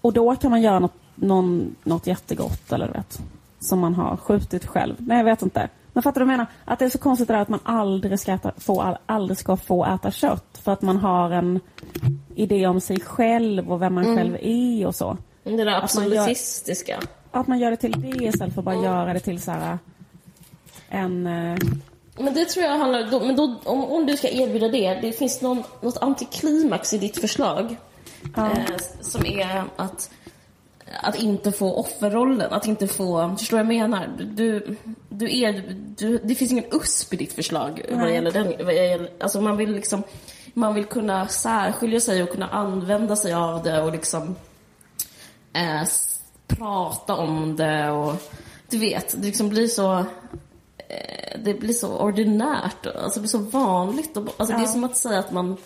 Och 0.00 0.12
då 0.12 0.36
kan 0.36 0.50
man 0.50 0.62
göra 0.62 0.78
något, 0.78 0.94
någon, 1.14 1.76
något 1.84 2.06
jättegott 2.06 2.72
eller 2.72 2.86
du 2.86 2.92
vet, 2.92 3.20
som 3.60 3.78
man 3.78 3.94
har 3.94 4.16
skjutit 4.16 4.66
själv. 4.66 4.94
Nej, 4.98 5.16
jag 5.16 5.24
vet 5.24 5.42
inte. 5.42 5.68
Men 6.00 6.02
fattar 6.02 6.20
du 6.20 6.24
vad 6.24 6.32
jag 6.32 6.38
menar? 6.38 6.52
Att 6.64 6.78
det 6.78 6.84
är 6.84 6.88
så 6.88 6.98
konstigt 6.98 7.28
det 7.28 7.34
där 7.34 7.40
att 7.40 7.48
man 7.48 7.60
aldrig 7.62 8.20
ska, 8.20 8.32
äta, 8.32 8.52
få, 8.58 8.96
aldrig 9.06 9.38
ska 9.38 9.56
få 9.56 9.84
äta 9.84 10.10
kött 10.10 10.60
för 10.64 10.72
att 10.72 10.82
man 10.82 10.96
har 10.96 11.30
en 11.30 11.60
idé 12.34 12.66
om 12.66 12.80
sig 12.80 13.00
själv 13.00 13.72
och 13.72 13.82
vem 13.82 13.94
man 13.94 14.16
själv 14.16 14.36
är 14.40 14.86
och 14.86 14.94
så. 14.94 15.16
Det 15.42 15.50
där 15.50 16.00
man 16.00 16.10
gör-. 16.10 17.00
Att 17.30 17.46
man 17.46 17.58
gör 17.58 17.70
det 17.70 17.76
till 17.76 18.00
det 18.00 18.24
istället 18.24 18.54
för 18.54 18.60
att 18.60 18.64
bara 18.64 18.74
göra 18.74 19.12
det 19.12 19.20
till 19.20 19.42
så 19.42 19.50
här 19.50 19.78
en, 20.88 21.26
eh, 21.26 21.58
Men 22.18 22.34
det 22.34 22.44
tror 22.44 22.66
jag 22.66 22.78
handlar... 22.78 23.10
Då, 23.10 23.20
men 23.20 23.36
då, 23.36 23.54
om, 23.64 23.84
om 23.84 24.06
du 24.06 24.16
ska 24.16 24.28
erbjuda 24.28 24.68
det, 24.68 24.94
det 24.94 25.12
finns 25.12 25.42
någon, 25.42 25.62
något 25.80 25.98
antiklimax 26.02 26.94
i 26.94 26.98
ditt 26.98 27.20
förslag. 27.20 27.76
Ja. 28.36 28.50
Eh, 28.50 28.76
som 29.00 29.26
är 29.26 29.64
att, 29.76 30.10
att 31.02 31.14
inte 31.14 31.52
få 31.52 31.74
offerrollen, 31.74 32.52
att 32.52 32.66
inte 32.66 32.86
få... 32.86 33.36
Förstår 33.38 33.58
du 33.58 33.64
vad 33.64 33.74
jag 33.74 33.80
menar? 33.90 34.08
Du, 34.34 34.76
du 35.08 35.38
är... 35.38 35.76
Du, 35.98 36.18
det 36.24 36.34
finns 36.34 36.52
ingen 36.52 36.64
USP 36.72 37.14
i 37.14 37.16
ditt 37.16 37.32
förslag 37.32 37.82
vad 37.90 37.98
Nej. 37.98 38.14
gäller 38.14 38.30
den. 38.32 38.66
Vad 38.66 38.74
gäller, 38.74 39.10
alltså 39.20 39.40
man 39.40 39.56
vill 39.56 39.72
liksom... 39.72 40.02
Man 40.54 40.74
vill 40.74 40.84
kunna 40.84 41.28
särskilja 41.28 42.00
sig 42.00 42.22
och 42.22 42.30
kunna 42.30 42.48
använda 42.48 43.16
sig 43.16 43.32
av 43.32 43.62
det 43.62 43.82
och 43.82 43.92
liksom 43.92 44.36
eh, 45.52 45.82
prata 46.46 47.14
om 47.14 47.56
det 47.56 47.90
och 47.90 48.14
du 48.70 48.78
vet, 48.78 49.14
det 49.20 49.26
liksom 49.26 49.48
blir 49.48 49.66
så 49.66 49.98
eh, 50.88 51.40
det 51.44 51.54
blir 51.54 51.72
så 51.72 51.98
ordinärt, 51.98 52.86
alltså 52.86 53.20
det 53.20 53.20
blir 53.20 53.28
så 53.28 53.38
vanligt. 53.38 54.16
Och, 54.16 54.22
alltså 54.36 54.56
Det 54.56 54.62
är 54.62 54.66
Ja. 54.66 54.72
som 54.72 54.84
att 54.84 54.96
säga 54.96 55.18
att 55.18 55.32
man 55.32 55.56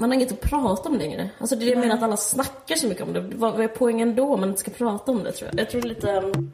man 0.00 0.10
har 0.10 0.14
inget 0.14 0.32
att 0.32 0.40
prata 0.40 0.88
om 0.88 0.98
längre. 0.98 1.30
Alltså 1.38 1.56
det 1.56 1.64
är 1.64 1.66
det 1.66 1.72
jag 1.72 1.80
menar 1.80 1.94
att 1.96 2.02
alla 2.02 2.16
snackar 2.16 2.76
så 2.76 2.86
mycket 2.86 3.02
om 3.02 3.12
det. 3.12 3.20
Vad, 3.20 3.60
är 3.60 3.68
poängen 3.68 4.14
då 4.14 4.34
om 4.34 4.40
man 4.40 4.48
inte 4.48 4.60
ska 4.60 4.70
prata 4.70 5.12
om 5.12 5.22
det 5.22 5.32
tror 5.32 5.50
jag? 5.52 5.60
Jag 5.60 5.70
tror 5.70 5.80
det 5.80 5.86
är 5.86 5.88
lite 5.88 6.12
um, 6.12 6.52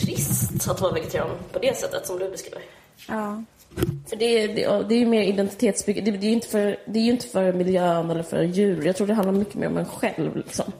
trist 0.00 0.68
att 0.68 0.80
vara 0.80 0.92
vegetarian 0.92 1.30
på 1.52 1.58
det 1.58 1.76
sättet 1.76 2.06
som 2.06 2.18
du 2.18 2.30
beskriver. 2.30 2.62
Ja. 3.08 3.42
För 4.08 4.16
det, 4.16 4.24
är- 4.24 4.48
det, 4.48 4.88
det 4.88 4.94
är 4.94 4.98
ju 4.98 5.06
mer 5.06 5.22
identitetsbygge. 5.22 6.00
Det, 6.00 6.10
det, 6.10 6.26
är 6.26 6.28
ju 6.28 6.34
inte 6.34 6.48
för, 6.48 6.76
det 6.86 6.98
är 6.98 7.02
ju 7.02 7.10
inte 7.10 7.26
för 7.28 7.52
miljön 7.52 8.10
eller 8.10 8.22
för 8.22 8.42
djur. 8.42 8.86
Jag 8.86 8.96
tror 8.96 9.06
det 9.06 9.14
handlar 9.14 9.32
mycket 9.32 9.54
mer 9.54 9.66
om 9.66 9.78
en 9.78 9.86
själv. 9.86 10.36
Liksom. 10.36 10.72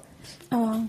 Ja. 0.49 0.87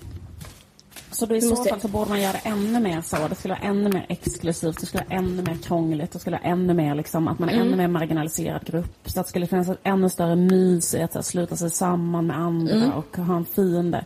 Så 1.14 1.26
då 1.26 1.36
i 1.36 1.42
så 1.42 1.56
fall 1.56 1.82
så 1.82 1.88
borde 1.88 2.10
man 2.10 2.22
göra 2.22 2.38
ännu 2.38 2.80
mer 2.80 3.02
så. 3.02 3.28
Det 3.28 3.36
skulle 3.36 3.54
vara 3.54 3.64
ännu 3.64 3.90
mer 3.90 4.06
exklusivt, 4.10 4.80
det 4.80 4.86
skulle 4.86 5.04
vara 5.10 5.20
ännu 5.20 5.42
mer 5.42 5.58
krångligt, 5.64 6.12
det 6.12 6.20
skulle 6.20 6.38
vara 6.38 6.52
ännu 6.52 6.74
mer 6.74 6.96
liksom 6.96 7.28
att 7.28 7.40
man 7.40 7.50
är 7.50 7.54
ännu 7.54 7.76
mer 7.76 7.88
marginaliserad 7.88 8.66
grupp. 8.66 9.10
Så 9.10 9.20
att 9.20 9.26
det 9.26 9.30
skulle 9.30 9.48
finnas 9.48 9.70
ett 9.70 9.80
ännu 9.84 10.10
större 10.10 10.36
mys 10.36 10.96
i 10.96 11.02
att 11.02 11.14
här, 11.14 11.22
sluta 11.22 11.56
sig 11.56 11.70
samman 11.70 12.28
med 12.28 12.38
andra 12.38 12.94
och 12.94 13.18
ha 13.18 13.36
en 13.36 13.46
fiende. 13.46 14.06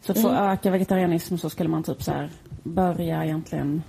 Så 0.00 0.12
att 0.12 0.22
få 0.22 0.30
öka 0.30 0.70
vegetarianism 0.70 1.36
så 1.36 1.50
skulle 1.50 1.68
man 1.68 1.82
typ 1.82 2.02
så 2.02 2.10
här 2.10 2.30
börja 2.62 3.24
egentligen 3.24 3.82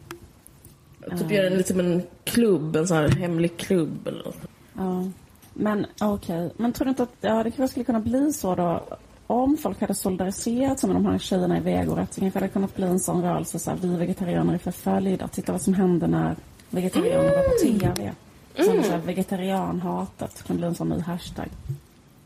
Typ 1.18 1.32
göra 1.32 1.48
en 1.48 1.58
lite 1.58 1.70
som 1.70 1.80
en 1.80 2.04
klubb, 2.24 2.76
en 2.76 2.88
sån 2.88 2.98
här 2.98 3.10
hemlig 3.10 3.58
klubb 3.58 4.08
eller 4.08 4.24
något. 4.24 4.38
Ja. 4.74 5.10
Men 5.54 5.86
okej, 6.02 6.52
men 6.58 6.74
tror 6.74 6.86
du 6.86 6.90
inte 6.90 7.04
att 7.04 7.16
ja, 7.22 7.44
det 7.44 7.52
kanske 7.52 7.68
skulle 7.68 7.84
kunna 7.84 8.00
bli 8.00 8.34
så 8.34 8.56
då 8.56 8.84
om 9.30 9.58
folk 9.58 9.82
hade 9.82 9.94
solidariserat 9.96 10.80
sig 10.80 10.88
med 10.90 10.96
de 10.96 11.06
här 11.06 11.18
tjejerna 11.20 11.58
i 11.58 11.60
vegorätt 11.60 12.14
så 12.14 12.20
kanske 12.22 12.40
det 12.40 12.44
hade 12.44 12.54
kunnat 12.54 12.76
bli 12.76 12.86
en 12.86 13.00
sån 13.00 13.22
rörelse 13.22 13.60
så 13.60 13.70
här, 13.70 13.78
vi 13.82 13.88
vegetarianer 13.96 14.54
är 14.54 14.58
förföljda. 14.58 15.28
Titta 15.28 15.52
vad 15.52 15.62
som 15.62 15.74
hände 15.74 16.08
när 16.08 16.36
vegetarianer 16.70 17.36
var 17.36 17.44
på 17.44 17.80
TV. 17.80 18.12
Som 18.56 18.84
så 18.84 18.92
här, 18.92 18.98
vegetarianhatet 19.00 20.44
kan 20.48 20.58
bli 20.58 20.66
en 20.68 20.76
sån 20.76 20.90
ny 20.90 21.00
hashtag. 21.00 21.48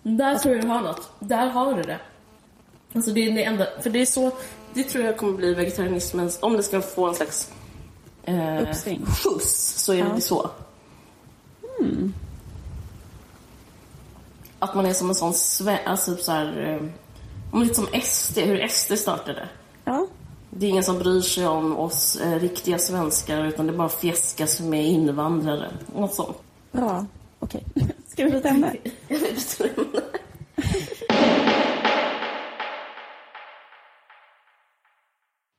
Där 0.04 0.36
tror 0.36 0.56
jag 0.56 0.64
du 0.64 0.68
har 0.68 0.82
något. 0.82 1.10
Där 1.20 1.48
har 1.48 1.74
du 1.76 1.82
det. 1.82 2.00
Alltså 2.94 3.12
det 3.12 3.28
är 3.28 3.32
det 3.32 3.44
enda, 3.44 3.68
för 3.82 3.90
det 3.90 4.02
är 4.02 4.06
så, 4.06 4.32
det 4.74 4.84
tror 4.84 5.06
jag 5.06 5.18
kommer 5.18 5.34
bli 5.34 5.54
vegetarianismens, 5.54 6.40
om 6.42 6.54
det 6.54 6.64
ska 6.64 6.82
få 6.82 7.08
en 7.08 7.16
slags 7.16 7.52
eh, 8.24 8.62
Uppsving. 8.62 9.06
skjuts 9.06 9.84
så 9.84 9.94
är 9.94 9.98
Ja. 9.98 10.06
det 10.16 10.22
så. 10.22 10.50
Att 14.64 14.76
man 14.76 14.86
är 14.86 14.94
som 14.94 15.10
en 15.10 15.16
sån 15.16 15.34
sve, 15.34 15.80
alltså 15.86 16.16
så 16.18 16.32
här, 16.32 16.80
eh, 17.54 17.60
lite 17.60 17.74
som 17.76 17.88
SD, 18.02 18.38
hur 18.40 18.68
SD 18.68 18.98
startade. 18.98 19.50
Ja, 19.86 20.08
Det 20.50 20.66
är 20.66 20.70
ingen 20.70 20.84
som 20.84 21.00
bryr 21.00 21.22
sig 21.22 21.48
om 21.48 21.78
oss 21.78 22.16
eh, 22.16 22.40
riktiga 22.40 22.78
svenskar 22.80 23.46
utan 23.46 23.68
det 23.68 23.74
bara 23.74 23.90
fjäskas 23.90 24.60
med 24.60 24.86
invandrare. 24.88 25.72
Något 25.96 26.14
sånt. 26.14 26.38
bra. 26.72 27.06
Okej. 27.40 27.64
Ska 28.08 28.24
vi 28.26 28.32
byta 28.32 28.50
ämne? 28.50 28.76
Jag 29.08 29.20
vet 29.20 29.60
inte. 29.60 29.70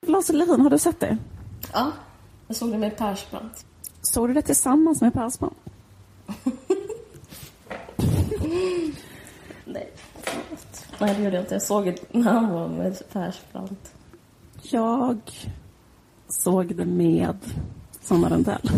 Lars 0.06 0.28
Lerin, 0.32 0.60
har 0.60 0.70
du 0.70 0.78
sett 0.78 1.00
det? 1.00 1.18
Ja, 1.72 1.92
jag 2.46 2.56
såg 2.56 2.70
det 2.72 2.78
med 2.78 2.96
Persbrandt. 2.96 3.66
Såg 4.02 4.28
du 4.28 4.34
det 4.34 4.42
tillsammans 4.42 5.00
med 5.00 5.12
Persman? 5.12 5.54
Nej, 9.64 9.92
förlåt. 10.22 10.86
Nej, 10.98 11.14
det 11.14 11.22
gjorde 11.22 11.36
jag 11.36 11.42
inte. 11.42 11.54
Jag 11.54 11.62
såg 11.62 11.84
det 11.84 12.12
när 12.12 12.32
han 12.32 12.52
var 12.52 12.68
med 12.68 13.02
Persbrandt. 13.12 13.94
Jag 14.62 15.20
såg 16.28 16.76
det 16.76 16.84
med 16.84 17.36
Sanna 18.00 18.28
Rundell. 18.28 18.70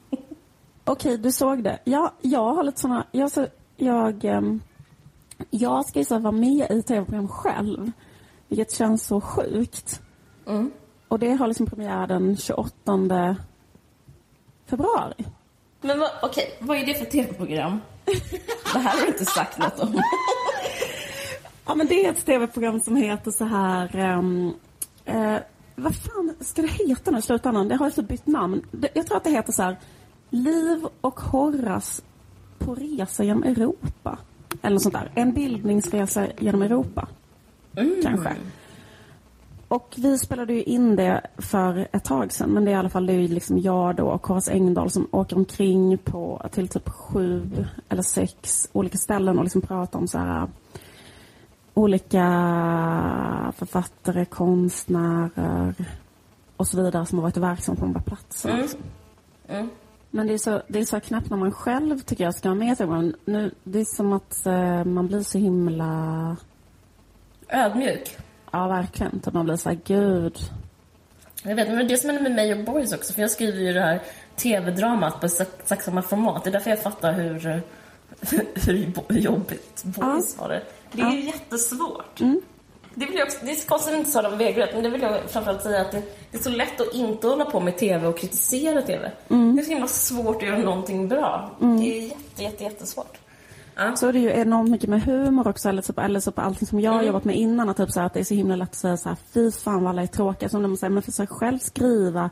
Okej, 0.84 1.18
du 1.18 1.32
såg 1.32 1.62
det. 1.62 1.78
Ja, 1.84 2.12
jag 2.20 2.54
har 2.54 2.62
lite 2.62 2.80
såna... 2.80 3.06
Jag, 3.12 3.30
så, 3.30 3.46
jag, 3.76 4.24
ehm, 4.24 4.60
jag 5.50 5.86
ska 5.86 5.98
ju 5.98 6.04
så 6.04 6.18
vara 6.18 6.32
med 6.32 6.70
i 6.70 6.82
tv-program 6.82 7.28
själv, 7.28 7.92
vilket 8.48 8.72
känns 8.72 9.06
så 9.06 9.20
sjukt. 9.20 10.02
Mm. 10.46 10.70
Och 11.08 11.18
det 11.18 11.32
har 11.32 11.46
liksom 11.46 11.66
premiär 11.66 12.06
den 12.06 12.36
28 12.36 13.36
februari. 14.66 15.24
Men 15.80 15.98
vad, 15.98 16.10
okej, 16.22 16.56
vad 16.60 16.78
är 16.78 16.86
det 16.86 16.94
för 16.94 17.04
tv-program? 17.04 17.80
Det 18.72 18.78
här 18.78 18.96
har 18.96 19.00
du 19.00 19.06
inte 19.06 19.24
sagt 19.24 19.58
något 19.58 19.80
om. 19.80 20.02
Ja, 21.66 21.74
men 21.74 21.86
det 21.86 22.06
är 22.06 22.10
ett 22.10 22.26
tv-program 22.26 22.80
som 22.80 22.96
heter 22.96 23.30
så 23.30 23.44
här... 23.44 23.96
ehm, 23.96 24.52
eh, 25.04 25.36
vad 25.76 25.94
fan 25.94 26.34
ska 26.40 26.62
det 26.62 26.68
heta 26.68 27.10
nu 27.10 27.18
i 27.18 27.22
slutändan? 27.22 27.68
Det 27.68 27.76
har 27.76 27.86
ju 27.86 27.92
så 27.92 28.02
bytt 28.02 28.26
namn. 28.26 28.62
Det, 28.70 28.88
jag 28.94 29.06
tror 29.06 29.16
att 29.16 29.24
det 29.24 29.30
heter 29.30 29.52
så 29.52 29.62
här... 29.62 29.76
Liv 30.30 30.86
och 31.00 31.20
Horace 31.20 32.02
på 32.58 32.74
resa 32.74 33.24
genom 33.24 33.42
Europa. 33.42 34.18
Eller 34.62 34.74
något 34.74 34.82
sånt 34.82 34.94
där. 34.94 35.10
En 35.14 35.32
bildningsresa 35.32 36.26
genom 36.38 36.62
Europa. 36.62 37.08
Kanske. 38.02 38.36
Och 39.68 39.94
vi 39.96 40.18
spelade 40.18 40.52
ju 40.52 40.62
in 40.62 40.96
det 40.96 41.20
för 41.38 41.88
ett 41.92 42.04
tag 42.04 42.32
sedan. 42.32 42.50
Men 42.50 42.64
det 42.64 42.70
är 42.70 42.72
i 42.72 42.76
alla 42.76 42.88
fall 42.88 43.06
det 43.06 43.12
är 43.12 43.28
liksom 43.28 43.58
jag 43.58 43.96
då 43.96 44.06
och 44.06 44.26
Horace 44.26 44.52
Engdahl 44.52 44.90
som 44.90 45.08
åker 45.10 45.36
omkring 45.36 45.98
på 45.98 46.48
till 46.52 46.68
typ 46.68 46.88
sju 46.88 47.64
eller 47.88 48.02
sex 48.02 48.68
olika 48.72 48.98
ställen 48.98 49.38
och 49.38 49.44
liksom 49.44 49.62
pratar 49.62 49.98
om 49.98 50.08
så 50.08 50.18
här 50.18 50.48
olika 51.74 52.22
författare, 53.56 54.24
konstnärer 54.24 55.74
och 56.56 56.66
så 56.66 56.76
vidare 56.76 57.06
som 57.06 57.18
har 57.18 57.22
varit 57.22 57.36
verksamma 57.36 57.76
på 57.76 57.84
de 57.84 57.92
där 57.92 58.00
platserna. 58.00 58.54
Mm. 58.54 58.68
Mm. 59.48 59.70
Men 60.10 60.26
det 60.26 60.34
är, 60.34 60.38
så, 60.38 60.62
det 60.68 60.78
är 60.78 60.84
så 60.84 61.00
knappt 61.00 61.30
när 61.30 61.36
man 61.36 61.52
själv 61.52 61.98
tycker 61.98 62.24
jag 62.24 62.34
ska 62.34 62.48
vara 62.48 62.58
med. 62.58 62.80
i 62.80 62.84
det. 62.84 63.12
Nu, 63.24 63.54
det 63.64 63.80
är 63.80 63.96
som 63.96 64.12
att 64.12 64.46
eh, 64.46 64.84
man 64.84 65.06
blir 65.06 65.22
så 65.22 65.38
himla... 65.38 66.36
Ödmjuk. 67.48 68.16
Ja, 68.50 68.68
verkligen. 68.68 69.20
Att 69.26 69.34
man 69.34 69.44
blir 69.44 69.56
så 69.56 69.68
här, 69.68 69.78
gud. 69.84 70.38
Jag 71.42 71.56
vet, 71.56 71.68
men 71.68 71.76
det 71.76 71.82
är 71.84 71.88
det 71.88 71.96
som 71.96 72.10
händer 72.10 72.22
med 72.22 72.32
mig 72.34 72.54
och 72.54 72.64
Boris 72.64 72.92
också. 72.92 73.12
För 73.12 73.20
jag 73.20 73.30
skriver 73.30 73.58
ju 73.58 73.72
det 73.72 73.80
här 73.80 74.00
tv-dramat 74.36 75.20
på 75.20 75.26
exakt 75.26 75.84
samma 75.84 76.02
format. 76.02 76.44
Det 76.44 76.50
är 76.50 76.52
därför 76.52 76.70
jag 76.70 76.82
fattar 76.82 77.12
hur, 77.12 77.62
hur 79.08 79.18
jobbigt 79.18 79.84
Boris 79.84 80.36
har 80.38 80.48
det. 80.48 80.62
Det 80.92 81.02
är 81.02 81.06
Ja. 81.06 81.12
ju 81.14 81.24
jättesvårt. 81.24 82.18
Det, 82.94 83.06
vill 83.06 83.14
jag 83.16 83.26
också, 83.26 83.38
det 83.42 83.50
är 83.50 83.66
konstigt 83.68 83.92
att 83.92 83.98
inte 83.98 84.10
sa 84.10 84.22
det 84.22 84.28
om 84.28 84.38
vägrätt, 84.38 84.70
men 84.74 84.82
det 84.82 84.88
vill 84.90 85.02
jag 85.02 85.20
framförallt 85.30 85.62
säga 85.62 85.80
att 85.80 85.92
det, 85.92 86.02
det 86.30 86.38
är 86.38 86.42
så 86.42 86.50
lätt 86.50 86.80
att 86.80 86.94
inte 86.94 87.26
hålla 87.26 87.44
på 87.44 87.60
med 87.60 87.76
tv 87.78 88.06
och 88.06 88.18
kritisera 88.18 88.82
tv. 88.82 89.10
Det 89.28 89.34
är 89.34 89.62
så 89.62 89.70
himla 89.70 89.88
svårt 89.88 90.36
att 90.36 90.48
göra 90.48 90.58
någonting 90.58 91.08
bra. 91.08 91.50
Det 91.60 91.66
är 91.98 92.02
jätte, 92.02 92.42
jätte, 92.42 92.64
jättesvårt. 92.64 93.18
Ja. 93.76 93.96
Så 93.96 94.08
är 94.08 94.12
det 94.12 94.18
ju 94.18 94.30
enormt 94.30 94.70
mycket 94.70 94.90
med 94.90 95.02
humor 95.02 95.48
också. 95.48 95.68
Eller 95.68 95.92
på, 95.92 96.00
eller 96.00 96.20
så 96.20 96.32
på 96.32 96.40
allting 96.40 96.68
som 96.68 96.80
jag 96.80 96.92
har 96.92 97.02
jobbat 97.02 97.24
med 97.24 97.36
innan. 97.36 97.68
Att, 97.68 97.76
typ 97.76 97.90
så 97.90 98.00
här, 98.00 98.06
att 98.06 98.14
det 98.14 98.20
är 98.20 98.24
så 98.24 98.34
himla 98.34 98.56
lätt 98.56 98.68
att 98.68 98.74
säga 98.74 98.96
så 98.96 99.08
här, 99.08 99.16
fy 99.34 99.50
fan 99.50 99.82
vad 99.82 99.90
alla 99.90 100.02
är 100.02 100.06
tråkiga. 100.06 100.48
Som 100.48 100.62
när 100.62 100.68
man 100.68 100.76
säger, 100.76 100.90
men 100.90 101.02
försök 101.02 101.30
själv 101.30 101.58
skriva 101.58 102.30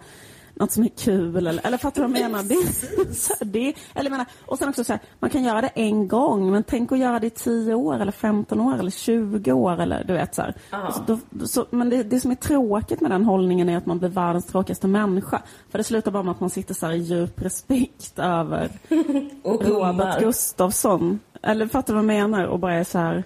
något 0.55 0.73
som 0.73 0.85
är 0.85 0.89
kul. 0.89 1.37
Eller, 1.37 1.67
eller 1.67 1.79
fattar 1.79 2.03
du 2.03 2.09
vad 2.09 2.21
jag 2.21 2.31
menar? 2.31 2.43
Det, 2.43 3.15
så 3.15 3.35
det, 3.45 3.75
eller 3.95 4.11
menar, 4.11 4.27
och 4.47 4.59
sen 4.59 4.69
också 4.69 4.85
så 4.85 4.93
här, 4.93 5.03
man 5.19 5.31
kan 5.31 5.45
göra 5.45 5.61
det 5.61 5.71
en 5.75 6.09
gång. 6.09 6.51
Men 6.51 6.63
tänk 6.63 6.93
att 6.93 6.99
göra 6.99 7.21
det 7.21 7.27
i 7.27 7.31
10 7.31 7.75
år, 7.75 8.01
eller 8.01 8.13
15 8.13 8.61
år, 8.61 8.79
eller 8.79 8.91
20 8.91 9.53
år. 9.53 9.81
Eller 9.81 10.05
du 10.05 10.13
vet 10.13 10.35
så 10.35 10.43
här. 10.43 10.55
Ja. 10.71 10.89
Och 10.89 10.95
så, 10.95 11.03
då, 11.07 11.47
så, 11.47 11.67
men 11.71 11.91
det, 11.91 12.03
det 12.03 12.21
som 12.21 12.31
är 12.31 12.35
tråkigt 12.35 13.01
med 13.01 13.11
den 13.11 13.25
hållningen 13.25 13.69
är 13.69 13.77
att 13.77 13.87
man 13.87 13.99
blir 13.99 14.09
världens 14.09 14.47
tråkigaste 14.47 14.87
människa. 14.87 15.43
För 15.71 15.79
det 15.79 15.85
slutar 15.85 16.11
bara 16.11 16.23
med 16.23 16.33
att 16.33 16.41
man 16.41 16.51
sitter 16.51 16.75
så 16.75 16.87
här 16.87 16.93
i 16.93 16.99
djup 16.99 17.43
respekt 17.43 18.19
över 18.19 18.71
Robert. 19.45 20.21
Gustafsson. 20.21 21.21
Eller 21.47 21.67
fattar 21.67 21.95
vad 21.95 22.01
jag 22.01 22.07
menar? 22.07 22.45
Och 22.45 22.59
bara 22.59 22.75
är 22.75 22.85
så 22.85 22.99
här. 22.99 23.25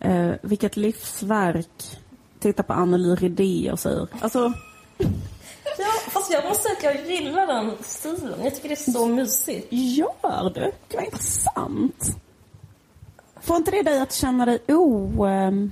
Eh, 0.00 0.30
vilket 0.42 0.76
livsverk. 0.76 1.98
Titta 2.38 2.62
på 2.62 2.72
Anneli 2.72 3.14
Rydé 3.14 3.70
och 3.72 3.80
säger. 3.80 4.06
Alltså, 4.20 4.52
Ja, 5.78 6.10
fast 6.10 6.32
jag 6.32 6.44
måste 6.44 6.62
säga 6.62 6.74
att 6.76 6.96
jag 6.96 7.06
gillar 7.06 7.46
den 7.46 7.72
stilen. 7.80 8.44
Jag 8.44 8.54
tycker 8.54 8.68
det 8.68 8.74
är 8.74 8.92
så 8.92 9.06
mysigt. 9.06 9.66
gör 9.70 10.50
du? 10.54 10.72
Det 10.88 10.96
var 10.96 11.04
intressant. 11.04 12.16
Får 13.40 13.56
inte 13.56 13.70
det 13.70 13.82
dig 13.82 14.00
att 14.00 14.12
känna 14.12 14.46
dig 14.46 14.58
o... 14.68 15.24
ehm, 15.24 15.70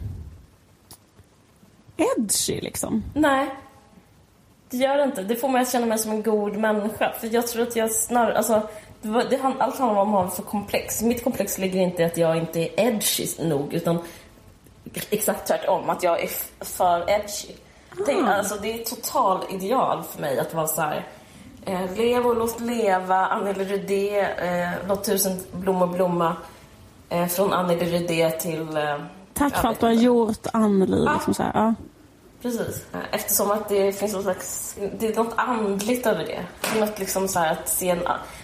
edgy 1.97 2.61
liksom? 2.61 3.03
Nej. 3.15 3.55
Det 4.71 4.77
gör 4.77 4.97
det 4.97 5.05
inte. 5.05 5.23
Det 5.23 5.37
får 5.37 5.49
mig 5.49 5.63
att 5.63 5.73
känna 5.73 5.87
mig 5.87 5.99
som 5.99 6.11
en 6.11 6.23
god 6.23 6.57
människa. 6.57 7.13
För 7.21 7.35
jag 7.35 7.47
tror 7.47 7.63
att 7.63 7.77
jag 7.77 7.91
snarare, 7.93 8.37
alltså, 8.37 8.69
det, 9.03 9.41
allt 9.59 9.79
handlar 9.79 9.89
om 9.89 9.97
vad 9.97 10.09
man 10.09 10.31
för 10.31 10.43
komplex. 10.43 11.03
Mitt 11.03 11.25
komplex 11.25 11.59
ligger 11.59 11.81
inte 11.81 12.03
i 12.03 12.05
att 12.05 12.17
jag 12.17 12.37
inte 12.37 12.61
är 12.61 12.81
edgy 12.81 13.27
nog, 13.39 13.75
utan 13.75 13.99
exakt 15.11 15.47
tvärtom. 15.49 15.91
Att 15.91 16.03
jag 16.03 16.23
är 16.23 16.31
för 16.61 17.11
edgy. 17.11 17.55
Tänk, 18.07 18.29
alltså, 18.29 18.55
det 18.63 18.81
är 18.81 18.85
total 18.85 19.45
ideal 19.51 20.03
för 20.03 20.21
mig 20.21 20.39
att 20.39 20.55
vara 20.55 20.67
så 20.67 20.81
här. 20.81 21.07
Eh, 21.65 21.97
lev 21.97 22.27
och 22.27 22.37
låt 22.37 22.61
leva, 22.61 23.27
Anneli 23.27 23.65
Rudé, 23.65 24.21
eh, 24.21 24.69
låt 24.89 25.05
tusen 25.05 25.41
blommor 25.53 25.87
blomma. 25.87 26.37
Eh, 27.09 27.27
från 27.27 27.53
Anneli 27.53 27.99
Rudé 27.99 28.31
till... 28.31 28.77
Eh, 28.77 28.97
Tack 29.35 29.57
för 29.57 29.69
att 29.69 29.81
du 29.81 29.87
har 29.87 29.93
gjort 29.93 30.47
Anneli. 30.53 31.09
Liksom 31.15 31.35
så 31.35 31.43
här, 31.43 31.51
ja. 31.55 31.75
Precis. 32.43 32.85
Eftersom 33.13 33.51
att 33.51 33.69
det 33.69 33.93
finns 33.93 34.13
något 34.13 34.23
slags... 34.23 34.77
Det 34.99 35.07
är 35.07 35.17
något 35.17 35.35
andligt 35.37 36.07
över 36.07 36.25
det. 36.27 36.45
Det 36.75 36.81
något 36.81 36.99
liksom 36.99 37.29
så 37.29 37.39
här 37.39 37.53
att 37.53 37.69
se 37.69 37.89
en, 37.91 37.99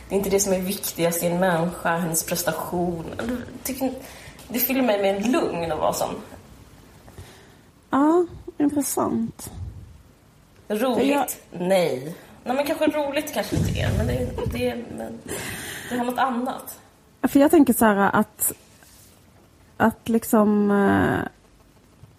Det 0.09 0.15
är 0.15 0.19
inte 0.19 0.31
det 0.31 0.41
som 0.41 0.53
är 0.53 0.59
viktigast 0.61 1.23
i 1.23 1.27
en 1.27 1.41
människa, 1.41 1.97
hennes 1.97 2.27
prestation. 2.27 3.05
Tycker- 3.63 3.95
Det 4.49 4.59
fyller 4.59 4.83
mig 4.83 5.03
med 5.03 5.17
en 5.17 5.33
lugn 5.33 5.73
att 5.73 5.79
vara 5.79 5.93
sån. 5.93 6.15
ja, 7.91 8.27
intressant. 8.59 9.51
Roligt? 10.69 11.07
Jag- 11.11 11.27
Nej. 11.69 12.15
Nej, 12.45 12.57
men 12.57 12.67
kanske 12.67 12.87
roligt 12.87 13.35
kanske 13.35 13.57
inte 13.57 13.81
är, 13.81 13.91
men 13.99 14.07
det, 14.07 14.29
det, 14.53 14.77
men 14.97 15.19
det 15.91 15.97
har 15.99 16.05
något 16.05 16.19
annat. 16.19 16.79
För 17.23 17.41
jag 17.41 17.51
tänker 17.51 17.73
så 17.73 17.85
här 17.85 18.11
att, 18.13 18.53
att 19.77 20.09
liksom 20.09 20.71
eh, 20.71 21.19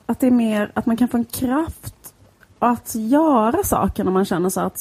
att 0.06 0.20
det 0.20 0.28
är 0.28 0.32
mer 0.32 0.72
att 0.74 0.86
man 0.86 0.98
kan 0.98 1.08
få 1.08 1.18
en 1.18 1.26
kraft 1.26 2.14
att 2.60 2.96
göra 2.96 3.64
saker 3.64 4.04
när 4.04 4.12
man 4.12 4.26
känner 4.26 4.50
så 4.50 4.62
att 4.62 4.78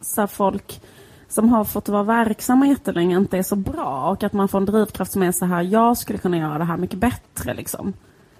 så 0.00 0.20
här, 0.20 0.26
folk 0.26 0.80
som 1.28 1.48
har 1.48 1.64
fått 1.64 1.88
vara 1.88 2.02
verksamma 2.02 2.66
jättelänge 2.66 3.16
inte 3.16 3.38
är 3.38 3.42
så 3.42 3.56
bra 3.56 4.10
och 4.10 4.22
att 4.22 4.32
man 4.32 4.48
får 4.48 4.58
en 4.58 4.64
drivkraft 4.64 5.12
som 5.12 5.22
är 5.22 5.32
så 5.32 5.44
här, 5.44 5.62
jag 5.62 5.98
skulle 5.98 6.18
kunna 6.18 6.38
göra 6.38 6.58
det 6.58 6.64
här 6.64 6.76
mycket 6.76 6.98
bättre 6.98 7.54
liksom. 7.54 7.92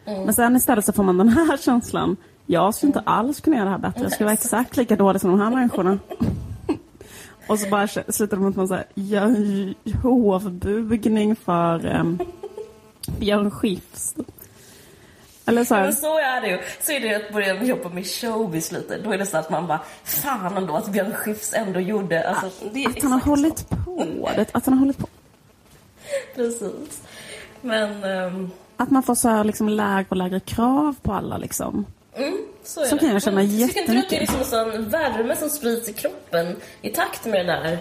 Men 0.04 0.34
sen 0.34 0.56
istället 0.56 0.84
så 0.84 0.92
får 0.92 1.02
man 1.02 1.18
den 1.18 1.28
här 1.28 1.56
känslan, 1.64 2.16
jag 2.46 2.74
skulle 2.74 2.88
inte 2.88 3.00
alls 3.00 3.40
kunna 3.40 3.56
göra 3.56 3.64
det 3.64 3.70
här 3.70 3.78
bättre, 3.78 4.02
jag 4.02 4.12
skulle 4.12 4.24
vara 4.24 4.34
exakt 4.34 4.76
lika 4.76 4.96
dålig 4.96 5.20
som 5.20 5.30
de 5.30 5.40
här 5.40 5.50
människorna. 5.50 5.98
Och 7.48 7.58
så 7.58 7.70
bara 7.70 7.88
slutar 7.88 8.36
det 8.36 8.42
med 8.42 8.50
att 8.50 8.56
man 8.56 8.68
säger 8.68 8.84
gör 8.94 9.22
en 9.22 9.74
hovbugning 10.02 11.36
för 11.36 11.86
um, 12.00 12.18
Björn 13.18 13.50
Skifs. 13.50 14.14
Eller 15.46 15.64
så 15.64 15.74
Men 15.74 15.84
här, 15.84 15.92
så 15.92 16.18
är 16.18 16.40
det 16.40 16.48
ju. 16.48 16.58
Så 16.80 16.92
är 16.92 17.00
det 17.00 17.06
ju 17.06 17.14
att 17.14 17.32
börja 17.32 17.62
jobba 17.62 17.88
med 17.88 18.06
showbiz 18.06 18.72
lite. 18.72 18.98
Då 18.98 19.12
är 19.12 19.18
det 19.18 19.26
så 19.26 19.36
att 19.38 19.50
man 19.50 19.66
bara, 19.66 19.80
fan 20.04 20.56
ändå 20.56 20.76
att 20.76 20.88
Björn 20.88 21.12
Skifs 21.14 21.54
ändå 21.54 21.80
gjorde... 21.80 22.28
Alltså, 22.28 22.68
det 22.72 22.84
är 22.84 22.88
att 22.88 23.02
han 23.02 23.12
har 23.12 23.18
exakt 23.18 23.24
så. 23.24 23.30
hållit 23.30 23.68
på. 23.68 24.30
Det, 24.36 24.54
att 24.54 24.64
han 24.66 24.74
har 24.74 24.80
hållit 24.80 24.98
på. 24.98 25.06
Precis. 26.34 27.00
Men... 27.60 28.04
ehm, 28.04 28.50
Att 28.76 28.90
man 28.90 29.02
får 29.02 29.14
så 29.14 29.28
här 29.28 29.44
liksom 29.44 29.68
lägre 29.68 30.06
och 30.08 30.16
lägre 30.16 30.40
krav 30.40 30.94
på 31.02 31.12
alla 31.12 31.38
liksom. 31.38 31.86
Mm, 32.16 32.38
så 32.64 32.84
Så 32.84 32.94
det. 32.94 33.00
kan 33.00 33.08
jag 33.08 33.22
känna 33.22 33.36
Men 33.36 33.48
Tycker 33.50 33.80
inte 33.80 33.92
du 33.92 33.98
att 33.98 34.08
det 34.10 34.16
är 34.16 34.20
jättemycket. 34.20 34.38
liksom 34.38 34.70
en 34.70 34.88
värme 34.88 35.36
som 35.36 35.48
sprids 35.50 35.88
i 35.88 35.92
kroppen 35.92 36.56
i 36.82 36.90
takt 36.90 37.24
med 37.26 37.46
den 37.46 37.62
där... 37.62 37.78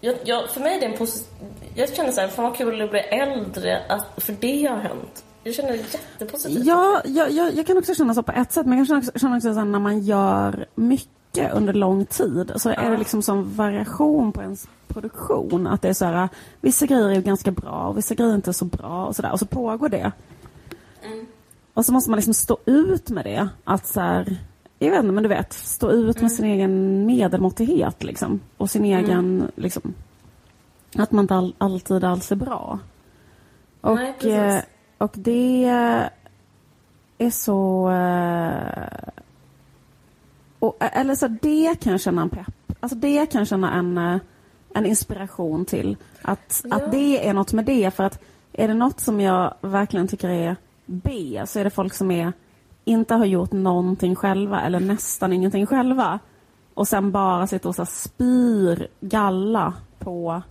Jag, 0.00 0.16
jag, 0.24 0.50
för 0.50 0.60
mig 0.60 0.76
är 0.76 0.80
det 0.80 0.86
en 0.86 0.98
posit... 0.98 1.28
Jag 1.74 1.94
känner 1.96 2.12
så 2.12 2.20
här, 2.20 2.28
fan 2.28 2.44
vad 2.44 2.56
kul 2.56 2.82
att 2.82 2.90
bli 2.90 3.00
äldre, 3.00 3.82
att, 3.88 4.06
för 4.24 4.32
det 4.40 4.64
har 4.66 4.76
hänt. 4.76 5.24
Jag 5.46 5.54
känner 5.54 5.72
jättepositivt. 5.72 6.64
Ja, 6.64 7.02
jag, 7.04 7.30
jag, 7.30 7.54
jag 7.54 7.66
kan 7.66 7.78
också 7.78 7.94
känna 7.94 8.14
så 8.14 8.22
på 8.22 8.32
ett 8.32 8.52
sätt, 8.52 8.66
men 8.66 8.78
jag 8.78 8.86
kan 8.86 8.96
också 8.98 9.10
känna 9.14 9.36
också 9.36 9.54
så 9.54 9.64
när 9.64 9.78
man 9.78 10.00
gör 10.00 10.66
mycket 10.74 11.52
under 11.52 11.72
lång 11.72 12.06
tid 12.06 12.52
så 12.56 12.70
är 12.70 12.90
det 12.90 12.96
liksom 12.96 13.22
som 13.22 13.56
variation 13.56 14.32
på 14.32 14.42
ens 14.42 14.68
produktion. 14.88 15.66
Att 15.66 15.82
det 15.82 15.88
är 15.88 15.92
så 15.92 16.04
här, 16.04 16.28
vissa 16.60 16.86
grejer 16.86 17.08
är 17.08 17.20
ganska 17.20 17.50
bra 17.50 17.88
och 17.88 17.98
vissa 17.98 18.14
grejer 18.14 18.30
är 18.30 18.34
inte 18.34 18.52
så 18.52 18.64
bra 18.64 19.06
och 19.06 19.16
så 19.16 19.22
där. 19.22 19.32
Och 19.32 19.38
så 19.38 19.46
pågår 19.46 19.88
det. 19.88 20.12
Och 21.74 21.86
så 21.86 21.92
måste 21.92 22.10
man 22.10 22.16
liksom 22.16 22.34
stå 22.34 22.58
ut 22.64 23.10
med 23.10 23.24
det. 23.24 23.48
Att 23.64 23.86
så 23.86 24.00
här, 24.00 24.36
jag 24.78 24.90
vet 24.90 25.00
inte, 25.00 25.12
men 25.12 25.22
du 25.22 25.28
vet, 25.28 25.52
stå 25.52 25.90
ut 25.90 26.20
med 26.22 26.32
sin 26.32 26.44
egen 26.44 27.06
medelmåttighet 27.06 28.04
liksom. 28.04 28.40
Och 28.56 28.70
sin 28.70 28.84
egen, 28.84 29.50
liksom, 29.56 29.94
att 30.96 31.12
man 31.12 31.24
inte 31.24 31.34
all, 31.34 31.54
alltid 31.58 32.04
alls 32.04 32.32
är 32.32 32.36
bra. 32.36 32.78
Och, 33.80 33.94
Nej, 33.94 34.14
och 34.98 35.12
det 35.14 35.64
är 37.18 37.30
så... 37.30 37.90
eh, 37.90 39.08
Och, 40.58 40.76
eh, 40.80 41.00
eller 41.00 41.14
så 41.14 41.28
det 41.28 41.80
kan 41.80 41.92
jag 41.92 42.00
känna 42.00 42.22
en 42.22 42.28
pepp. 42.30 42.72
Alltså 42.80 42.98
det 42.98 43.26
kan 43.26 43.38
jag 43.38 43.48
känna 43.48 43.72
en, 43.74 43.98
eh, 43.98 44.16
en 44.74 44.86
inspiration 44.86 45.64
till. 45.64 45.96
Att, 46.22 46.62
Ja. 46.64 46.76
att 46.76 46.90
det 46.92 47.28
är 47.28 47.34
något 47.34 47.52
med 47.52 47.64
det. 47.64 47.90
För 47.94 48.04
att 48.04 48.22
är 48.52 48.68
det 48.68 48.74
något 48.74 49.00
som 49.00 49.20
jag 49.20 49.54
verkligen 49.60 50.08
tycker 50.08 50.28
är 50.28 50.56
B 50.86 51.42
så 51.46 51.58
är 51.58 51.64
det 51.64 51.70
folk 51.70 51.94
som 51.94 52.10
är, 52.10 52.32
inte 52.84 53.14
har 53.14 53.24
gjort 53.24 53.52
någonting 53.52 54.14
själva 54.14 54.60
eller 54.60 54.80
nästan 54.80 55.32
ingenting 55.32 55.66
själva. 55.66 56.18
Och 56.74 56.88
sen 56.88 57.12
bara 57.12 57.46
sitter 57.46 57.68
och 57.68 57.74
så 57.74 57.86
spyr 57.86 58.88
galla 59.00 59.74
på 59.98 60.42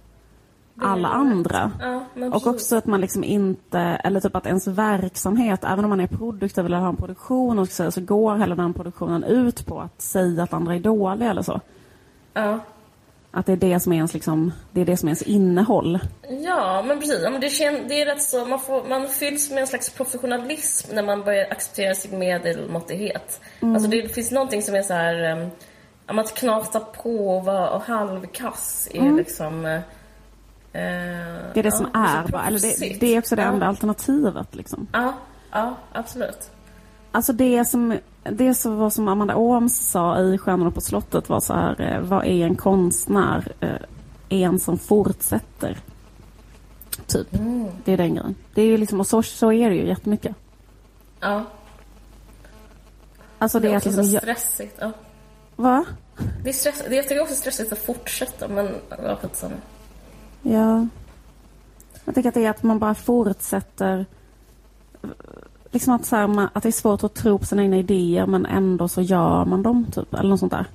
alla 0.82 1.08
andra. 1.08 1.72
Ja, 1.80 2.28
Och 2.28 2.48
också 2.48 2.76
att 2.76 2.86
man 2.86 3.02
liksom 3.02 3.24
inte, 3.24 3.80
eller 3.80 4.20
typ 4.20 4.36
att 4.36 4.46
ens 4.46 4.68
verksamhet, 4.68 5.64
även 5.64 5.86
om 5.86 5.90
man 5.90 6.00
är 6.00 6.08
produktiv 6.08 6.66
eller 6.66 6.78
har 6.78 6.90
en 6.90 6.96
produktion 6.96 7.60
och 7.60 7.68
så, 7.68 7.92
så 7.92 8.02
går 8.02 8.38
hela 8.38 8.56
den 8.56 8.74
produktionen 8.74 9.24
ut 9.24 9.66
på 9.66 9.80
att 9.80 10.02
säga 10.02 10.44
att 10.44 10.54
andra 10.54 10.76
är 10.76 10.80
dåliga 10.80 11.30
eller 11.30 11.42
så. 11.42 11.62
Ja. 12.34 12.60
Att 13.32 13.46
det 13.46 13.52
är 13.52 13.58
det 13.58 13.80
som 13.80 13.92
är 13.92 13.96
ens, 13.96 14.14
liksom, 14.14 14.52
det 14.72 14.82
är 14.82 14.86
det 14.86 14.98
som 14.98 15.08
är 15.08 15.10
ens 15.10 15.22
innehåll. 15.22 16.00
Ja, 16.30 16.84
men 16.88 17.00
precis. 17.00 17.20
Ja, 17.24 17.30
men 17.30 17.42
det, 17.42 17.50
kän, 17.50 17.88
det 17.88 18.02
är 18.02 18.06
rätt 18.06 18.24
så, 18.24 18.46
man, 18.46 18.60
får, 18.60 18.90
man 18.90 19.08
fylls 19.08 19.50
med 19.50 19.60
en 19.62 19.68
slags 19.68 19.90
professionalism 19.90 20.96
när 20.96 21.04
man 21.04 21.24
börjar 21.24 21.52
acceptera 21.52 21.96
sin 21.96 22.20
medelmåttighet. 22.20 23.42
Alltså 23.62 23.90
det 23.90 24.16
finns 24.16 24.32
någonting 24.32 24.62
som 24.62 24.76
är 24.76 24.82
så 24.82 24.94
här... 24.94 25.32
Um, 25.32 25.50
att 26.20 26.36
knata 26.36 26.80
på 26.80 27.38
och 27.38 27.46
vara 27.46 27.70
och 27.70 27.82
halvkass 27.82 28.88
är 28.92 29.12
liksom... 29.12 29.82
eh, 30.76 31.54
Det 31.54 31.60
är 31.60 31.64
det 31.64 31.72
som 31.72 31.88
ja, 31.94 32.08
är 32.08 32.24
så 32.26 32.32
bara, 32.32 32.46
eller 32.48 32.60
det, 32.60 33.00
det 33.00 33.16
är 33.16 33.20
också 33.20 33.36
det 33.36 33.42
ja. 33.42 33.48
enda 33.48 33.66
alternativet 33.68 34.56
liksom. 34.56 34.88
Ja, 34.92 35.14
ja, 35.52 35.76
absolut. 35.92 36.52
Alltså 37.12 37.34
det 37.34 37.66
som, 37.66 37.98
det 38.24 38.54
som 38.54 38.78
var 38.78 38.90
som 38.90 39.08
Amanda 39.08 39.36
Ooms 39.36 39.90
sa 39.90 40.20
i 40.20 40.38
Stjärnorna 40.38 40.72
på 40.72 40.82
slottet 40.82 41.30
var 41.30 41.40
så 41.40 41.54
här, 41.54 41.82
eh, 41.82 42.00
vad 42.02 42.26
är 42.26 42.46
en 42.46 42.56
konstnär? 42.56 43.52
Eh, 43.60 43.70
En 44.30 44.60
som 44.60 44.78
fortsätter. 44.78 45.78
Typ. 47.08 47.28
Det 47.86 47.94
är 47.94 47.98
den 47.98 48.16
grejen. 48.16 48.36
Det 48.54 48.62
är 48.62 48.66
ju 48.66 48.78
liksom, 48.78 49.00
och 49.00 49.08
så, 49.08 49.24
så 49.24 49.52
är 49.52 49.70
det 49.70 49.76
ju 49.76 49.88
jättemycket. 49.88 50.36
Ja. 51.20 51.44
Alltså 53.40 53.60
Det 53.60 53.68
det 53.68 53.72
är 53.72 53.74
är 53.74 53.78
också 53.78 53.92
så 53.92 54.02
liksom, 54.02 54.14
jag, 54.14 54.22
stressigt. 54.22 54.76
Ja. 54.80 54.92
va? 55.56 55.86
Det 56.44 56.50
är 56.50 56.54
stress, 56.54 56.84
det, 56.90 56.96
jag 56.96 57.08
tycker 57.08 57.22
också 57.22 57.36
stressigt 57.36 57.72
att 57.72 57.80
fortsätta, 57.80 58.48
men 58.48 58.70
ja, 59.04 59.16
skitsamma. 59.22 59.56
Ja. 60.48 60.88
Jag 62.06 62.16
tycker 62.16 62.30
att 62.30 62.36
det 62.36 62.46
är 62.46 62.50
att 62.50 62.64
man 62.64 62.80
bara 62.80 62.96
fortsätter. 62.96 64.06
Liksom 65.72 65.94
att, 65.94 66.06
så 66.06 66.16
här, 66.16 66.50
att 66.54 66.64
det 66.64 66.70
är 66.70 66.72
svårt 66.72 67.04
att 67.04 67.14
tro 67.14 67.38
på 67.38 67.46
sina 67.46 67.64
egna 67.64 67.78
idéer 67.78 68.26
men 68.26 68.46
ändå 68.46 68.88
så 68.88 69.02
gör 69.02 69.46
man 69.46 69.64
dem 69.64 69.86
typ. 69.92 70.14
Eller 70.14 70.30
något 70.30 70.40
sånt 70.40 70.52
där. 70.52 70.66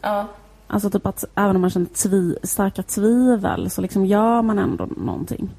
Ja. 0.00 0.26
Alltså 0.66 0.90
typ 0.90 1.06
att 1.06 1.24
även 1.34 1.56
om 1.56 1.60
man 1.60 1.70
känner 1.70 1.86
tvi, 1.86 2.38
starka 2.42 2.82
tvivel 2.82 3.70
så 3.70 3.80
liksom 3.80 4.06
gör 4.06 4.42
man 4.42 4.58
ändå 4.58 4.88
någonting. 4.96 5.50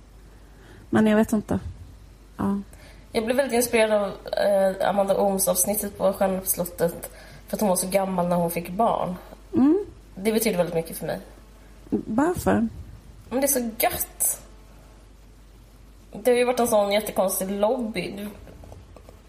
Men 0.89 1.07
jag 1.07 1.17
vet 1.17 1.33
inte. 1.33 1.59
Ja. 2.37 2.59
Jag 3.11 3.25
blev 3.25 3.37
väldigt 3.37 3.55
inspirerad 3.55 3.91
av 3.91 4.07
eh, 4.07 4.89
Amanda 4.89 5.17
Ooms 5.17 5.47
avsnittet 5.47 5.97
på 5.97 6.13
Stjärnorna 6.13 6.39
på 6.39 6.45
slottet 6.45 7.11
för 7.47 7.57
att 7.57 7.61
hon 7.61 7.69
var 7.69 7.75
så 7.75 7.87
gammal 7.87 8.27
när 8.27 8.35
hon 8.35 8.51
fick 8.51 8.69
barn. 8.69 9.15
Mm. 9.53 9.85
Det 10.15 10.31
betyder 10.31 10.57
väldigt 10.57 10.75
mycket 10.75 10.97
för 10.97 11.07
mig. 11.07 11.19
Varför? 11.89 12.67
Men 13.31 13.41
det 13.41 13.45
är 13.45 13.61
så 13.61 13.69
gött. 13.79 14.41
Det 16.23 16.31
har 16.31 16.37
ju 16.37 16.45
varit 16.45 16.59
en 16.59 16.67
sån 16.67 16.91
jättekonstig 16.91 17.51
lobby 17.51 18.13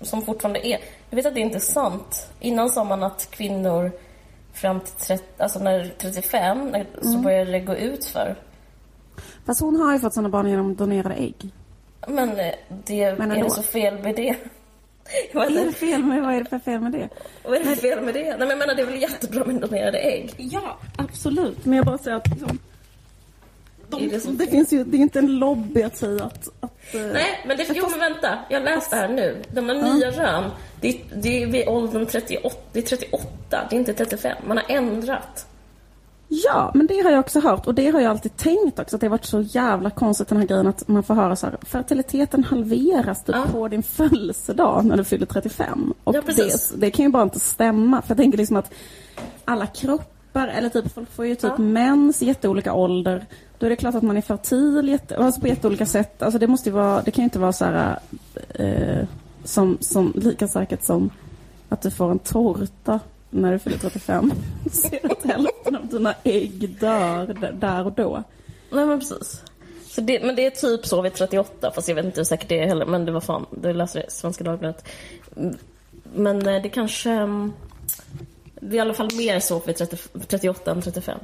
som 0.01 0.23
fortfarande 0.23 0.67
är. 0.67 0.79
Jag 1.11 1.17
vet 1.17 1.27
att 1.27 1.35
det 1.35 1.41
inte 1.41 1.59
är 1.59 1.61
sant. 1.61 2.27
Innan 2.41 2.71
sa 2.71 2.85
man 2.85 3.03
att 3.03 3.29
kvinnor 3.31 3.93
fram 4.53 4.81
till 4.81 4.93
30, 5.07 5.25
alltså 5.39 5.59
när 5.59 5.95
35 5.99 6.69
när, 6.71 6.87
så 7.03 7.09
Mm. 7.09 7.23
började 7.23 7.51
det 7.53 7.61
gå 7.61 7.75
ut 7.75 8.05
för. 8.05 8.37
Fast 9.47 9.61
hon 9.61 9.77
har 9.81 9.93
ju 9.93 9.99
fått 9.99 10.15
sina 10.15 10.29
barn 10.29 10.49
genom 10.49 10.75
donerade 10.77 11.15
ägg. 11.15 11.51
Men 12.09 12.39
eh, 12.41 12.55
det, 12.85 13.19
Men 13.19 13.31
är 13.31 13.45
det 13.45 13.51
så 13.51 13.63
fel 13.63 13.99
med 14.03 14.17
det? 14.17 14.37
Vad 15.35 15.57
är 15.57 15.65
det 15.65 15.73
fel 15.73 16.05
med, 16.05 16.23
vad 16.23 16.35
är 16.35 16.39
det 16.39 16.45
för 16.51 16.59
fel 16.59 16.81
med 16.81 16.93
det? 16.93 17.09
vad 17.45 17.55
är 17.55 17.65
det 17.65 17.77
fel 17.77 18.01
med 18.01 18.15
det? 18.15 18.23
Nej 18.25 18.39
men 18.39 18.49
jag 18.49 18.59
menar 18.59 18.75
det 18.75 18.83
är 18.83 18.87
väl 18.87 19.03
jättebra 19.03 19.45
med 19.45 19.61
donerade 19.61 19.99
ägg? 19.99 20.35
Ja, 20.37 20.79
absolut. 20.97 21.65
Men 21.65 21.77
jag 21.77 21.87
bara 21.87 21.99
säger 21.99 22.17
att 22.17 22.29
liksom, 22.29 22.59
de, 23.99 24.05
är 24.07 24.11
det 24.11 24.21
som 24.21 24.37
det 24.37 24.47
finns 24.47 24.73
ju, 24.73 24.85
det 24.85 24.97
är 24.97 25.01
inte 25.01 25.19
en 25.19 25.39
lobby 25.39 25.83
att 25.83 25.97
säga 25.97 26.25
att... 26.25 26.49
att 26.61 26.95
eh, 26.95 27.01
Nej, 27.01 27.45
men 27.47 27.57
det, 27.57 27.67
jo 27.75 27.87
men 27.91 27.99
vänta. 28.01 28.39
Jag 28.49 28.63
läste 28.63 28.97
här 28.97 29.09
nu. 29.09 29.43
De 29.55 29.69
här 29.69 29.95
nya 29.95 30.11
rön, 30.11 30.45
det, 30.81 31.01
det 31.17 31.43
är 31.43 31.47
vid 31.47 31.69
åldern 31.69 32.07
38, 32.07 32.57
det 32.73 32.79
är 32.79 32.83
38, 32.83 33.27
det 33.71 33.77
är 33.77 33.79
inte 33.79 33.95
35. 33.95 34.37
Man 34.47 34.57
har 34.57 34.65
ändrat. 34.69 35.47
Ja, 36.29 36.71
men 36.75 36.87
det 36.87 37.01
har 37.01 37.11
jag 37.11 37.21
också 37.21 37.41
hört 37.41 37.67
och 37.67 37.75
det 37.75 37.91
har 37.91 38.01
jag 38.01 38.11
alltid 38.11 38.37
tänkt 38.37 38.79
också 38.79 38.97
att 38.97 39.01
det 39.01 39.07
har 39.07 39.11
varit 39.11 39.25
så 39.25 39.41
jävla 39.41 39.91
konstigt 39.91 40.29
den 40.29 40.39
här 40.39 40.47
grejen 40.47 40.67
att 40.67 40.89
man 40.89 41.03
får 41.03 41.15
höra 41.15 41.37
så 41.37 41.47
här 41.47 41.57
fertiliteten 41.63 42.45
halveras 42.45 43.25
typ 43.25 43.35
Ja. 43.37 43.45
på 43.53 43.69
din 43.69 43.83
födelsedag 43.83 44.85
när 44.85 44.97
du 44.97 45.05
fyller 45.05 45.27
35. 45.27 45.95
Och 46.05 46.15
Ja, 46.15 46.21
det, 46.37 46.71
det 46.77 46.91
kan 46.91 47.05
ju 47.05 47.11
bara 47.11 47.23
inte 47.23 47.41
stämma 47.41 48.03
för 48.03 48.11
jag 48.11 48.17
tänker 48.19 48.39
liksom 48.39 48.57
att 48.57 48.73
alla 49.45 49.67
kroppar 49.67 50.49
eller 50.49 50.69
typ 50.69 50.95
folk 50.95 51.11
får 51.13 51.27
ju 51.27 51.35
typ 51.35 51.45
Ja. 51.45 51.59
mens 51.59 52.23
i 52.23 52.27
jätteolika 52.27 52.73
ålder. 52.73 53.27
Då 53.63 53.67
är 53.67 53.71
det 53.71 53.77
klart 53.77 53.95
att 53.95 54.03
man 54.03 54.17
är 54.17 54.21
fertil 54.21 54.89
jätte, 54.89 55.17
alltså 55.17 55.41
på 55.41 55.49
jätteolika 55.49 55.87
sätt. 55.87 56.23
Alltså 56.23 56.39
det 56.39 56.47
måste 56.47 56.71
vara, 56.71 57.03
det 57.03 57.11
kan 57.11 57.23
ju 57.23 57.25
inte 57.25 57.39
vara 57.39 57.53
så 57.53 57.65
här 57.65 57.99
eh, 58.55 59.07
som, 59.45 59.79
som 59.81 60.13
lika 60.17 60.49
säkert 60.49 60.85
som 60.85 61.11
att 61.69 61.83
du 61.83 61.91
får 61.91 62.11
en 62.11 62.19
tårta 62.19 63.01
när 63.31 63.53
du 63.53 63.59
fyller 63.59 63.79
35. 63.79 64.33
Ser 64.73 65.13
att 65.13 65.25
hälften 65.25 65.77
av 65.77 65.87
dina 65.87 66.15
ägg 66.25 66.77
dör 66.81 67.53
där 67.53 67.87
och 67.87 67.93
då. 67.93 68.23
Nej 68.71 68.87
men 68.87 68.99
precis. 69.01 69.43
Så 69.87 70.01
det, 70.01 70.25
men 70.27 70.37
det 70.37 70.47
är 70.47 70.51
typ 70.51 70.87
så 70.87 71.03
vid 71.03 71.15
38, 71.15 71.71
fast 71.75 71.89
jag 71.89 71.95
vet 71.95 72.05
inte 72.05 72.21
hur 72.21 72.25
säkert 72.25 72.49
det 72.49 72.59
är 72.59 72.67
heller. 72.67 72.87
Men 72.87 73.05
det 73.05 73.13
var 73.13 73.21
fan, 73.21 73.47
det 73.51 73.73
läste 73.73 73.99
jag 73.99 74.07
i 74.07 74.11
Svenska 74.11 74.45
Dagbladet. 74.45 74.85
Mm, 75.37 75.57
Men 76.15 76.49
eh, 76.49 76.63
det 76.63 76.69
kanske... 76.69 77.11
mm, 77.11 77.53
Det 78.61 78.67
är 78.67 78.79
i 78.79 78.81
alla 78.81 78.95
fall 78.95 79.11
mer 79.17 79.41
så 79.41 79.59
vid 79.67 79.77
30, 79.77 79.97
38 80.29 80.71
än 80.71 80.83
35. 80.83 81.19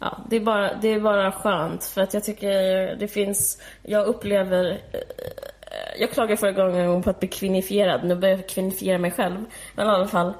Ja, 0.00 0.18
det 0.30 0.36
är, 0.36 0.40
bara, 0.40 0.74
det 0.74 0.88
är 0.88 1.00
bara 1.00 1.32
skönt 1.32 1.84
för 1.84 2.00
att 2.00 2.14
jag 2.14 2.24
tycker 2.24 2.52
det 2.96 3.08
finns... 3.08 3.62
Jag 3.82 4.06
upplever... 4.06 4.64
eh, 4.92 6.00
Jag 6.00 6.10
klagade 6.10 6.36
förra 6.36 6.52
gången 6.52 7.02
på 7.02 7.10
att 7.10 7.20
bli 7.20 7.28
kvinnifierad. 7.28 8.04
Nu 8.04 8.14
börjar 8.14 8.36
jag 8.36 8.48
kvinifiera 8.48 8.98
mig 8.98 9.10
själv. 9.10 9.44
Men 9.74 9.86
i 9.86 9.90
alla 9.90 10.08
fall, 10.08 10.32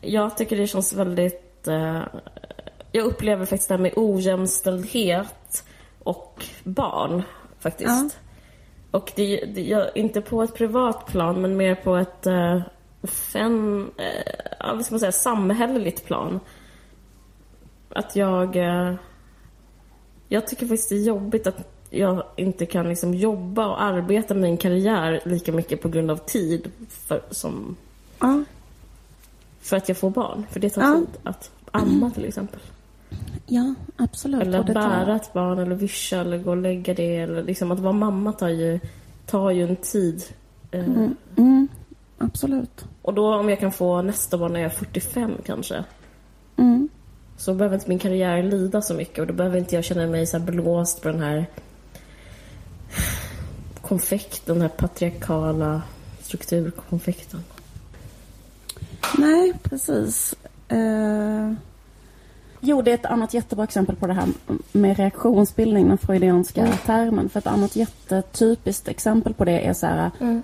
jag 0.00 0.36
tycker 0.36 0.56
det 0.56 0.66
känns 0.66 0.92
väldigt... 0.92 1.68
eh, 1.68 2.00
Jag 2.92 3.04
upplever 3.04 3.44
faktiskt 3.46 3.68
det 3.68 3.74
här 3.74 3.82
med 3.82 3.92
ojämställdhet 3.96 5.64
och 5.98 6.44
barn, 6.64 7.22
faktiskt. 7.60 7.90
Ja. 7.90 8.10
Och 8.90 9.12
det, 9.16 9.44
det, 9.54 9.62
jag, 9.62 9.96
inte 9.96 10.20
på 10.20 10.42
ett 10.42 10.54
privat 10.54 11.06
plan, 11.06 11.40
men 11.40 11.56
mer 11.56 11.74
på 11.74 11.96
ett 11.96 12.26
uh, 12.26 12.60
fem, 13.32 13.90
eh, 13.98 14.74
vad 14.74 14.84
ska 14.84 14.92
man 14.92 15.00
säga, 15.00 15.12
samhälleligt 15.12 16.04
plan. 16.06 16.40
Att 17.94 18.16
jag... 18.16 18.56
eh, 18.56 18.94
jag 20.28 20.46
tycker 20.46 20.66
faktiskt 20.66 20.88
det 20.88 20.94
är 20.94 21.02
jobbigt 21.04 21.46
att 21.46 21.68
jag 21.90 22.22
inte 22.36 22.66
kan 22.66 22.88
liksom 22.88 23.14
jobba 23.14 23.66
och 23.66 23.82
arbeta 23.82 24.34
med 24.34 24.42
min 24.42 24.56
karriär 24.56 25.20
lika 25.24 25.52
mycket 25.52 25.82
på 25.82 25.88
grund 25.88 26.10
av 26.10 26.16
tid 26.16 26.70
för, 26.88 27.22
som, 27.30 27.76
Ja, 28.20 28.42
för 29.60 29.76
att 29.76 29.88
jag 29.88 29.98
får 29.98 30.10
barn. 30.10 30.46
För 30.50 30.60
det 30.60 30.70
tar 30.70 30.82
Ja. 30.82 30.94
tid 30.96 31.08
att 31.22 31.50
amma 31.70 32.10
till 32.10 32.24
exempel. 32.24 32.60
ja 33.46 33.74
absolut. 33.96 34.42
Eller 34.42 34.62
tar- 34.62 34.74
bära 34.74 35.16
ett 35.16 35.32
barn 35.32 35.58
eller 35.58 35.74
vischa 35.76 36.16
eller 36.16 36.38
gå 36.38 36.50
och 36.50 36.56
lägga 36.56 36.94
det. 36.94 37.16
Eller 37.16 37.42
liksom 37.42 37.70
att 37.70 37.80
vara 37.80 37.92
mamma 37.92 38.32
tar 38.32 38.48
ju, 38.48 38.80
tar 39.26 39.50
ju 39.50 39.62
en 39.68 39.76
tid. 39.76 40.22
Eh, 40.70 40.84
Mm, 40.84 41.16
mm, 41.36 41.68
absolut. 42.18 42.84
Och 43.02 43.14
då 43.14 43.34
om 43.34 43.48
jag 43.48 43.60
kan 43.60 43.72
få 43.72 44.02
nästa 44.02 44.38
barn 44.38 44.52
när 44.52 44.60
jag 44.60 44.70
är 44.72 44.76
45 44.76 45.32
kanske. 45.44 45.84
Mm. 46.56 46.88
Så 47.40 47.54
behöver 47.54 47.76
inte 47.76 47.88
min 47.88 47.98
karriär 47.98 48.42
lida 48.42 48.82
så 48.82 48.94
mycket 48.94 49.18
och 49.18 49.26
då 49.26 49.32
behöver 49.32 49.58
inte 49.58 49.74
jag 49.74 49.84
känna 49.84 50.06
mig 50.06 50.26
så 50.26 50.38
blåst 50.38 51.02
på 51.02 51.08
den 51.08 51.20
här 51.20 51.46
konfekten, 53.80 54.54
den 54.54 54.62
här 54.62 54.68
patriarkala 54.68 55.82
strukturkonfekten. 56.22 57.44
Nej, 59.18 59.52
precis. 59.62 60.34
Eh, 60.68 61.52
jo, 62.60 62.82
det 62.82 62.90
är 62.90 62.94
ett 62.94 63.06
annat 63.06 63.34
jättebra 63.34 63.64
exempel 63.64 63.96
på 63.96 64.06
det 64.06 64.12
här 64.12 64.28
med 64.72 64.96
reaktionsbildning, 64.96 65.88
den 65.88 65.98
freudianska 65.98 66.72
termen. 66.86 67.28
För 67.28 67.38
ett 67.38 67.46
annat 67.46 67.76
jättetypiskt 67.76 68.88
exempel 68.88 69.34
på 69.34 69.44
det 69.44 69.66
är 69.66 69.72
så 69.72 69.86
här, 69.86 70.10
eh, 70.20 70.38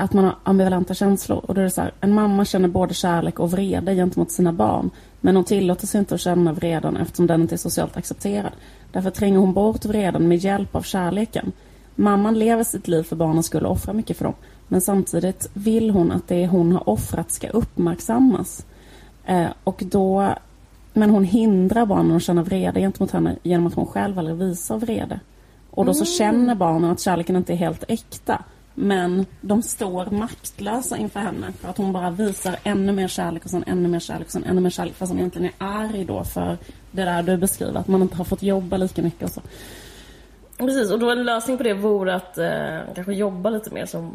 att 0.00 0.12
man 0.12 0.24
har 0.24 0.36
ambivalenta 0.42 0.94
känslor. 0.94 1.38
Och 1.38 1.54
då 1.54 1.60
är 1.60 1.64
det 1.64 1.70
så 1.70 1.80
här, 1.80 1.92
en 2.00 2.14
mamma 2.14 2.44
känner 2.44 2.68
både 2.68 2.94
kärlek 2.94 3.38
och 3.38 3.50
vrede 3.50 3.94
gentemot 3.94 4.30
sina 4.30 4.52
barn. 4.52 4.90
Men 5.20 5.36
hon 5.36 5.44
tillåter 5.44 5.86
sig 5.86 5.98
inte 5.98 6.14
att 6.14 6.20
känna 6.20 6.52
vreden 6.52 6.96
eftersom 6.96 7.26
den 7.26 7.40
inte 7.42 7.54
är 7.54 7.56
socialt 7.56 7.96
accepterad. 7.96 8.52
Därför 8.92 9.10
tränger 9.10 9.38
hon 9.38 9.52
bort 9.52 9.84
vreden 9.84 10.28
med 10.28 10.38
hjälp 10.38 10.74
av 10.76 10.82
kärleken. 10.82 11.52
Mamman 11.94 12.38
lever 12.38 12.64
sitt 12.64 12.88
liv 12.88 13.02
för 13.02 13.16
barnens 13.16 13.46
skull 13.46 13.66
och 13.66 13.72
offrar 13.72 13.94
mycket 13.94 14.16
för 14.16 14.24
dem. 14.24 14.34
Men 14.68 14.80
samtidigt 14.80 15.50
vill 15.52 15.90
hon 15.90 16.12
att 16.12 16.28
det 16.28 16.46
hon 16.46 16.72
har 16.72 16.88
offrat 16.88 17.30
ska 17.30 17.48
uppmärksammas. 17.48 18.66
Eh, 19.24 19.48
och 19.64 19.82
då, 19.86 20.34
men 20.92 21.10
hon 21.10 21.24
hindrar 21.24 21.86
barnen 21.86 22.16
att 22.16 22.22
känna 22.22 22.42
vrede 22.42 22.80
gentemot 22.80 23.10
henne 23.10 23.36
genom 23.42 23.66
att 23.66 23.74
hon 23.74 23.86
själv 23.86 24.18
aldrig 24.18 24.36
visar 24.36 24.78
vrede. 24.78 25.20
Och 25.70 25.84
då 25.84 25.94
så 25.94 26.04
känner 26.04 26.54
barnen 26.54 26.90
att 26.90 27.00
kärleken 27.00 27.36
inte 27.36 27.52
är 27.52 27.56
helt 27.56 27.84
äkta. 27.88 28.44
Men 28.82 29.26
de 29.40 29.62
står 29.62 30.10
maktlösa 30.10 30.96
inför 30.96 31.20
henne 31.20 31.52
för 31.60 31.68
att 31.68 31.76
hon 31.76 31.92
bara 31.92 32.10
visar 32.10 32.56
ännu 32.64 32.92
mer 32.92 33.08
kärlek 33.08 33.44
och 33.44 33.50
sen 33.50 33.64
ännu 33.66 33.88
mer 33.88 34.00
kärlek 34.00 34.26
och 34.26 34.32
sen 34.32 34.44
ännu 34.44 34.60
mer 34.60 34.70
kärlek. 34.70 34.94
Fast 34.94 35.10
hon 35.10 35.18
egentligen 35.18 35.50
är 35.58 35.66
arg 35.66 36.04
då 36.04 36.24
för 36.24 36.58
det 36.90 37.04
där 37.04 37.22
du 37.22 37.36
beskriver, 37.36 37.80
att 37.80 37.88
man 37.88 38.02
inte 38.02 38.16
har 38.16 38.24
fått 38.24 38.42
jobba 38.42 38.76
lika 38.76 39.02
mycket 39.02 39.22
och 39.22 39.30
så. 39.30 39.40
Precis, 40.58 40.90
och 40.90 40.98
då 40.98 41.10
en 41.10 41.24
lösning 41.24 41.56
på 41.56 41.62
det 41.62 41.74
vore 41.74 42.14
att 42.14 42.38
eh, 42.38 42.94
kanske 42.94 43.12
jobba 43.12 43.50
lite 43.50 43.70
mer 43.70 43.86
som 43.86 44.14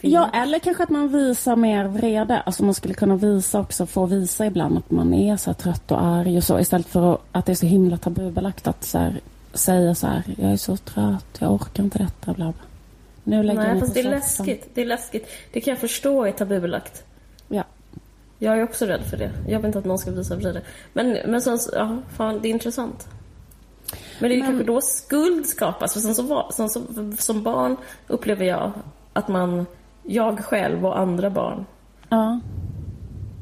kvinna. 0.00 0.30
Ja, 0.32 0.40
eller 0.42 0.58
kanske 0.58 0.82
att 0.82 0.90
man 0.90 1.08
visar 1.08 1.56
mer 1.56 1.84
vrede. 1.84 2.40
Alltså 2.40 2.64
man 2.64 2.74
skulle 2.74 2.94
kunna 2.94 3.16
visa 3.16 3.60
också, 3.60 3.86
få 3.86 4.06
visa 4.06 4.46
ibland 4.46 4.78
att 4.78 4.90
man 4.90 5.14
är 5.14 5.36
så 5.36 5.54
trött 5.54 5.90
och 5.90 6.02
arg 6.02 6.36
och 6.36 6.44
så 6.44 6.58
istället 6.58 6.86
för 6.86 7.14
att, 7.14 7.20
att 7.32 7.46
det 7.46 7.52
är 7.52 7.56
så 7.56 7.66
himla 7.66 7.96
tabubelagt 7.96 8.66
att 8.66 8.84
så 8.84 8.98
här, 8.98 9.20
säga 9.54 9.94
så 9.94 10.06
här, 10.06 10.22
jag 10.38 10.52
är 10.52 10.56
så 10.56 10.76
trött, 10.76 11.36
jag 11.38 11.52
orkar 11.52 11.84
inte 11.84 11.98
detta, 11.98 12.32
bla 12.32 12.44
bla. 12.44 12.69
Nu 13.30 13.42
lägger 13.42 13.60
Nej, 13.60 13.80
fast 13.80 13.94
det 13.94 14.00
är 14.00 14.10
läskigt. 14.10 14.68
Det 14.74 14.80
är 14.82 14.86
läskigt. 14.86 15.28
Det 15.52 15.60
kan 15.60 15.70
jag 15.72 15.78
förstå 15.78 16.24
är 16.24 16.32
tabubelagt. 16.32 17.04
Ja. 17.48 17.64
Jag 18.38 18.58
är 18.58 18.62
också 18.64 18.86
rädd 18.86 19.02
för 19.04 19.16
det. 19.16 19.30
Jag 19.48 19.58
vill 19.58 19.66
inte 19.66 19.78
att 19.78 19.84
någon 19.84 19.98
ska 19.98 20.10
visa 20.10 20.36
vrede. 20.36 20.62
Men, 20.92 21.18
men 21.26 21.40
sen, 21.42 21.58
så- 21.58 21.70
ja, 21.74 21.98
fan, 22.16 22.38
det 22.42 22.48
är 22.48 22.50
intressant. 22.50 23.08
Men 24.18 24.30
det 24.30 24.36
är 24.36 24.38
Men- 24.38 24.46
kanske 24.48 24.64
då 24.64 24.80
skuld 24.80 25.46
skapas. 25.46 25.92
För 25.92 26.00
sen 26.00 26.14
så, 26.14 26.50
sen 26.52 26.68
så, 26.70 26.80
som 27.18 27.42
barn 27.42 27.76
upplever 28.06 28.44
jag 28.44 28.72
att 29.12 29.28
man, 29.28 29.66
jag 30.02 30.44
själv 30.44 30.86
och 30.86 30.98
andra 30.98 31.30
barn, 31.30 31.66
Ja. 32.08 32.40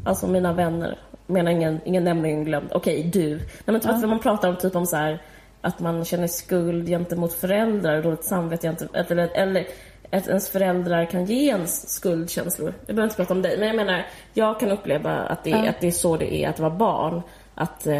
alltså 0.04 0.26
mina 0.26 0.52
vänner, 0.52 0.98
menar 1.26 1.50
ingen, 1.50 1.80
ingen 1.84 2.04
nämligen 2.04 2.44
glömd. 2.44 2.68
Okej, 2.72 3.10
du. 3.12 3.28
Nej, 3.36 3.42
men 3.64 3.80
typ 3.80 3.90
Ja. 3.90 3.96
att 3.96 4.08
man 4.08 4.18
pratar 4.18 4.48
om 4.48 4.56
typ 4.56 4.76
om 4.76 4.86
så 4.86 4.96
här 4.96 5.22
att 5.68 5.80
man 5.80 6.04
känner 6.04 6.26
skuld 6.26 6.86
gentemot 6.88 7.32
föräldrar 7.32 7.96
och 7.96 8.02
dåligt 8.02 8.24
samvete 8.24 8.66
gentemot, 8.66 8.94
eller, 8.94 9.28
eller 9.34 9.66
att 10.10 10.28
ens 10.28 10.48
föräldrar 10.50 11.04
kan 11.04 11.24
ge 11.24 11.48
ens 11.48 11.88
skuldkänslor. 11.90 12.74
Jag 12.86 12.96
behöver 12.96 13.04
inte 13.04 13.16
prata 13.16 13.34
om 13.34 13.42
dig, 13.42 13.58
men 13.58 13.66
jag 13.68 13.76
menar, 13.76 14.06
jag 14.34 14.60
kan 14.60 14.70
uppleva 14.70 15.18
att 15.18 15.44
det, 15.44 15.50
Ja. 15.50 15.68
att 15.68 15.80
det 15.80 15.86
är 15.86 15.90
så 15.90 16.16
det 16.16 16.44
är 16.44 16.48
att 16.48 16.58
vara 16.60 16.70
barn. 16.70 17.22
Att 17.54 17.86
eh, 17.86 17.92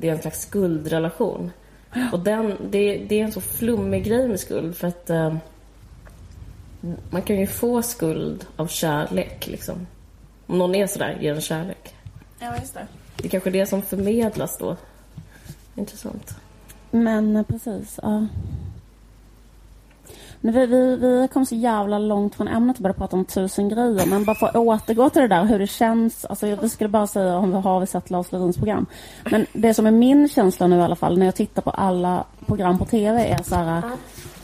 det 0.00 0.02
är 0.02 0.12
en 0.12 0.20
slags 0.20 0.40
skuldrelation. 0.42 1.50
Och 2.12 2.20
den, 2.20 2.56
det, 2.70 2.96
det 2.96 3.20
är 3.20 3.24
en 3.24 3.32
så 3.32 3.40
flummig 3.40 4.04
grej 4.04 4.28
med 4.28 4.40
skuld 4.40 4.76
för 4.76 4.88
att 4.88 5.10
eh, 5.10 5.34
man 7.10 7.22
kan 7.22 7.40
ju 7.40 7.46
få 7.46 7.82
skuld 7.82 8.46
av 8.56 8.66
kärlek 8.66 9.46
liksom. 9.46 9.86
Om 10.46 10.58
någon 10.58 10.74
är 10.74 10.86
sådär, 10.86 11.18
ger 11.20 11.34
en 11.34 11.40
kärlek. 11.40 11.94
Ja, 12.38 12.56
just 12.60 12.74
det. 12.74 12.86
Det 13.16 13.24
är 13.24 13.28
kanske 13.28 13.50
är 13.50 13.52
det 13.52 13.66
som 13.66 13.82
förmedlas 13.82 14.58
då. 14.58 14.76
Intressant. 15.74 16.34
Men 16.92 17.36
eh, 17.36 17.42
precis, 17.42 18.00
ja. 18.02 18.26
Men 20.44 20.54
vi, 20.54 20.66
vi, 20.66 20.96
vi 20.96 21.28
kom 21.32 21.46
så 21.46 21.54
jävla 21.54 21.98
långt 21.98 22.34
från 22.34 22.48
ämnet 22.48 22.76
och 22.76 22.82
började 22.82 22.98
prata 22.98 23.16
om 23.16 23.24
tusen 23.24 23.68
grejer. 23.68 24.06
Men 24.06 24.24
bara 24.24 24.36
för 24.36 24.46
att 24.46 24.56
återgå 24.56 25.10
till 25.10 25.22
det 25.22 25.28
där 25.28 25.44
hur 25.44 25.58
det 25.58 25.66
känns. 25.66 26.24
Alltså 26.24 26.46
jag 26.46 26.70
skulle 26.70 26.88
bara 26.88 27.06
säga 27.06 27.36
om 27.36 27.50
vi 27.52 27.58
har 27.58 27.80
vi 27.80 27.86
sett 27.86 28.10
Lars 28.10 28.32
Lerins 28.32 28.56
program. 28.56 28.86
Men 29.30 29.46
det 29.52 29.74
som 29.74 29.86
är 29.86 29.90
min 29.90 30.28
känsla 30.28 30.66
nu 30.66 30.76
i 30.76 30.82
alla 30.82 30.96
fall 30.96 31.18
när 31.18 31.26
jag 31.26 31.34
tittar 31.34 31.62
på 31.62 31.70
alla 31.70 32.24
program 32.46 32.78
på 32.78 32.84
TV 32.84 33.26
är 33.26 33.42
så 33.42 33.54
här, 33.54 33.82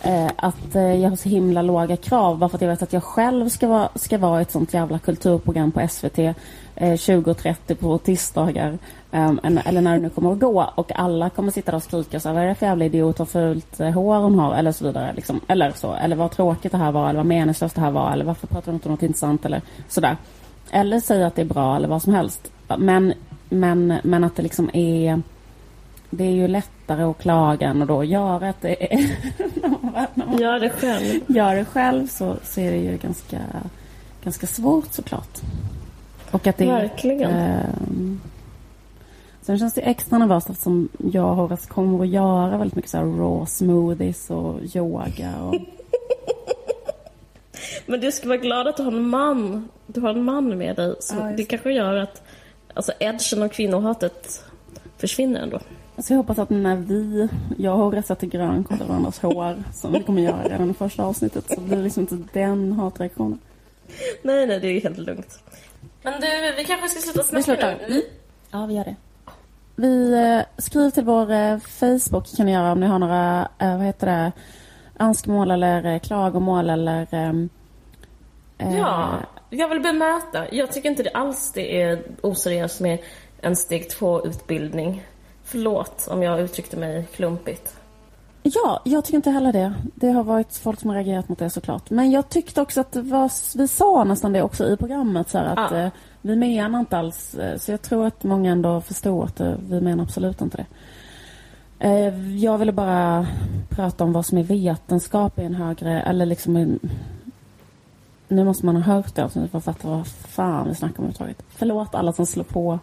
Eh, 0.03 0.31
att 0.37 0.75
eh, 0.75 0.95
jag 0.95 1.11
har 1.11 1.17
så 1.17 1.29
himla 1.29 1.63
låga 1.63 1.97
krav. 1.97 2.39
Bara 2.39 2.49
för 2.49 2.57
att 2.57 2.63
jag 2.63 2.69
vet 2.69 2.83
att 2.83 2.93
jag 2.93 3.03
själv 3.03 3.49
ska 3.49 3.69
vara, 3.69 3.89
ska 3.95 4.19
vara 4.19 4.39
i 4.39 4.43
ett 4.43 4.51
sånt 4.51 4.75
jävla 4.75 4.99
kulturprogram 4.99 5.73
på 5.73 5.89
SVT 5.89 6.19
eh, 6.19 6.35
20.30 6.75 7.75
på 7.75 7.99
tisdagar. 7.99 8.79
Ehm, 9.13 9.41
eller 9.65 9.81
när 9.81 9.95
det 9.95 10.03
nu 10.03 10.11
kommer 10.11 10.33
att 10.33 10.39
gå 10.39 10.71
och 10.75 10.93
alla 10.95 11.31
kommer 11.31 11.53
sitta 11.53 11.71
där 11.71 11.77
och 11.77 11.83
skrika 11.83 12.21
så 12.21 12.29
här, 12.29 12.35
vad 12.35 12.45
är 12.45 12.49
det 12.49 12.55
för 12.55 12.67
jävla 12.67 12.85
idiot, 12.85 13.19
vad 13.19 13.29
fult 13.29 13.81
eh, 13.81 13.91
hår 13.91 14.17
hon 14.17 14.39
har 14.39 14.55
eller 14.55 14.73
så 14.73 14.85
vidare. 14.85 15.13
Liksom. 15.17 15.41
Eller 15.49 15.71
så, 15.71 15.95
eller 15.95 16.17
vad 16.17 16.31
tråkigt 16.31 16.73
det 16.73 16.79
här 16.79 16.93
var, 16.93 17.09
eller 17.09 17.19
vad 17.19 17.27
meningslöst 17.27 17.75
det 17.75 17.81
här 17.81 17.91
var, 17.91 18.13
eller 18.13 18.25
varför 18.25 18.47
pratar 18.47 18.67
de 18.67 18.75
inte 18.75 18.89
om 18.89 18.93
något 18.93 19.03
intressant 19.03 19.45
eller 19.45 19.63
sådär. 19.89 20.17
Eller 20.71 21.01
säga 21.01 21.27
att 21.27 21.35
det 21.35 21.43
är 21.43 21.47
bra 21.47 21.77
eller 21.77 21.89
vad 21.89 22.03
som 22.03 22.15
helst. 22.15 22.53
Men, 22.79 23.15
men, 23.49 23.95
men 24.03 24.25
att 24.25 24.37
det 24.37 24.43
liksom 24.43 24.71
är 24.73 25.23
det 26.11 26.25
är 26.25 26.31
ju 26.31 26.49
lättare 26.49 27.03
att 27.03 27.19
klaga 27.19 27.69
än 27.69 27.83
att 27.83 27.89
då 27.89 28.05
göra 28.05 28.49
att 28.49 28.61
det 28.61 28.95
är... 28.95 28.99
Gör 30.41 30.61
det 30.61 30.71
själv. 30.71 31.21
gör 31.27 31.57
det 31.57 31.65
själv 31.65 32.07
så, 32.07 32.37
så 32.45 32.61
är 32.61 32.71
det 32.71 32.77
ju 32.79 32.97
ganska, 32.97 33.41
ganska 34.25 34.47
svårt 34.47 34.93
såklart. 34.93 35.39
Och 36.31 36.47
att 36.47 36.57
det 36.57 36.67
Verkligen. 36.67 37.31
ehm, 37.31 38.21
sen 39.43 39.59
känns 39.59 39.75
det 39.75 39.81
extra 39.81 40.19
nervöst 40.19 40.51
eftersom 40.51 40.89
jag 41.13 41.31
och 41.31 41.37
Horace 41.37 41.69
kommer 41.69 42.05
att 42.05 42.09
göra 42.09 42.59
väldigt 42.59 42.77
mycket 42.77 42.91
så 42.91 42.97
här 42.97 43.05
raw 43.05 43.47
smoothies 43.47 44.31
och 44.31 44.61
yoga. 44.77 45.35
Och, 45.37 45.55
Men 47.87 48.01
du 48.01 48.13
ska 48.13 48.29
vara 48.29 48.39
glad 48.39 48.69
att 48.69 48.77
du 48.77 48.83
har 48.83 48.93
en 48.93 49.09
man. 49.09 49.69
Du 49.87 50.01
har 50.01 50.11
en 50.11 50.25
man 50.25 50.59
med 50.59 50.77
dig. 50.77 50.87
Ja, 50.87 50.95
just 50.95 51.37
det 51.37 51.45
kanske 51.45 51.73
gör 51.73 51.97
att 51.97 52.23
alltså, 52.75 52.93
edgen 53.01 53.43
och 53.43 53.53
kvinnohatet 53.53 54.45
försvinner 54.97 55.41
ändå. 55.41 55.59
Så 55.99 56.13
jag 56.13 56.17
hoppas 56.17 56.39
att 56.39 56.51
när 56.51 56.77
vi, 56.77 57.29
jag 57.59 57.75
och 57.79 57.85
Horace 57.85 58.07
sätter 58.09 58.27
grönkål 58.27 58.79
i 58.81 58.85
varandras 58.89 59.19
hår, 59.19 59.63
som 59.75 59.93
vi 59.93 60.03
kommer 60.03 60.23
göra 60.23 60.43
redan 60.43 60.71
i 60.71 60.75
första 60.75 61.05
avsnittet, 61.05 61.45
så 61.55 61.61
blir 61.61 61.77
det 61.77 61.83
liksom 61.83 62.01
inte 62.01 62.19
den 62.33 62.73
hatreaktionen. 62.73 63.39
Nej, 64.23 64.47
nej, 64.47 64.61
det 64.61 64.69
är 64.69 64.81
helt 64.81 64.99
lugnt. 64.99 65.39
Men 66.03 66.21
du, 66.21 66.27
vi 66.57 66.65
kanske 66.65 66.89
ska 66.89 67.01
sluta 67.01 67.19
Vi 67.37 67.43
snacka 67.43 67.43
slutar. 67.43 67.77
nu. 67.89 67.95
Mm. 67.95 68.03
Ja, 68.51 68.67
vi 68.67 68.75
gör 68.75 68.85
det. 68.85 68.97
Vi 69.77 70.13
eh, 70.15 70.63
skriv 70.63 70.91
till 70.91 71.05
vår 71.05 71.31
eh, 71.33 71.59
Facebook 71.59 72.37
kan 72.37 72.47
ni 72.47 72.53
göra 72.53 72.73
om 72.73 72.81
ni 72.81 72.87
har 72.87 72.99
några, 72.99 73.49
eh, 73.59 73.77
vad 73.77 73.87
heter 73.87 74.07
det, 74.07 74.33
önskemål 74.99 75.51
eller 75.51 75.85
eh, 75.95 75.99
klagomål 75.99 76.71
eller 76.71 77.07
ehm, 77.11 77.49
eh, 78.59 78.77
Ja, 78.77 79.09
jag 79.51 79.69
vill 79.69 79.81
bemöta. 79.81 80.55
Jag 80.55 80.73
tycker 80.73 80.89
inte 80.91 81.03
det 81.03 81.11
alls 81.11 81.53
det 81.53 81.83
är 81.83 82.03
oseriöst 82.21 82.81
med 82.81 82.99
en 83.41 83.57
steg 83.57 83.91
två-utbildning. 83.91 85.03
Förlåt 85.51 86.09
om 86.11 86.23
jag 86.23 86.41
uttryckte 86.41 86.77
mig 86.77 87.05
klumpigt. 87.15 87.75
Ja, 88.43 88.81
jag 88.85 89.05
tycker 89.05 89.17
inte 89.17 89.31
heller 89.31 89.53
det. 89.53 89.75
Det 89.95 90.11
har 90.11 90.25
varit 90.25 90.57
folk 90.57 90.81
som 90.81 90.91
har 90.91 90.97
reagerat 90.97 91.29
mot 91.29 91.39
det 91.39 91.51
såklart. 91.51 91.91
Men 91.91 92.11
jag 92.11 92.29
tyckte 92.29 92.61
också 92.61 92.81
att 92.81 92.97
var, 92.97 93.31
vi 93.59 93.69
sa 93.69 94.05
nästan 94.05 94.33
det 94.33 94.43
också 94.43 94.69
i 94.69 94.77
programmet 94.77 95.31
så 95.31 95.39
här, 95.39 95.47
att 95.47 95.71
Ja. 95.73 95.79
eh, 95.79 95.91
vi 96.23 96.37
menar 96.37 96.81
inte 96.81 96.99
alls, 96.99 97.35
eh, 97.35 97.59
så 97.59 97.71
jag 97.71 97.83
tror 97.83 98.07
att 98.07 98.25
många 98.25 98.53
ändå 98.53 98.81
förstår 98.81 99.25
att 99.25 99.41
eh, 99.41 99.55
vi 99.69 99.81
menar 99.81 100.05
absolut 100.05 100.41
inte 100.41 100.57
det. 100.57 100.67
Eh, 101.89 102.37
jag 102.37 102.59
ville 102.59 102.73
bara 102.73 103.27
prata 103.69 104.05
om 104.05 104.13
vad 104.13 104.27
som 104.27 104.39
är 104.39 104.43
vetenskap 104.43 105.39
i 105.39 105.43
en 105.43 105.55
högre, 105.55 106.03
eller 106.03 106.27
liksom 106.27 106.57
en, 106.57 106.79
nu 108.29 108.45
måste 108.45 108.67
man 108.67 108.77
ha 108.77 108.83
hört 108.95 109.15
det 109.15 109.25
avsnittet 109.25 109.51
för 109.51 109.59
att 109.59 109.65
fatta 109.65 109.89
vad 109.89 110.07
fan 110.07 110.69
vi 110.69 110.75
snackar 110.75 110.99
om 110.99 111.05
överhuvudtaget. 111.05 111.43
Förlåt 111.49 111.95
alla 111.95 112.13
som 112.13 112.27
slår 112.27 112.45
på 112.45 112.79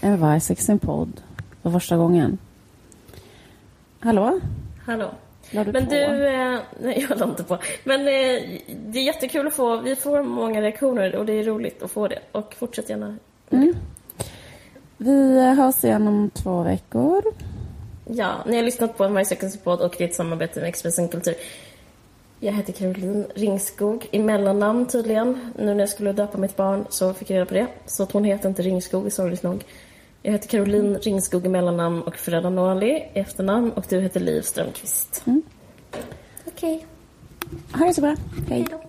en 0.00 0.32
Vice 0.34 0.78
podd 0.78 1.20
för 1.62 1.70
första 1.70 1.96
gången. 1.96 2.38
Hallå? 4.00 4.40
Hallå. 4.86 5.10
Du 5.50 5.58
Men 5.72 5.86
på? 5.86 5.90
du, 5.90 6.26
eh, 6.26 6.58
nej 6.80 7.06
jag 7.08 7.18
la 7.18 7.24
inte 7.24 7.44
på. 7.44 7.58
Men 7.84 8.00
eh, 8.00 8.42
det 8.86 8.98
är 8.98 9.02
jättekul 9.02 9.46
att 9.46 9.54
få, 9.54 9.76
vi 9.76 9.96
får 9.96 10.22
många 10.22 10.62
reaktioner 10.62 11.16
och 11.16 11.26
det 11.26 11.32
är 11.32 11.44
roligt 11.44 11.82
att 11.82 11.90
få 11.90 12.08
det. 12.08 12.18
Och 12.32 12.54
fortsätt 12.54 12.90
gärna. 12.90 13.16
Mm. 13.50 13.74
Vi 14.96 15.40
hörs 15.56 15.84
igen 15.84 16.08
om 16.08 16.30
två 16.34 16.62
veckor. 16.62 17.22
Ja, 18.04 18.34
ni 18.46 18.56
har 18.56 18.62
lyssnat 18.62 18.96
på 18.96 19.04
en 19.04 19.12
My 19.12 19.24
Seconds 19.24 19.56
podd 19.56 19.80
och 19.80 19.94
det 19.98 20.04
är 20.04 20.08
ett 20.08 20.14
samarbete 20.14 20.60
med 20.60 20.68
Expressen 20.68 21.08
Kultur. 21.08 21.34
Jag 22.40 22.52
heter 22.52 22.72
Caroline 22.72 23.26
Ringskog, 23.34 24.06
i 24.10 24.18
mellannamn 24.18 24.86
tydligen. 24.86 25.52
Nu 25.58 25.74
när 25.74 25.80
jag 25.80 25.88
skulle 25.88 26.12
döpa 26.12 26.38
mitt 26.38 26.56
barn 26.56 26.84
så 26.88 27.14
fick 27.14 27.30
jag 27.30 27.34
reda 27.34 27.46
på 27.46 27.54
det. 27.54 27.66
Så 27.86 28.02
att 28.02 28.12
hon 28.12 28.24
heter 28.24 28.48
inte 28.48 28.62
Ringskog, 28.62 29.12
sorgligt 29.12 29.42
nog. 29.42 29.64
Jag 30.24 30.32
heter 30.32 30.48
Caroline 30.48 30.98
Ringskog 30.98 31.46
i 31.46 31.48
mellannamn 31.48 32.02
och 32.02 32.16
Freda 32.16 32.50
Norli 32.50 32.86
i 32.86 33.18
efternamn 33.18 33.72
och 33.72 33.84
du 33.88 34.00
heter 34.00 34.20
Liv 34.20 34.42
Strömqvist. 34.42 35.22
Mm. 35.26 35.42
Okej, 36.46 36.86
Ha 37.72 37.86
det 37.86 37.94
så 37.94 38.00
bra. 38.00 38.16
Hej. 38.48 38.58
hej 38.58 38.66
då. 38.70 38.82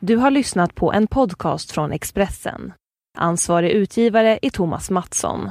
Du 0.00 0.16
har 0.16 0.30
lyssnat 0.30 0.74
på 0.74 0.92
en 0.92 1.06
podcast 1.06 1.72
från 1.72 1.92
Expressen. 1.92 2.72
Ansvarig 3.18 3.70
utgivare 3.70 4.38
är 4.42 4.50
Thomas 4.50 4.90
Mattsson. 4.90 5.50